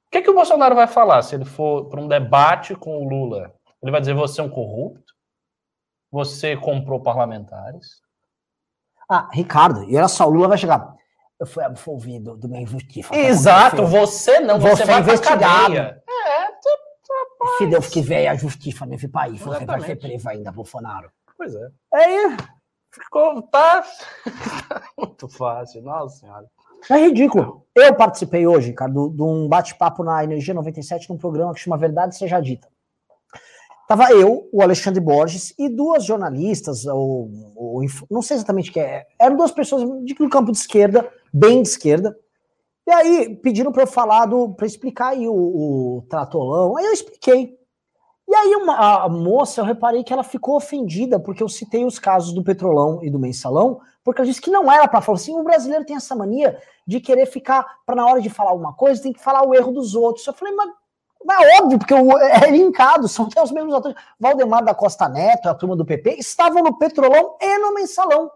[0.07, 3.07] O que, que o Bolsonaro vai falar se ele for para um debate com o
[3.07, 3.53] Lula?
[3.81, 5.13] Ele vai dizer, você é um corrupto?
[6.11, 8.01] Você comprou parlamentares.
[9.09, 10.95] Ah, Ricardo, e olha só, o Lula vai chegar.
[11.39, 13.13] Eu fui absolvido do meu injustiça.
[13.13, 15.75] Exato, você não, você, você vai investigado.
[15.75, 16.01] É,
[16.61, 21.11] tu, Se Deus quiser, a justiça nesse país, você vai ser preso ainda, Bolsonaro.
[21.37, 21.69] Pois é.
[21.93, 22.55] É
[23.03, 23.85] ficou, tá,
[24.97, 26.49] muito fácil, nossa senhora.
[26.89, 27.65] É ridículo.
[27.75, 32.17] Eu participei hoje, cara, de um bate-papo na Energia 97 num programa que chama Verdade
[32.17, 32.67] Seja Dita.
[33.87, 38.79] Tava eu, o Alexandre Borges e duas jornalistas, ou, ou não sei exatamente o que
[38.79, 42.17] é, eram duas pessoas de um campo de esquerda, bem de esquerda.
[42.87, 46.77] E aí pediram para eu falar para explicar aí o, o, tratolão.
[46.77, 47.57] Aí eu expliquei.
[48.27, 51.99] E aí uma, a moça, eu reparei que ela ficou ofendida porque eu citei os
[51.99, 55.37] casos do Petrolão e do Mensalão porque ela disse que não era para falar assim.
[55.37, 59.01] O brasileiro tem essa mania de querer ficar, para na hora de falar alguma coisa,
[59.01, 60.25] tem que falar o erro dos outros.
[60.27, 60.69] Eu falei, mas
[61.41, 63.97] é óbvio, porque é linkado, são até os mesmos atores.
[64.19, 68.31] Valdemar da Costa Neto, a turma do PP, estavam no Petrolão e no Mensalão.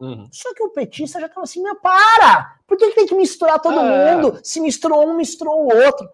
[0.00, 0.26] Uhum.
[0.32, 2.56] Só que o petista já estava assim, meu, para!
[2.66, 4.16] Por que, que, tem que misturar todo é.
[4.16, 4.40] mundo?
[4.42, 6.10] Se misturou um, misturou o outro.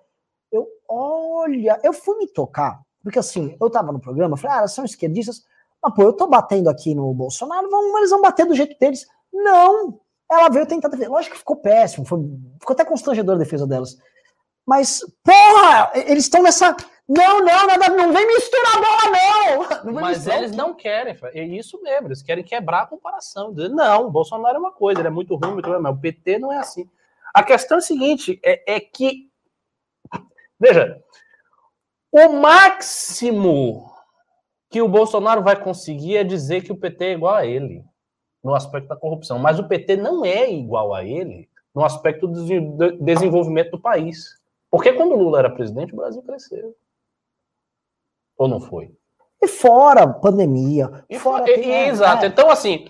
[0.53, 4.85] Eu, olha, eu fui me tocar, porque assim, eu tava no programa, falei, ah, são
[4.85, 5.47] esquerdistas,
[5.89, 9.07] mas pô, eu tô batendo aqui no Bolsonaro, vão, eles vão bater do jeito deles.
[9.33, 10.01] Não!
[10.31, 11.09] Ela veio tentar defender.
[11.09, 12.19] Lógico que ficou péssimo, foi,
[12.61, 13.97] ficou até constrangedor a defesa delas.
[14.67, 16.77] Mas, porra, eles estão nessa.
[17.09, 19.85] Não, não, nada, não vem misturar a bola, não!
[19.93, 20.39] não Mas misturar.
[20.39, 23.55] eles não querem, é isso mesmo, eles querem quebrar a comparação.
[23.55, 26.01] Dizer, não, o Bolsonaro é uma coisa, ele é muito ruim, muito ruim, mas o
[26.01, 26.87] PT não é assim.
[27.33, 29.31] A questão é a seguinte: é, é que.
[30.61, 31.03] Veja,
[32.13, 33.91] o máximo
[34.71, 37.85] que o Bolsonaro vai conseguir é dizer que o PT é igual a ele,
[38.43, 39.39] no aspecto da corrupção.
[39.39, 42.45] Mas o PT não é igual a ele no aspecto do
[43.01, 44.37] desenvolvimento do país.
[44.71, 46.75] Porque quando o Lula era presidente, o Brasil cresceu.
[48.37, 48.91] Ou não foi?
[49.43, 51.05] E fora pandemia.
[51.09, 51.49] E fora.
[51.51, 52.25] E, e, exato.
[52.25, 52.29] É.
[52.29, 52.89] Então, assim.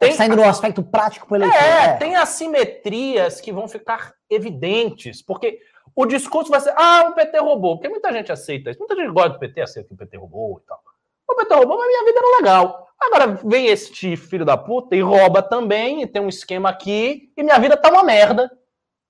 [0.00, 1.56] Tem, saindo no aspecto prático para eleitor.
[1.56, 5.22] É, é, tem assimetrias que vão ficar evidentes.
[5.22, 5.60] Porque
[5.94, 7.76] o discurso vai ser: ah, o PT roubou.
[7.76, 8.78] Porque muita gente aceita isso.
[8.78, 10.80] Muita gente gosta do PT, aceita que o PT roubou e tal.
[11.28, 12.88] O PT roubou, mas minha vida era legal.
[13.00, 17.42] Agora vem este filho da puta e rouba também, e tem um esquema aqui, e
[17.42, 18.50] minha vida tá uma merda.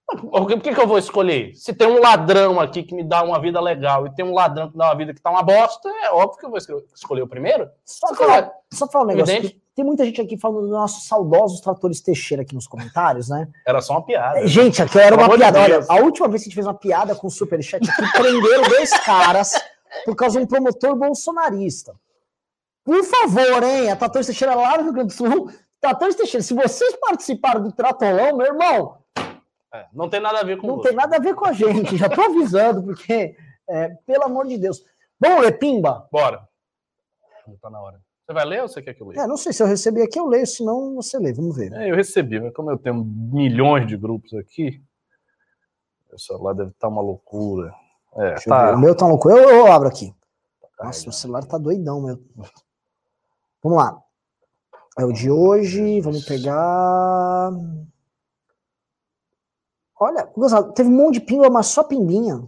[0.06, 1.54] Por que, que eu vou escolher?
[1.54, 4.70] Se tem um ladrão aqui que me dá uma vida legal e tem um ladrão
[4.70, 6.58] que dá uma vida que tá uma bosta, é óbvio que eu vou
[6.94, 7.68] escolher o primeiro.
[7.84, 9.52] Só falar, só falar um negócio.
[9.74, 13.48] Tem muita gente aqui falando dos nossos saudosos tratores Teixeira aqui nos comentários, né?
[13.66, 14.46] Era só uma piada.
[14.46, 15.60] Gente, aqui era uma piada.
[15.60, 18.62] Olha, a última vez que a gente fez uma piada com o Superchat aqui, prenderam
[18.62, 19.52] dois caras
[20.06, 21.94] por causa de um promotor bolsonarista.
[22.88, 23.90] Por favor, hein?
[23.90, 25.52] A Tratores Teixeira lá no Rio Grande do Sul.
[25.78, 28.96] Tratores Teixeira, se vocês participaram do Tratolão, meu irmão,
[29.74, 30.88] é, não tem nada a ver com Não você.
[30.88, 33.36] tem nada a ver com a gente, já tô avisando, porque,
[33.68, 34.82] é, pelo amor de Deus.
[35.20, 36.08] Vamos ler Pimba?
[36.10, 36.48] Bora.
[37.46, 38.00] Não tá na hora.
[38.24, 39.20] Você vai ler ou você quer que eu leia?
[39.20, 41.70] É, não sei se eu recebi aqui, eu leio, senão você lê, vamos ver.
[41.74, 44.82] É, eu recebi, mas como eu tenho milhões de grupos aqui,
[46.10, 47.70] o celular deve estar tá uma loucura.
[48.16, 48.74] É, tá...
[48.74, 49.34] O meu tá uma loucura.
[49.36, 50.10] Eu, eu abro aqui.
[50.78, 52.18] Tá Nossa, o celular tá doidão, meu.
[53.62, 54.02] Vamos lá.
[54.98, 57.52] É o de hoje, vamos pegar.
[60.00, 62.42] Olha, Gonçalo, teve um monte de pimba, mas só pimbinha.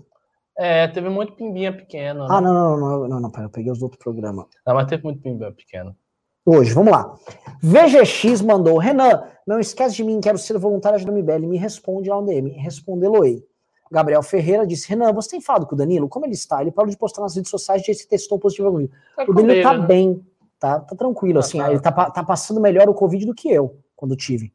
[0.57, 2.21] É, teve muito pimbinha pequeno.
[2.21, 2.27] Né?
[2.31, 4.47] Ah, não, não, não, não, não, pera, eu peguei os outros programas.
[4.67, 5.97] Não, mas teve muito pimbinha pequeno.
[6.45, 7.15] Hoje, vamos lá.
[7.63, 12.21] VGX mandou, Renan, não esquece de mim, quero ser voluntário da MBL, me responde lá
[12.21, 13.45] no DM, respondê-lo-ei.
[13.91, 16.09] Gabriel Ferreira disse, Renan, você tem falado com o Danilo?
[16.09, 16.63] Como ele está?
[16.63, 18.89] Ele parou de postar nas redes sociais e se testou positivo.
[19.17, 19.87] Tá o Danilo tá né?
[19.87, 20.25] bem,
[20.61, 21.71] tá, tá tranquilo, tá, assim, tá.
[21.71, 24.53] ele tá, tá passando melhor o Covid do que eu, quando tive.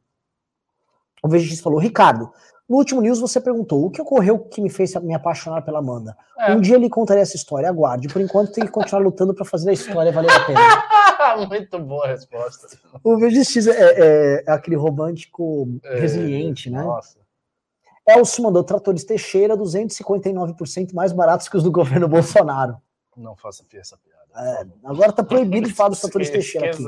[1.24, 2.32] O VGX falou, Ricardo,
[2.70, 6.16] no último news você perguntou o que ocorreu que me fez me apaixonar pela Amanda.
[6.38, 6.54] É.
[6.54, 8.08] Um dia ele contaria essa história, aguarde.
[8.08, 10.60] Por enquanto tem que continuar lutando para fazer a história valer a pena.
[11.48, 12.68] Muito boa a resposta.
[13.04, 16.84] O destino é, é, é aquele romântico é, resiliente, né?
[16.84, 17.20] Nossa.
[18.08, 22.78] Elcio mandou tratores Teixeira 259% mais baratos que os do governo Bolsonaro.
[23.18, 24.15] Não faça essa piada.
[24.38, 26.84] É, agora tá proibido de falar dos tratores Teixeira aqui.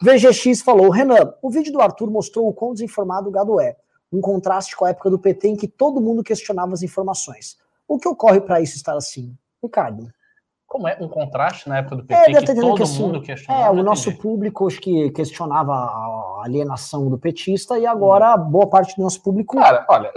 [0.00, 3.76] VGX falou, Renan, o vídeo do Arthur mostrou o quão desinformado o gado é
[4.12, 7.56] um contraste com a época do PT em que todo mundo questionava as informações.
[7.88, 9.34] O que ocorre para isso estar assim?
[9.62, 10.12] Ricardo.
[10.66, 13.66] Como é um contraste na época do PT é, que todo que, assim, mundo questionava?
[13.66, 18.50] É, o nosso público acho que questionava a alienação do petista e agora hum.
[18.50, 19.58] boa parte do nosso público...
[19.58, 20.12] Cara, olha,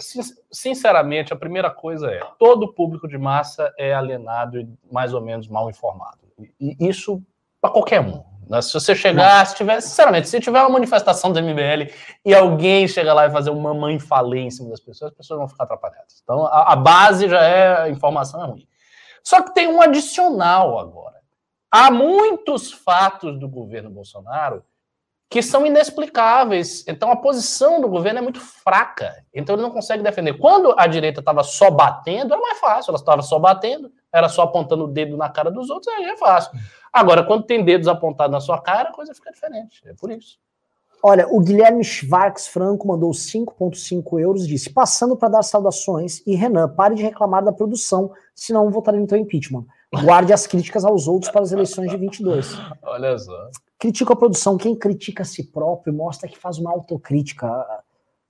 [0.51, 5.47] sinceramente, a primeira coisa é, todo público de massa é alienado e mais ou menos
[5.49, 6.24] mal informado.
[6.59, 7.21] E isso
[7.61, 8.23] para qualquer um.
[8.47, 8.61] Né?
[8.61, 11.91] Se você chegar, se tiver, sinceramente, se tiver uma manifestação do MBL
[12.23, 15.39] e alguém chegar lá e fazer uma mãe falei em cima das pessoas, as pessoas
[15.39, 16.21] vão ficar atrapalhadas.
[16.23, 18.67] Então, a, a base já é, a informação é ruim.
[19.23, 21.15] Só que tem um adicional agora.
[21.71, 24.63] Há muitos fatos do governo Bolsonaro
[25.29, 26.86] que são inexplicáveis.
[26.88, 29.25] Então a posição do governo é muito fraca.
[29.33, 30.36] Então ele não consegue defender.
[30.36, 32.91] Quando a direita estava só batendo, era mais fácil.
[32.91, 36.16] Ela estava só batendo, era só apontando o dedo na cara dos outros, aí é
[36.16, 36.58] fácil.
[36.92, 39.82] Agora, quando tem dedos apontados na sua cara, a coisa fica diferente.
[39.86, 40.39] É por isso.
[41.04, 46.25] Olha, o Guilherme Schwartz Franco mandou 5,5 euros disse: passando para dar saudações.
[46.25, 49.66] E Renan, pare de reclamar da produção, senão votarei no teu impeachment.
[50.04, 52.58] Guarde as críticas aos outros para as eleições de 22.
[52.82, 53.50] Olha só.
[53.78, 54.58] Critico a produção.
[54.58, 57.47] Quem critica a si próprio mostra que faz uma autocrítica.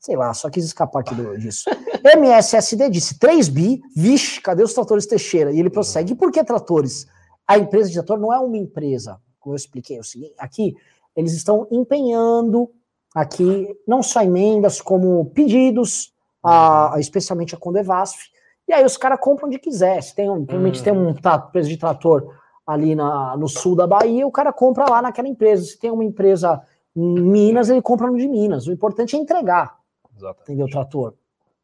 [0.06, 1.68] Sei lá, só quis escapar aqui disso.
[2.15, 3.82] MSSD disse 3 bi.
[3.95, 5.52] Vixe, cadê os tratores Teixeira?
[5.52, 6.14] E ele prossegue.
[6.14, 7.07] E por que tratores?
[7.48, 9.19] A empresa de trator não é uma empresa.
[9.40, 10.76] Como eu expliquei, é o seguinte, aqui
[11.15, 12.69] eles estão empenhando
[13.15, 16.14] aqui não só emendas, como pedidos,
[16.44, 18.30] a, a, especialmente a Condevasf.
[18.68, 20.03] E aí os caras compram onde quiser.
[20.03, 22.32] Se tem, um, provavelmente tem um empresa de trator
[22.68, 25.64] ali na, no sul da Bahia, o cara compra lá naquela empresa.
[25.64, 26.61] Se tem uma empresa
[26.95, 28.68] em Minas, ele compra no de Minas.
[28.68, 29.84] O importante é entregar.
[30.16, 30.44] Exatamente.
[30.44, 30.70] Entendeu?
[30.70, 31.14] Trator.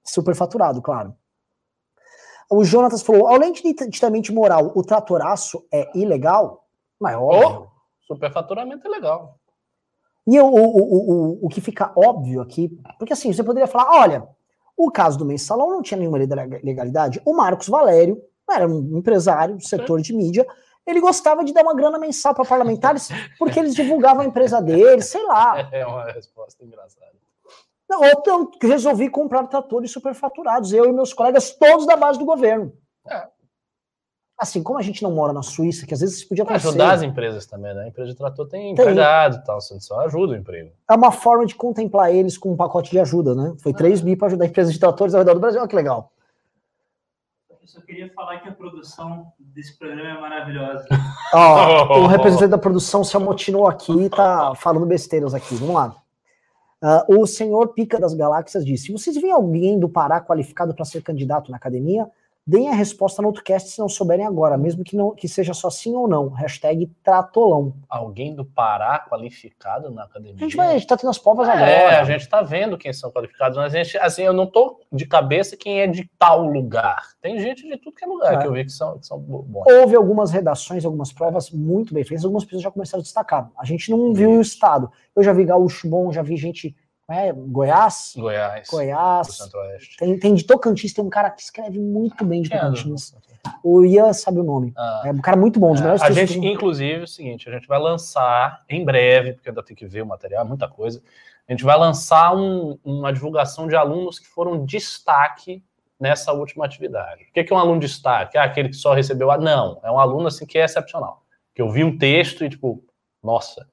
[0.03, 1.15] Superfaturado, claro.
[2.49, 6.68] O Jonatas falou: além de nitidamente moral, o tratoraço é ilegal?
[6.99, 7.69] Mas óbvio.
[7.69, 9.40] Oh, superfaturamento é legal.
[10.28, 12.69] E o, o, o, o, que fica óbvio aqui,
[12.99, 14.28] porque assim, você poderia falar: olha,
[14.78, 17.22] o caso do mensalão não tinha nenhuma legalidade.
[17.26, 20.45] O Marcos Valério era um empresário do setor de mídia,
[20.86, 23.10] ele gostava de dar uma grana mensal para parlamentares
[23.40, 25.69] porque eles divulgavam a empresa dele, sei lá.
[25.72, 27.11] É uma resposta engraçada.
[27.91, 32.72] Não, então, resolvi comprar tratores superfaturados, eu e meus colegas, todos da base do governo.
[33.05, 33.27] É.
[34.39, 36.69] Assim, como a gente não mora na Suíça, que às vezes podia acontecer...
[36.69, 37.84] Ajudar as empresas também, né?
[37.84, 38.85] A empresa de trator tem, tem.
[38.85, 40.72] empregado e tal, você só ajuda o emprego.
[40.89, 43.55] É uma forma de contemplar eles com um pacote de ajuda, né?
[43.61, 44.03] Foi 3 ah.
[44.05, 46.13] bi para ajudar empresas de tratores ao redor do Brasil, olha que legal.
[47.49, 50.88] Eu só queria falar que a produção desse programa é maravilhosa.
[51.34, 55.55] Ó, o representante da produção se amotinou aqui e tá falando besteiras aqui.
[55.55, 56.01] Vamos lá.
[56.82, 61.03] Uh, o senhor Pica das Galáxias disse: vocês veem alguém do Pará qualificado para ser
[61.03, 62.10] candidato na academia?
[62.45, 65.53] Deem a resposta no outro cast se não souberem agora, mesmo que, não, que seja
[65.53, 66.30] só sim ou não.
[66.30, 67.76] Hashtag Tratolão.
[67.88, 70.35] Alguém do Pará qualificado na academia?
[70.38, 71.69] A gente, vai, a gente tá tendo as provas é, agora.
[71.69, 74.81] É, a gente tá vendo quem são qualificados, mas a gente, assim, eu não tô
[74.91, 77.11] de cabeça quem é de tal lugar.
[77.22, 78.38] Tem gente de tudo que é lugar é.
[78.39, 79.65] que eu vi que são, que são bons.
[79.72, 83.51] Houve algumas redações, algumas provas muito bem feitas, algumas pessoas já começaram a destacar.
[83.55, 84.91] A gente não viu o estado.
[85.15, 86.76] Eu já vi Gaúcho Bom, já vi gente
[87.11, 88.13] é, Goiás?
[88.15, 88.67] Goiás.
[88.69, 89.27] Goiás.
[89.27, 89.97] Centro-Oeste.
[89.97, 93.15] Tem, tem de Tocantins, tem um cara que escreve muito bem de é, Tocantins.
[93.63, 94.73] o Ian sabe o nome.
[94.77, 97.49] Ah, é um cara muito bom, dos é, melhores A gente, inclusive, é o seguinte,
[97.49, 101.01] a gente vai lançar em breve, porque ainda tem que ver o material, muita coisa.
[101.47, 105.63] A gente vai lançar um, uma divulgação de alunos que foram destaque
[105.99, 107.25] nessa última atividade.
[107.25, 108.38] O que é um aluno destaque?
[108.38, 109.38] Ah, aquele que só recebeu a.
[109.38, 111.23] Não, é um aluno assim que é excepcional.
[111.53, 112.83] Que eu vi um texto e, tipo,
[113.23, 113.68] nossa.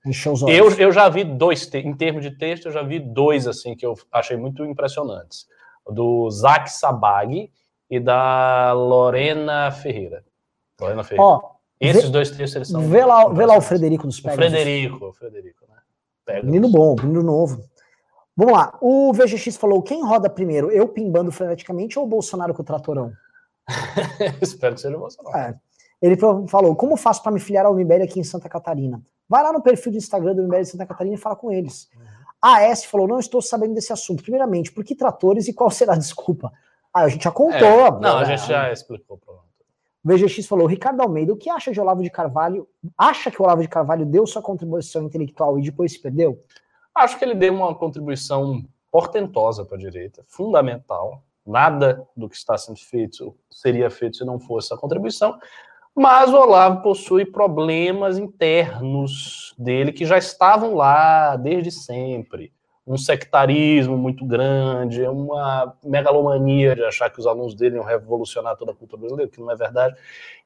[0.47, 3.85] Eu, eu já vi dois, em termos de texto, eu já vi dois assim que
[3.85, 5.47] eu achei muito impressionantes.
[5.91, 7.51] Do Zac Sabag
[7.91, 10.23] e da Lorena Ferreira.
[10.79, 11.25] Lorena Ferreira.
[11.25, 11.51] Ó,
[11.81, 12.83] Esses vê, dois textos eles são.
[12.89, 14.45] Vê lá, vê lá o Frederico dos Pegasus.
[14.45, 15.77] O Frederico, o Frederico, né?
[16.27, 16.51] Pegasus.
[16.51, 17.65] Menino bom, menino novo.
[18.37, 18.79] Vamos lá.
[18.83, 20.71] O VGX falou: quem roda primeiro?
[20.71, 23.13] Eu pimbando freneticamente ou o Bolsonaro com o tratorão?
[24.43, 25.37] Espero que seja o Bolsonaro.
[25.37, 25.59] É.
[26.01, 29.03] Ele falou: como faço para me filiar ao MBL aqui em Santa Catarina?
[29.29, 31.89] Vai lá no perfil do Instagram do MBL de Santa Catarina e fala com eles.
[31.95, 32.03] Uhum.
[32.41, 34.23] A S falou: não estou sabendo desse assunto.
[34.23, 36.53] Primeiramente, por que tratores e qual será a desculpa?
[36.93, 37.59] Ah, a gente já contou.
[37.59, 39.49] É, não, a gente já explicou o problema.
[40.05, 42.69] O VGX falou: Ricardo Almeida, o que acha de Olavo de Carvalho?
[42.97, 46.43] Acha que o Olavo de Carvalho deu sua contribuição intelectual e depois se perdeu?
[46.95, 51.23] Acho que ele deu uma contribuição portentosa para a direita, fundamental.
[51.47, 55.39] Nada do que está sendo feito seria feito se não fosse a contribuição.
[55.99, 62.53] Mas o Olavo possui problemas internos dele que já estavam lá desde sempre.
[62.87, 68.71] Um sectarismo muito grande, uma megalomania de achar que os alunos dele iam revolucionar toda
[68.71, 69.97] a cultura brasileira, que não é verdade.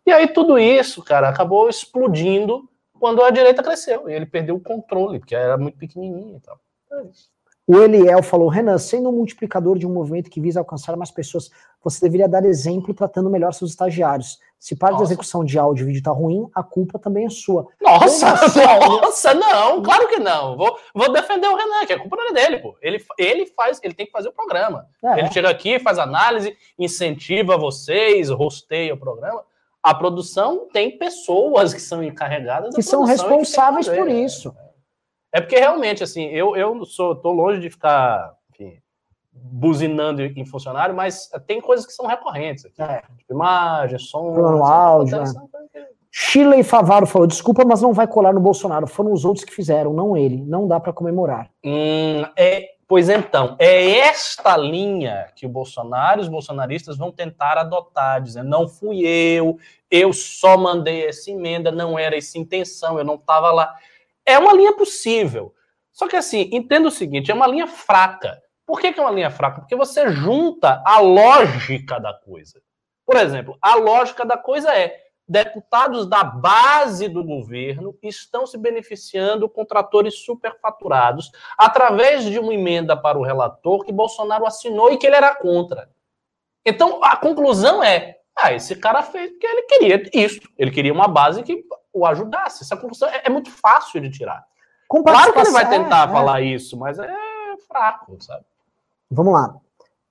[0.06, 2.66] E aí tudo isso, cara, acabou explodindo
[2.98, 6.58] quando a direita cresceu e ele perdeu o controle, porque era muito pequenininho e tal.
[6.92, 7.30] É isso.
[7.66, 11.48] O Eliel falou, Renan, sendo um multiplicador de um movimento que visa alcançar mais pessoas,
[11.82, 14.38] você deveria dar exemplo tratando melhor seus estagiários.
[14.58, 17.66] Se parte da execução de áudio e vídeo tá ruim, a culpa também é sua.
[17.80, 18.34] Nossa,
[18.66, 20.56] nossa, não, claro que não.
[20.56, 22.76] Vou, vou defender o Renan, que a culpa não é dele, pô.
[22.82, 24.86] Ele, ele faz, ele tem que fazer o programa.
[25.02, 25.20] É.
[25.20, 29.42] Ele chega aqui, faz análise, incentiva vocês, rosteia o programa.
[29.82, 34.54] A produção tem pessoas que são encarregadas que são responsáveis por isso.
[34.56, 34.71] É
[35.40, 38.78] porque realmente, assim, eu, eu sou, tô longe de ficar enfim,
[39.32, 42.66] buzinando em funcionário, mas tem coisas que são recorrentes.
[42.66, 42.82] Aqui.
[42.82, 43.02] É.
[43.16, 44.34] Tipo, imagem, som.
[44.34, 45.22] Plano áudio.
[45.22, 45.32] Né?
[46.14, 48.86] Chile Favaro falou: desculpa, mas não vai colar no Bolsonaro.
[48.86, 50.44] Foram os outros que fizeram, não ele.
[50.44, 51.48] Não dá para comemorar.
[51.64, 57.56] Hum, é, pois então, é esta linha que o Bolsonaro e os bolsonaristas vão tentar
[57.56, 59.56] adotar, dizendo: não fui eu,
[59.90, 63.74] eu só mandei essa emenda, não era essa intenção, eu não estava lá.
[64.26, 65.54] É uma linha possível.
[65.92, 68.40] Só que assim, entenda o seguinte, é uma linha fraca.
[68.66, 69.60] Por que, que é uma linha fraca?
[69.60, 72.62] Porque você junta a lógica da coisa.
[73.04, 79.48] Por exemplo, a lógica da coisa é deputados da base do governo estão se beneficiando
[79.48, 85.06] com tratores superfaturados através de uma emenda para o relator que Bolsonaro assinou e que
[85.06, 85.90] ele era contra.
[86.64, 90.40] Então, a conclusão é: ah, esse cara fez porque ele queria isso.
[90.56, 92.64] Ele queria uma base que o ajudasse.
[92.64, 94.44] Essa conclusão é, é muito fácil de tirar.
[94.88, 96.12] Claro que ele vai tentar é, é.
[96.12, 97.10] falar isso, mas é
[97.66, 98.44] fraco, sabe?
[99.10, 99.54] Vamos lá.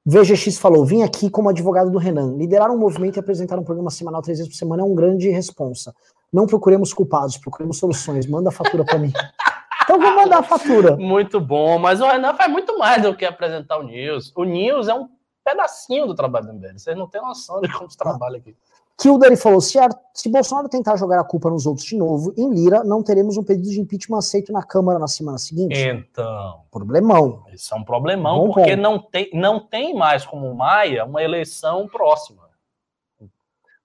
[0.05, 2.35] VGX falou: vim aqui como advogado do Renan.
[2.35, 5.29] Liderar um movimento e apresentar um programa semanal três vezes por semana é um grande
[5.29, 5.93] responsa.
[6.33, 8.25] Não procuremos culpados, procuremos soluções.
[8.25, 9.11] Manda a fatura para mim.
[9.83, 10.95] Então vou mandar a fatura.
[10.95, 14.31] Muito bom, mas o Renan faz muito mais do que apresentar o News.
[14.37, 15.09] O News é um
[15.43, 16.77] pedacinho do trabalho do MBL.
[16.77, 18.55] Vocês não têm noção de como se trabalha aqui.
[19.01, 19.79] Kildare falou: se,
[20.13, 23.43] se Bolsonaro tentar jogar a culpa nos outros de novo, em Lira, não teremos um
[23.43, 25.75] pedido de impeachment aceito na Câmara na semana seguinte.
[25.79, 27.43] Então, Problemão.
[27.51, 28.79] isso é um problemão, Bom porque ponto.
[28.81, 32.43] não tem, não tem mais como Maia uma eleição próxima.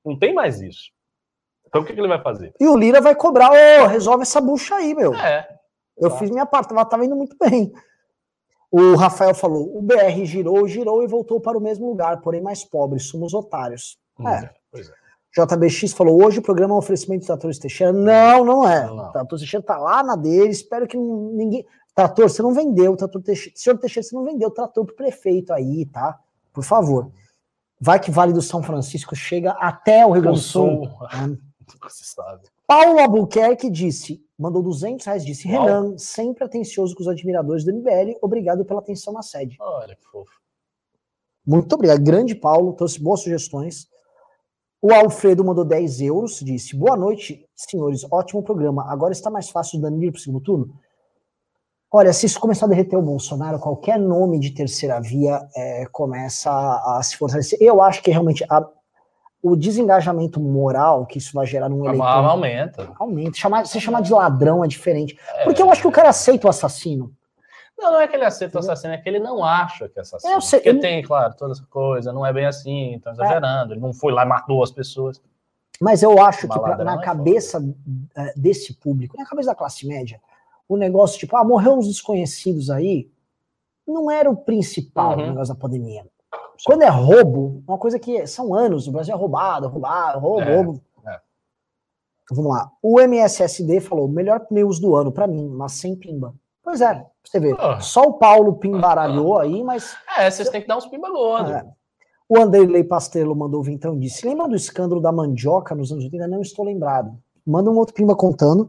[0.05, 0.91] Não tem mais isso.
[1.67, 2.55] Então o que, que ele vai fazer?
[2.61, 5.15] E o Lira vai cobrar: ô, resolve essa bucha aí, meu.
[5.15, 5.49] É,
[5.97, 6.19] Eu Tá.
[6.19, 7.73] fiz minha parte, tava, tava indo muito bem.
[8.71, 12.63] O Rafael falou: o BR girou, girou e voltou para o mesmo lugar, porém mais
[12.65, 13.99] pobre, somos otários.
[14.21, 14.51] É.
[14.71, 15.06] pois é.
[15.37, 17.93] JBX falou: hoje o programa é um oferecimento do Tratores Teixeira.
[17.93, 18.87] Não, não é.
[18.87, 19.09] Não.
[19.09, 21.67] O Trator Teixeira tá lá na dele, espero que ninguém.
[21.95, 23.53] Trator, você não vendeu, o Trator Teixeira.
[23.55, 26.19] Senhor Teixeira, você não vendeu o trator pro prefeito aí, tá?
[26.53, 27.11] Por favor.
[27.79, 30.89] Vai que Vale do São Francisco chega até o Rio O Grande do Sul.
[31.13, 31.37] Né?
[31.91, 32.49] sabe.
[32.67, 35.65] Paulo Albuquerque disse, mandou 200 reais, disse, Uau.
[35.65, 39.57] Renan, sempre atencioso com os admiradores do MBL, obrigado pela atenção na sede.
[39.61, 40.41] Olha que fofo.
[41.47, 43.89] Muito obrigado, grande Paulo, trouxe boas sugestões.
[44.81, 49.79] O Alfredo mandou 10 euros, disse, boa noite, senhores, ótimo programa, agora está mais fácil
[49.79, 50.69] o Danilo para o segundo turno?
[51.91, 56.51] Olha, se isso começar a derreter o Bolsonaro, qualquer nome de terceira via é, começa
[56.51, 57.59] a, a se fortalecer.
[57.63, 58.69] Eu acho que realmente a-
[59.43, 62.93] o desengajamento moral que isso vai gerar num A eleitor aumenta.
[62.99, 63.35] Aumenta.
[63.39, 65.17] Chamar, se chamar de ladrão é diferente.
[65.45, 67.13] Porque eu acho que o cara aceita o assassino.
[67.79, 70.03] Não, não é que ele aceita o assassino, é que ele não acha que é
[70.03, 70.33] assassino.
[70.33, 73.75] Eu sei, Porque ele- tem, claro, toda essa coisa, não é bem assim, estão exagerando.
[73.75, 75.21] Ele não foi lá e matou as pessoas.
[75.81, 77.63] Mas eu acho que pra- na é cabeça
[78.17, 80.19] eh, desse público, na cabeça da classe média,
[80.67, 83.11] o negócio tipo, ah, morreu uns desconhecidos aí,
[83.87, 85.27] não era o principal Uhum.
[85.29, 86.07] negócio da pandemia.
[86.65, 90.55] Quando é roubo, uma coisa que são anos, o Brasil é roubado, roubado, roubo, É,
[90.57, 90.81] roubo.
[91.07, 91.21] é.
[92.33, 92.73] Vamos lá.
[92.83, 96.35] O MSSD falou, melhor pneus do ano pra mim, mas sem pimba.
[96.65, 97.55] Pois é, você vê.
[97.59, 97.81] Ah.
[97.81, 101.53] Só o Paulo pimbaralhou aí, mas É, vocês têm que dar uns pimba gordo.
[101.53, 101.65] É.
[102.29, 106.05] O Anderley Pastrello mandou vir então e disse: Lembra do escândalo da mandioca nos anos
[106.05, 106.27] 80?
[106.27, 107.13] Não estou lembrado.
[107.47, 108.69] Manda um outro pimba contando.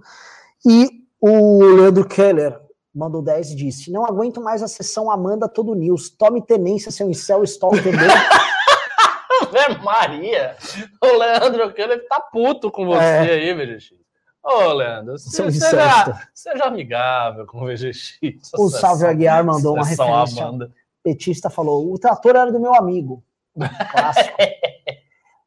[0.65, 0.87] E
[1.19, 2.59] o Leandro Keller
[2.93, 6.09] mandou 10 e disse: Não aguento mais a sessão Amanda Todo News.
[6.09, 7.93] Tome tenência, seu incel, stalker
[9.83, 10.55] Maria!
[11.01, 13.19] O Leandro Keller tá puto com você É.
[13.21, 14.06] aí, VGX.
[14.47, 16.13] Ô, Leandro, seja, incesto.
[16.33, 18.53] seja amigável com o VGX.
[18.57, 20.45] O Salve Aguiar mandou uma referência.
[20.45, 20.71] Amanda.
[21.03, 23.21] Petista falou: O trator era do meu amigo.
[23.91, 24.37] Clássico.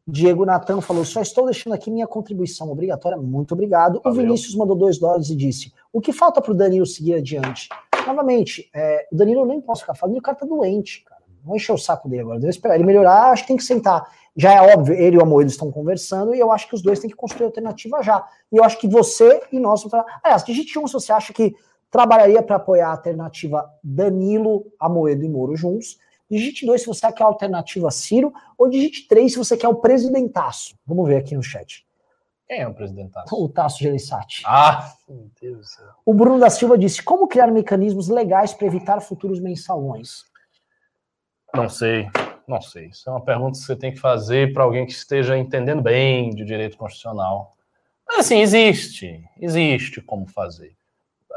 [0.06, 3.16] Diego Natan falou: só estou deixando aqui minha contribuição obrigatória.
[3.16, 4.02] Muito obrigado.
[4.04, 4.18] Valeu.
[4.18, 7.70] O Vinícius mandou dois dólares e disse: o que falta para o Danilo seguir adiante?
[8.06, 11.19] Novamente, é, o Danilo eu nem posso ficar falando, o cara tá doente, cara.
[11.44, 12.38] Não encher o saco dele agora.
[12.38, 13.30] Deve esperar ele melhorar.
[13.30, 14.06] Acho que tem que sentar.
[14.36, 17.00] Já é óbvio, ele e o Amoedo estão conversando e eu acho que os dois
[17.00, 18.26] têm que construir alternativa já.
[18.50, 19.84] E eu acho que você e nós.
[20.22, 21.54] Aliás, digite um se você acha que
[21.90, 25.98] trabalharia para apoiar a alternativa Danilo, Amoedo e Moro juntos.
[26.30, 29.74] Digite 2 se você quer a alternativa Ciro, ou digite 3 se você quer o
[29.74, 30.76] presidentaço.
[30.86, 31.84] Vamos ver aqui no chat.
[32.46, 33.12] Quem é o presidente?
[33.12, 33.44] Tasso?
[33.44, 34.42] O Tasso Gereissati.
[34.46, 35.86] Ah, meu Deus do céu.
[36.04, 40.24] O Bruno da Silva disse: como criar mecanismos legais para evitar futuros mensalões?
[41.54, 42.08] Não sei,
[42.46, 42.86] não sei.
[42.86, 46.30] Isso é uma pergunta que você tem que fazer para alguém que esteja entendendo bem
[46.30, 47.54] de direito constitucional.
[48.06, 50.76] Mas, assim, existe, existe como fazer.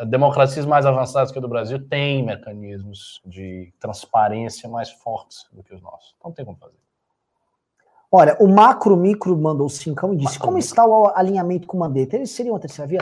[0.08, 5.74] Democracias mais avançadas que a do Brasil têm mecanismos de transparência mais fortes do que
[5.74, 6.16] os nossos.
[6.18, 6.78] Então tem como fazer.
[8.12, 10.68] Olha, o Macro Micro mandou cincão e disse: Macro como Micro.
[10.68, 12.16] está o alinhamento com o Mandetta?
[12.16, 13.02] Eles seriam a terceira via?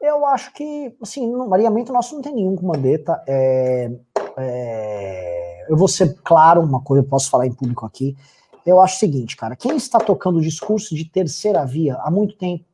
[0.00, 3.22] Eu acho que, assim, no alinhamento nosso não tem nenhum com o Mandetta.
[3.26, 3.90] É,
[4.36, 8.16] é, eu vou ser claro, uma coisa eu posso falar em público aqui.
[8.64, 12.36] Eu acho o seguinte, cara: quem está tocando o discurso de terceira via há muito
[12.36, 12.64] tempo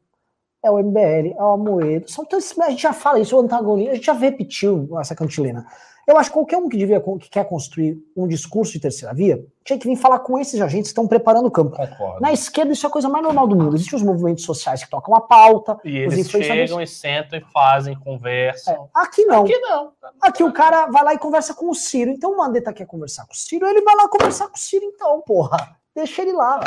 [0.65, 2.07] é o MBL, é o Amoedo.
[2.63, 5.67] A gente já fala isso, o antagonismo, a gente já repetiu essa cantilena.
[6.09, 9.45] Eu acho que qualquer um que, devia, que quer construir um discurso de terceira via
[9.63, 11.77] tinha que vir falar com esses agentes que estão preparando o campo.
[11.77, 12.23] Concordo.
[12.23, 13.77] Na esquerda, isso é a coisa mais normal do mundo.
[13.77, 15.79] Existem os movimentos sociais que tocam a pauta.
[15.85, 18.73] E os eles chegam e sentam e fazem, conversam.
[18.75, 19.43] É, Aqui não.
[19.43, 19.93] Aqui não.
[20.19, 22.11] Aqui o cara vai lá e conversa com o Ciro.
[22.11, 24.87] Então o Mandetta quer conversar com o Ciro, ele vai lá conversar com o Ciro,
[24.87, 25.77] então, porra.
[25.95, 26.59] Deixa ele lá.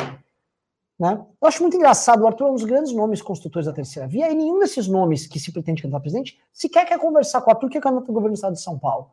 [0.99, 1.19] Né?
[1.41, 2.21] Eu acho muito engraçado.
[2.21, 5.25] O Arthur é um dos grandes nomes construtores da terceira via, e nenhum desses nomes
[5.25, 8.07] que se pretende candidato a presidente sequer quer conversar com o Arthur, que é candidato
[8.07, 9.09] ao governo do estado de São Paulo.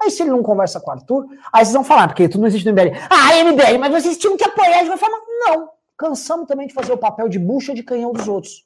[0.00, 2.48] Aí se ele não conversa com o Arthur, aí vocês vão falar, porque tudo não
[2.48, 2.96] existe no MBL.
[3.10, 4.76] Ah, MBL, mas vocês tinham que apoiar.
[4.76, 5.68] A gente vai falar, não.
[5.96, 8.64] Cansamos também de fazer o papel de bucha de canhão dos outros.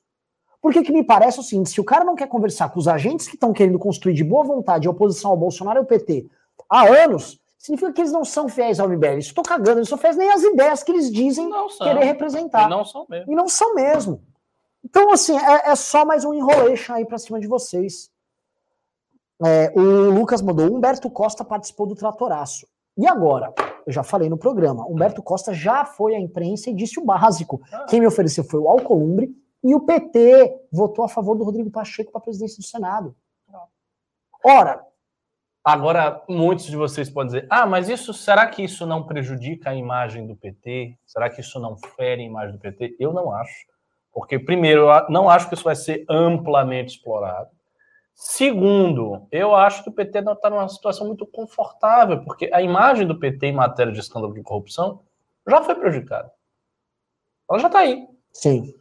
[0.62, 3.26] Porque que me parece o seguinte, se o cara não quer conversar com os agentes
[3.26, 6.26] que estão querendo construir de boa vontade a oposição ao Bolsonaro e ao PT
[6.70, 9.18] há anos, significa que eles não são fiéis ao MBL.
[9.18, 12.66] Estou cagando, eles não são fiéis nem às ideias que eles dizem querer representar.
[12.66, 13.32] E não são mesmo.
[13.32, 14.22] E não são mesmo.
[14.84, 18.10] Então, assim, é, é só mais um enrolation aí pra cima de vocês.
[19.42, 22.66] É, o Lucas mandou, Humberto Costa participou do Tratoraço.
[22.96, 23.52] E agora?
[23.86, 27.60] Eu já falei no programa, Humberto Costa já foi à imprensa e disse o básico.
[27.72, 27.86] Ah.
[27.88, 32.12] Quem me ofereceu foi o Alcolumbre e o PT votou a favor do Rodrigo Pacheco
[32.12, 33.14] para a presidência do Senado.
[34.44, 34.84] Ora,
[35.64, 39.74] Agora, muitos de vocês podem dizer: ah, mas isso será que isso não prejudica a
[39.74, 40.98] imagem do PT?
[41.06, 42.96] Será que isso não fere a imagem do PT?
[43.00, 43.64] Eu não acho.
[44.12, 47.48] Porque, primeiro, eu não acho que isso vai ser amplamente explorado.
[48.14, 53.18] Segundo, eu acho que o PT está numa situação muito confortável, porque a imagem do
[53.18, 55.00] PT em matéria de escândalo de corrupção
[55.46, 56.30] já foi prejudicada.
[57.50, 58.06] Ela já está aí.
[58.32, 58.72] Sim.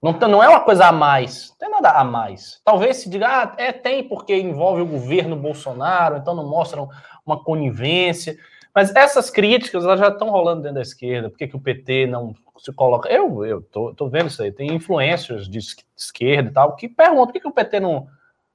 [0.00, 1.50] Não, não é uma coisa a mais.
[1.50, 2.60] Não tem nada a mais.
[2.64, 6.88] Talvez se diga, ah, é, tem porque envolve o governo Bolsonaro, então não mostram
[7.26, 8.36] uma conivência.
[8.74, 11.30] Mas essas críticas elas já estão rolando dentro da esquerda.
[11.30, 13.08] Por que, que o PT não se coloca.
[13.08, 14.52] Eu, eu tô, tô vendo isso aí.
[14.52, 15.58] Tem influências de
[15.96, 18.08] esquerda e tal que perguntam por que, que o PT não,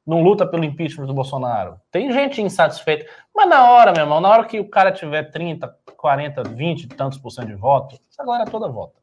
[0.05, 1.79] não luta pelo impeachment do Bolsonaro.
[1.91, 3.09] Tem gente insatisfeita.
[3.33, 6.87] Mas na hora, meu irmão, na hora que o cara tiver 30, 40, 20 e
[6.87, 8.99] tantos por cento de voto, essa galera toda vota.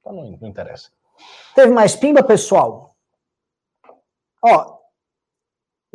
[0.00, 0.90] Então não, não interessa.
[1.54, 2.94] Teve mais pimba, pessoal?
[4.42, 4.73] Ó,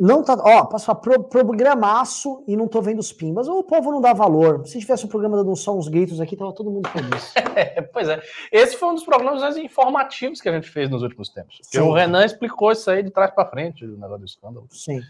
[0.00, 0.34] não tá.
[0.42, 3.46] Ó, passou pro, programaço e não tô vendo os pimbas.
[3.48, 4.66] O povo não dá valor.
[4.66, 7.34] Se tivesse um programa dando só uns gritos aqui, tava todo mundo feliz.
[7.54, 8.22] É, pois é.
[8.50, 11.58] Esse foi um dos programas mais informativos que a gente fez nos últimos tempos.
[11.62, 11.80] Sim.
[11.80, 14.66] O Renan explicou isso aí de trás para frente, o negócio do escândalo.
[14.70, 15.00] Sim.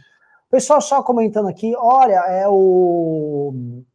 [0.51, 3.53] Pessoal só comentando aqui, olha, é o,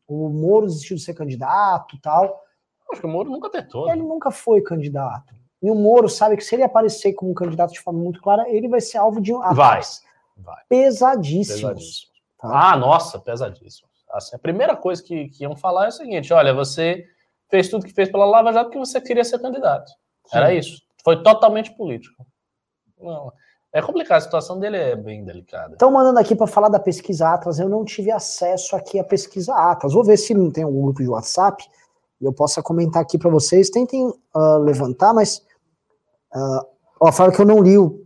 [0.07, 2.43] o Moro desistiu de ser candidato tal.
[2.91, 3.89] Acho que o Moro nunca tentou.
[3.89, 4.07] Ele né?
[4.07, 5.33] nunca foi candidato.
[5.61, 8.69] E o Moro sabe que se ele aparecer como candidato de forma muito clara, ele
[8.69, 9.81] vai ser alvo de um vai.
[10.37, 10.61] Vai.
[10.67, 11.61] Pesadíssimos.
[11.61, 12.11] Pesadíssimo.
[12.39, 12.71] Tá?
[12.71, 13.87] Ah, nossa, pesadíssimo.
[14.11, 17.05] Assim, a primeira coisa que, que iam falar é o seguinte: olha, você
[17.49, 19.89] fez tudo que fez pela Lava Jato porque você queria ser candidato.
[20.27, 20.37] Sim.
[20.37, 20.81] Era isso.
[21.03, 22.25] Foi totalmente político.
[22.99, 23.31] Não,
[23.73, 25.73] é complicado, a situação dele é bem delicada.
[25.73, 29.53] Estão mandando aqui para falar da pesquisa Atlas, eu não tive acesso aqui à pesquisa
[29.53, 29.93] Atlas.
[29.93, 31.61] Vou ver se não tem algum grupo de WhatsApp
[32.21, 33.69] e eu possa comentar aqui para vocês.
[33.69, 35.39] Tentem uh, levantar, mas.
[36.33, 36.65] Uh,
[37.01, 38.04] ó, fala que eu não li o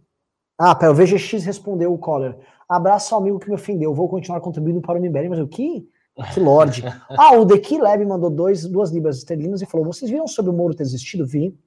[0.60, 2.38] ah, pera, o VGX respondeu o Coller.
[2.68, 3.94] Abraço ao amigo que me ofendeu.
[3.94, 5.90] Vou continuar contribuindo para o MBL, mas o que?
[6.34, 6.84] Que Lorde.
[7.18, 10.52] ah, o The Key Lab mandou dois, duas libras esterlinas e falou: vocês viram sobre
[10.52, 11.26] o Moro ter desistido?
[11.26, 11.58] Vi.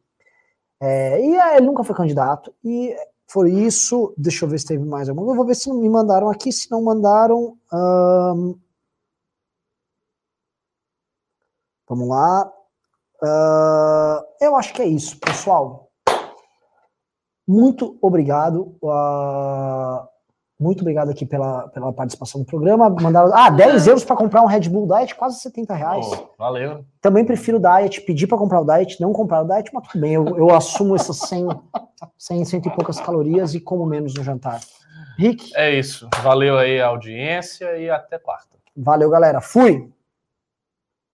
[0.79, 2.53] É, e é, ele nunca foi candidato.
[2.63, 2.95] E
[3.27, 4.13] foi isso.
[4.19, 5.33] Deixa eu ver se teve mais alguma.
[5.33, 6.53] Eu vou ver se me mandaram aqui.
[6.53, 7.57] Se não mandaram.
[11.89, 12.53] vamos lá.
[13.23, 15.92] Uh, eu acho que é isso, pessoal.
[17.47, 18.77] Muito obrigado.
[18.83, 20.07] Uh,
[20.63, 22.89] muito obrigado aqui pela, pela participação no programa.
[22.89, 26.07] Mandaram, ah, 10 euros para comprar um Red Bull Diet, quase 70 reais.
[26.13, 26.85] Oh, valeu.
[27.01, 30.01] Também prefiro o Diet, pedir para comprar o Diet, não comprar o Diet, mas tudo
[30.01, 31.49] bem, eu, eu assumo essas 100,
[32.17, 34.61] 100, 100 e poucas calorias e como menos no jantar.
[35.19, 35.51] Rick?
[35.57, 36.09] É isso.
[36.23, 38.57] Valeu aí a audiência e até quarta.
[38.77, 39.41] Valeu, galera.
[39.41, 39.91] Fui!